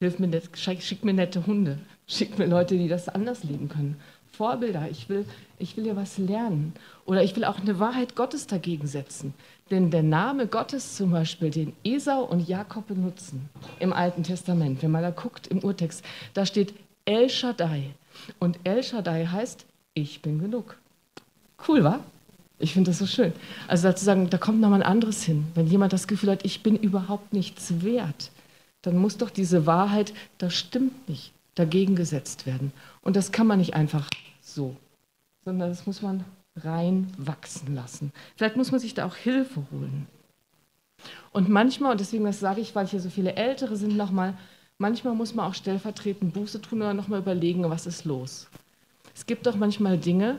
Hilf 0.00 0.18
mir, 0.18 0.42
schick 0.54 1.04
mir 1.04 1.12
nette 1.12 1.46
Hunde. 1.46 1.78
Schick 2.06 2.38
mir 2.38 2.46
Leute, 2.46 2.76
die 2.78 2.88
das 2.88 3.08
anders 3.08 3.44
leben 3.44 3.68
können. 3.68 4.00
Vorbilder. 4.32 4.88
Ich 4.90 5.08
will, 5.08 5.24
ich 5.58 5.76
will 5.76 5.86
ja 5.86 5.96
was 5.96 6.18
lernen. 6.18 6.74
Oder 7.04 7.22
ich 7.22 7.36
will 7.36 7.44
auch 7.44 7.58
eine 7.58 7.78
Wahrheit 7.78 8.16
Gottes 8.16 8.46
dagegen 8.46 8.86
setzen. 8.86 9.34
Denn 9.70 9.90
der 9.90 10.02
Name 10.02 10.46
Gottes 10.46 10.96
zum 10.96 11.10
Beispiel, 11.10 11.50
den 11.50 11.74
Esau 11.84 12.24
und 12.24 12.46
Jakob 12.46 12.86
benutzen 12.86 13.48
im 13.80 13.92
Alten 13.92 14.22
Testament, 14.22 14.82
wenn 14.82 14.90
man 14.90 15.02
da 15.02 15.10
guckt 15.10 15.46
im 15.48 15.58
Urtext, 15.58 16.04
da 16.34 16.46
steht 16.46 16.74
El 17.04 17.28
Shaddai. 17.28 17.94
Und 18.38 18.58
El 18.64 18.82
Shaddai 18.82 19.26
heißt, 19.26 19.66
ich 19.94 20.22
bin 20.22 20.38
genug. 20.38 20.76
Cool, 21.66 21.84
wa? 21.84 22.00
Ich 22.58 22.72
finde 22.72 22.90
das 22.90 22.98
so 22.98 23.06
schön. 23.06 23.32
Also 23.68 23.88
dazu 23.88 24.04
sagen, 24.04 24.30
da 24.30 24.38
kommt 24.38 24.60
nochmal 24.60 24.82
ein 24.82 24.90
anderes 24.90 25.22
hin. 25.22 25.46
Wenn 25.54 25.66
jemand 25.66 25.92
das 25.92 26.06
Gefühl 26.06 26.30
hat, 26.30 26.44
ich 26.44 26.62
bin 26.62 26.76
überhaupt 26.76 27.32
nichts 27.32 27.82
wert, 27.82 28.30
dann 28.82 28.96
muss 28.96 29.18
doch 29.18 29.30
diese 29.30 29.66
Wahrheit, 29.66 30.14
das 30.38 30.54
stimmt 30.54 31.08
nicht, 31.08 31.32
dagegen 31.54 31.96
gesetzt 31.96 32.46
werden. 32.46 32.72
Und 33.02 33.16
das 33.16 33.32
kann 33.32 33.46
man 33.46 33.58
nicht 33.58 33.74
einfach 33.74 34.08
so, 34.40 34.76
sondern 35.44 35.68
das 35.68 35.86
muss 35.86 36.00
man 36.00 36.24
reinwachsen 36.56 37.74
lassen. 37.74 38.12
Vielleicht 38.36 38.56
muss 38.56 38.70
man 38.70 38.80
sich 38.80 38.94
da 38.94 39.06
auch 39.06 39.16
Hilfe 39.16 39.66
holen. 39.70 40.06
Und 41.32 41.50
manchmal, 41.50 41.92
und 41.92 42.00
deswegen 42.00 42.24
das 42.24 42.40
sage 42.40 42.62
ich, 42.62 42.74
weil 42.74 42.86
hier 42.86 43.00
so 43.00 43.10
viele 43.10 43.34
Ältere 43.34 43.76
sind, 43.76 43.96
nochmal, 43.96 44.34
manchmal 44.78 45.14
muss 45.14 45.34
man 45.34 45.46
auch 45.46 45.54
stellvertretend 45.54 46.32
Buße 46.32 46.62
tun 46.62 46.80
oder 46.80 46.94
nochmal 46.94 47.20
überlegen, 47.20 47.68
was 47.68 47.86
ist 47.86 48.06
los. 48.06 48.48
Es 49.14 49.26
gibt 49.26 49.46
doch 49.46 49.56
manchmal 49.56 49.98
Dinge, 49.98 50.38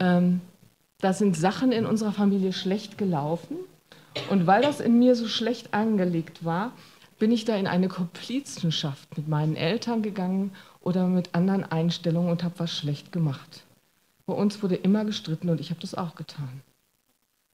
ähm, 0.00 0.40
da 1.00 1.12
sind 1.12 1.36
Sachen 1.36 1.72
in 1.72 1.86
unserer 1.86 2.12
Familie 2.12 2.52
schlecht 2.52 2.98
gelaufen. 2.98 3.56
Und 4.30 4.46
weil 4.46 4.62
das 4.62 4.80
in 4.80 4.98
mir 4.98 5.14
so 5.14 5.28
schlecht 5.28 5.74
angelegt 5.74 6.44
war, 6.44 6.72
bin 7.18 7.32
ich 7.32 7.44
da 7.44 7.56
in 7.56 7.66
eine 7.66 7.88
Komplizenschaft 7.88 9.16
mit 9.16 9.28
meinen 9.28 9.56
Eltern 9.56 10.02
gegangen 10.02 10.52
oder 10.80 11.06
mit 11.06 11.34
anderen 11.34 11.64
Einstellungen 11.64 12.30
und 12.30 12.42
habe 12.42 12.58
was 12.58 12.72
schlecht 12.72 13.12
gemacht. 13.12 13.64
Bei 14.26 14.34
uns 14.34 14.62
wurde 14.62 14.74
immer 14.74 15.04
gestritten 15.04 15.48
und 15.48 15.60
ich 15.60 15.70
habe 15.70 15.80
das 15.80 15.94
auch 15.94 16.14
getan. 16.14 16.62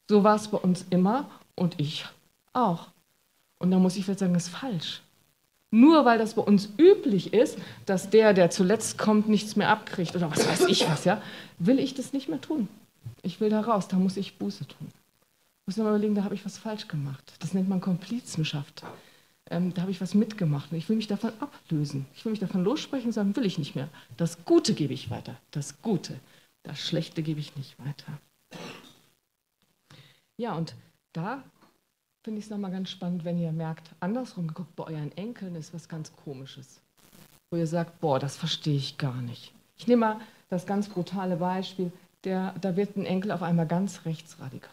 So 0.08 0.24
war 0.24 0.36
es 0.36 0.48
bei 0.48 0.58
uns 0.58 0.84
immer 0.90 1.28
und 1.54 1.78
ich 1.78 2.06
auch. 2.52 2.88
Und 3.58 3.70
da 3.70 3.78
muss 3.78 3.96
ich 3.96 4.04
vielleicht 4.04 4.20
sagen, 4.20 4.34
das 4.34 4.44
ist 4.44 4.54
falsch. 4.54 5.02
Nur 5.70 6.04
weil 6.04 6.18
das 6.18 6.34
bei 6.34 6.42
uns 6.42 6.68
üblich 6.78 7.32
ist, 7.32 7.58
dass 7.86 8.10
der, 8.10 8.34
der 8.34 8.50
zuletzt 8.50 8.98
kommt, 8.98 9.28
nichts 9.28 9.56
mehr 9.56 9.70
abkriegt 9.70 10.14
oder 10.14 10.30
was 10.30 10.46
weiß 10.46 10.66
ich 10.68 10.88
was, 10.88 11.04
ja, 11.04 11.22
will 11.58 11.78
ich 11.78 11.94
das 11.94 12.12
nicht 12.12 12.28
mehr 12.28 12.40
tun. 12.40 12.68
Ich 13.22 13.40
will 13.40 13.50
da 13.50 13.60
raus, 13.60 13.88
da 13.88 13.96
muss 13.96 14.16
ich 14.16 14.38
Buße 14.38 14.66
tun. 14.66 14.88
Ich 14.88 15.66
muss 15.66 15.76
mir 15.76 15.88
überlegen, 15.88 16.14
da 16.14 16.24
habe 16.24 16.34
ich 16.34 16.44
was 16.44 16.58
falsch 16.58 16.88
gemacht. 16.88 17.34
Das 17.38 17.54
nennt 17.54 17.68
man 17.68 17.80
Komplizenschaft. 17.80 18.82
Ähm, 19.50 19.74
da 19.74 19.82
habe 19.82 19.90
ich 19.90 20.00
was 20.00 20.14
mitgemacht 20.14 20.72
und 20.72 20.78
ich 20.78 20.88
will 20.88 20.96
mich 20.96 21.06
davon 21.08 21.32
ablösen. 21.40 22.06
Ich 22.14 22.24
will 22.24 22.30
mich 22.30 22.40
davon 22.40 22.64
lossprechen 22.64 23.08
und 23.08 23.12
sagen, 23.12 23.36
will 23.36 23.44
ich 23.44 23.58
nicht 23.58 23.74
mehr. 23.74 23.88
Das 24.16 24.44
Gute 24.44 24.74
gebe 24.74 24.94
ich 24.94 25.10
weiter. 25.10 25.36
Das 25.50 25.80
Gute. 25.82 26.18
Das 26.62 26.80
Schlechte 26.80 27.22
gebe 27.22 27.40
ich 27.40 27.56
nicht 27.56 27.78
weiter. 27.78 28.18
Ja, 30.36 30.54
und 30.54 30.74
da 31.12 31.42
finde 32.24 32.38
ich 32.38 32.46
es 32.46 32.50
nochmal 32.50 32.70
ganz 32.70 32.90
spannend, 32.90 33.24
wenn 33.24 33.38
ihr 33.38 33.52
merkt, 33.52 33.90
andersrum 34.00 34.46
geguckt, 34.48 34.74
bei 34.76 34.84
euren 34.84 35.12
Enkeln 35.16 35.54
ist 35.56 35.74
was 35.74 35.88
ganz 35.88 36.12
Komisches. 36.24 36.80
Wo 37.50 37.56
ihr 37.56 37.66
sagt, 37.66 38.00
boah, 38.00 38.18
das 38.18 38.36
verstehe 38.36 38.76
ich 38.76 38.96
gar 38.96 39.20
nicht. 39.20 39.52
Ich 39.76 39.86
nehme 39.86 40.00
mal 40.00 40.20
das 40.48 40.66
ganz 40.66 40.88
brutale 40.88 41.36
Beispiel, 41.36 41.92
der, 42.24 42.54
da 42.60 42.76
wird 42.76 42.96
ein 42.96 43.06
Enkel 43.06 43.32
auf 43.32 43.42
einmal 43.42 43.66
ganz 43.66 44.04
rechtsradikal. 44.04 44.70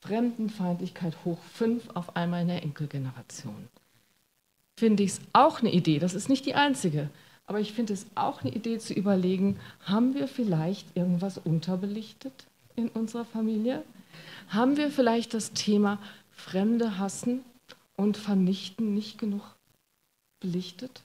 Fremdenfeindlichkeit 0.00 1.16
hoch 1.24 1.38
fünf 1.52 1.88
auf 1.94 2.16
einmal 2.16 2.42
in 2.42 2.48
der 2.48 2.62
Enkelgeneration. 2.62 3.68
Finde 4.78 5.02
ich 5.02 5.12
es 5.12 5.20
auch 5.32 5.60
eine 5.60 5.72
Idee, 5.72 5.98
das 5.98 6.14
ist 6.14 6.28
nicht 6.28 6.46
die 6.46 6.54
einzige, 6.54 7.08
aber 7.46 7.60
ich 7.60 7.72
finde 7.72 7.92
es 7.92 8.06
auch 8.14 8.42
eine 8.42 8.52
Idee 8.52 8.78
zu 8.78 8.92
überlegen, 8.92 9.58
haben 9.84 10.14
wir 10.14 10.28
vielleicht 10.28 10.96
irgendwas 10.96 11.38
unterbelichtet 11.38 12.46
in 12.76 12.88
unserer 12.88 13.24
Familie? 13.24 13.82
Haben 14.48 14.76
wir 14.76 14.90
vielleicht 14.90 15.34
das 15.34 15.52
Thema 15.52 15.98
Fremde 16.30 16.98
hassen 16.98 17.44
und 17.96 18.16
vernichten 18.16 18.94
nicht 18.94 19.18
genug 19.18 19.42
belichtet? 20.40 21.02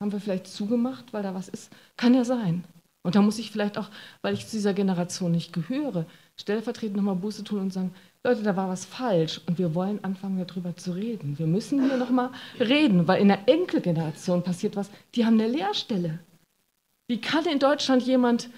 Haben 0.00 0.12
wir 0.12 0.20
vielleicht 0.20 0.46
zugemacht, 0.46 1.12
weil 1.12 1.22
da 1.22 1.34
was 1.34 1.48
ist? 1.48 1.70
Kann 1.96 2.14
ja 2.14 2.24
sein. 2.24 2.64
Und 3.06 3.14
da 3.14 3.22
muss 3.22 3.38
ich 3.38 3.52
vielleicht 3.52 3.78
auch, 3.78 3.88
weil 4.20 4.34
ich 4.34 4.48
zu 4.48 4.56
dieser 4.56 4.74
Generation 4.74 5.30
nicht 5.30 5.52
gehöre, 5.52 6.06
stellvertretend 6.36 6.96
nochmal 6.96 7.14
Buße 7.14 7.44
tun 7.44 7.60
und 7.60 7.72
sagen, 7.72 7.94
Leute, 8.24 8.42
da 8.42 8.56
war 8.56 8.68
was 8.68 8.84
falsch 8.84 9.40
und 9.46 9.58
wir 9.58 9.76
wollen 9.76 10.02
anfangen, 10.02 10.44
darüber 10.44 10.76
zu 10.76 10.90
reden. 10.90 11.38
Wir 11.38 11.46
müssen 11.46 11.80
hier 11.84 11.98
nochmal 11.98 12.30
reden, 12.58 13.06
weil 13.06 13.22
in 13.22 13.28
der 13.28 13.48
Enkelgeneration 13.48 14.42
passiert 14.42 14.74
was, 14.74 14.90
die 15.14 15.24
haben 15.24 15.34
eine 15.34 15.46
Leerstelle. 15.46 16.18
Wie 17.06 17.20
kann 17.20 17.44
in 17.46 17.60
Deutschland 17.60 18.02
jemand 18.02 18.50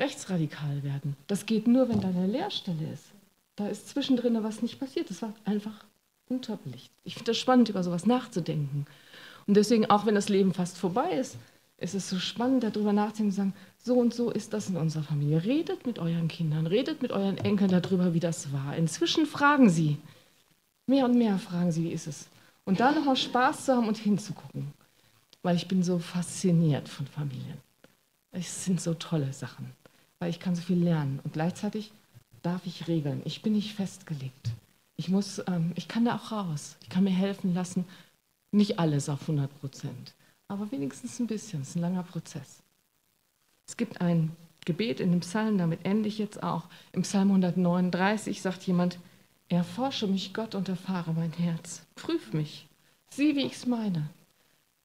rechtsradikal 0.00 0.84
werden? 0.84 1.16
Das 1.26 1.46
geht 1.46 1.66
nur, 1.66 1.88
wenn 1.88 2.00
da 2.00 2.08
eine 2.08 2.28
Leerstelle 2.28 2.92
ist. 2.92 3.06
Da 3.56 3.66
ist 3.66 3.88
zwischendrin 3.88 4.40
was 4.44 4.62
nicht 4.62 4.78
passiert. 4.78 5.10
Das 5.10 5.20
war 5.20 5.34
einfach 5.44 5.84
unterbelichtet. 6.28 6.92
Ich 7.02 7.14
finde 7.14 7.32
das 7.32 7.38
spannend, 7.38 7.68
über 7.70 7.82
sowas 7.82 8.06
nachzudenken. 8.06 8.86
Und 9.48 9.56
deswegen, 9.56 9.90
auch 9.90 10.06
wenn 10.06 10.14
das 10.14 10.28
Leben 10.28 10.54
fast 10.54 10.78
vorbei 10.78 11.10
ist, 11.14 11.36
ist 11.80 11.94
es 11.94 12.10
so 12.10 12.18
spannend, 12.18 12.62
darüber 12.62 12.92
nachzudenken 12.92 13.30
und 13.30 13.32
sagen, 13.32 13.54
so 13.78 13.94
und 13.94 14.14
so 14.14 14.30
ist 14.30 14.52
das 14.52 14.68
in 14.68 14.76
unserer 14.76 15.02
Familie. 15.02 15.42
Redet 15.44 15.86
mit 15.86 15.98
euren 15.98 16.28
Kindern, 16.28 16.66
redet 16.66 17.00
mit 17.00 17.10
euren 17.10 17.38
Enkeln 17.38 17.70
darüber, 17.70 18.12
wie 18.12 18.20
das 18.20 18.52
war. 18.52 18.76
Inzwischen 18.76 19.24
fragen 19.24 19.70
sie, 19.70 19.96
mehr 20.86 21.06
und 21.06 21.16
mehr 21.16 21.38
fragen 21.38 21.72
sie, 21.72 21.84
wie 21.84 21.92
ist 21.92 22.06
es. 22.06 22.28
Und 22.64 22.80
da 22.80 22.92
nochmal 22.92 23.16
Spaß 23.16 23.64
zu 23.64 23.74
haben 23.74 23.88
und 23.88 23.96
hinzugucken. 23.96 24.72
Weil 25.42 25.56
ich 25.56 25.68
bin 25.68 25.82
so 25.82 25.98
fasziniert 25.98 26.86
von 26.86 27.06
Familien. 27.06 27.56
Es 28.30 28.66
sind 28.66 28.80
so 28.80 28.92
tolle 28.92 29.32
Sachen, 29.32 29.72
weil 30.18 30.28
ich 30.28 30.38
kann 30.38 30.54
so 30.54 30.60
viel 30.60 30.82
lernen. 30.82 31.18
Und 31.24 31.32
gleichzeitig 31.32 31.92
darf 32.42 32.66
ich 32.66 32.88
regeln. 32.88 33.22
Ich 33.24 33.40
bin 33.40 33.54
nicht 33.54 33.74
festgelegt. 33.74 34.50
Ich, 34.96 35.08
muss, 35.08 35.42
ähm, 35.46 35.72
ich 35.76 35.88
kann 35.88 36.04
da 36.04 36.16
auch 36.16 36.30
raus. 36.30 36.76
Ich 36.82 36.90
kann 36.90 37.04
mir 37.04 37.10
helfen 37.10 37.54
lassen. 37.54 37.86
Nicht 38.52 38.78
alles 38.78 39.08
auf 39.08 39.22
100 39.22 39.60
Prozent 39.60 40.14
aber 40.50 40.70
wenigstens 40.72 41.18
ein 41.20 41.26
bisschen. 41.26 41.62
Es 41.62 41.70
ist 41.70 41.76
ein 41.76 41.82
langer 41.82 42.02
Prozess. 42.02 42.62
Es 43.66 43.76
gibt 43.76 44.00
ein 44.00 44.34
Gebet 44.64 45.00
in 45.00 45.12
dem 45.12 45.20
Psalm, 45.20 45.58
damit 45.58 45.84
ende 45.84 46.08
ich 46.08 46.18
jetzt 46.18 46.42
auch. 46.42 46.64
Im 46.92 47.02
Psalm 47.02 47.28
139 47.28 48.42
sagt 48.42 48.64
jemand, 48.64 48.98
erforsche 49.48 50.06
mich 50.06 50.34
Gott 50.34 50.54
und 50.54 50.68
erfahre 50.68 51.12
mein 51.12 51.32
Herz. 51.32 51.86
Prüf 51.94 52.32
mich, 52.32 52.66
sieh, 53.10 53.36
wie 53.36 53.46
ich 53.46 53.54
es 53.54 53.66
meine. 53.66 54.10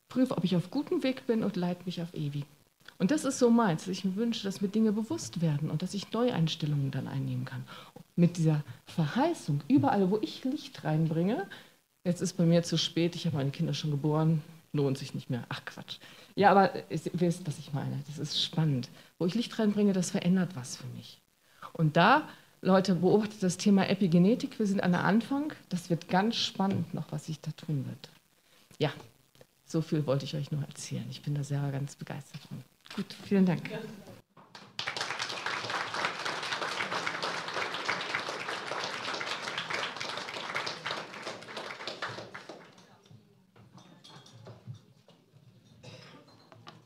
Prüf, 0.07 0.31
ob 0.31 0.43
ich 0.43 0.55
auf 0.55 0.69
gutem 0.69 1.03
Weg 1.03 1.25
bin 1.25 1.43
und 1.43 1.55
leite 1.55 1.83
mich 1.85 2.01
auf 2.01 2.13
ewig. 2.13 2.45
Und 2.97 3.11
das 3.11 3.25
ist 3.25 3.39
so 3.39 3.49
meins, 3.49 3.85
dass 3.85 3.91
ich 3.91 4.05
mir 4.05 4.15
wünsche, 4.15 4.43
dass 4.43 4.61
mir 4.61 4.69
Dinge 4.69 4.91
bewusst 4.91 5.41
werden 5.41 5.69
und 5.69 5.81
dass 5.81 5.95
ich 5.95 6.11
Neueinstellungen 6.11 6.91
dann 6.91 7.07
einnehmen 7.07 7.43
kann. 7.43 7.65
Mit 8.15 8.37
dieser 8.37 8.63
Verheißung, 8.85 9.61
überall, 9.67 10.09
wo 10.11 10.19
ich 10.21 10.43
Licht 10.45 10.83
reinbringe, 10.83 11.47
jetzt 12.05 12.21
ist 12.21 12.37
bei 12.37 12.45
mir 12.45 12.63
zu 12.63 12.77
spät, 12.77 13.15
ich 13.15 13.25
habe 13.25 13.37
meine 13.37 13.51
Kinder 13.51 13.73
schon 13.73 13.91
geboren, 13.91 14.41
lohnt 14.75 14.97
sich 14.97 15.13
nicht 15.13 15.29
mehr. 15.29 15.45
Ach 15.49 15.63
Quatsch. 15.65 15.97
Ja, 16.35 16.51
aber 16.51 16.75
ihr 16.89 16.99
wisst, 17.13 17.47
was 17.47 17.57
ich 17.59 17.73
meine. 17.73 17.99
Das 18.07 18.19
ist 18.19 18.41
spannend. 18.41 18.89
Wo 19.17 19.25
ich 19.25 19.35
Licht 19.35 19.57
reinbringe, 19.57 19.93
das 19.93 20.11
verändert 20.11 20.55
was 20.55 20.77
für 20.77 20.87
mich. 20.87 21.21
Und 21.73 21.97
da, 21.97 22.27
Leute, 22.61 22.95
beobachtet 22.95 23.41
das 23.41 23.57
Thema 23.57 23.89
Epigenetik. 23.89 24.59
Wir 24.59 24.67
sind 24.67 24.81
an 24.81 24.91
der 24.91 25.03
Anfang. 25.03 25.53
Das 25.69 25.89
wird 25.89 26.07
ganz 26.07 26.35
spannend 26.35 26.93
noch, 26.93 27.11
was 27.11 27.25
sich 27.25 27.39
da 27.41 27.51
tun 27.51 27.85
wird. 27.87 28.09
Ja, 28.77 28.91
so 29.65 29.81
viel 29.81 30.05
wollte 30.05 30.25
ich 30.25 30.35
euch 30.35 30.51
nur 30.51 30.61
erzählen. 30.61 31.05
Ich 31.09 31.21
bin 31.21 31.35
da 31.35 31.43
sehr 31.43 31.61
ganz 31.71 31.95
begeistert 31.95 32.41
von. 32.41 32.63
Gut, 32.95 33.13
vielen 33.25 33.45
Dank. 33.45 33.69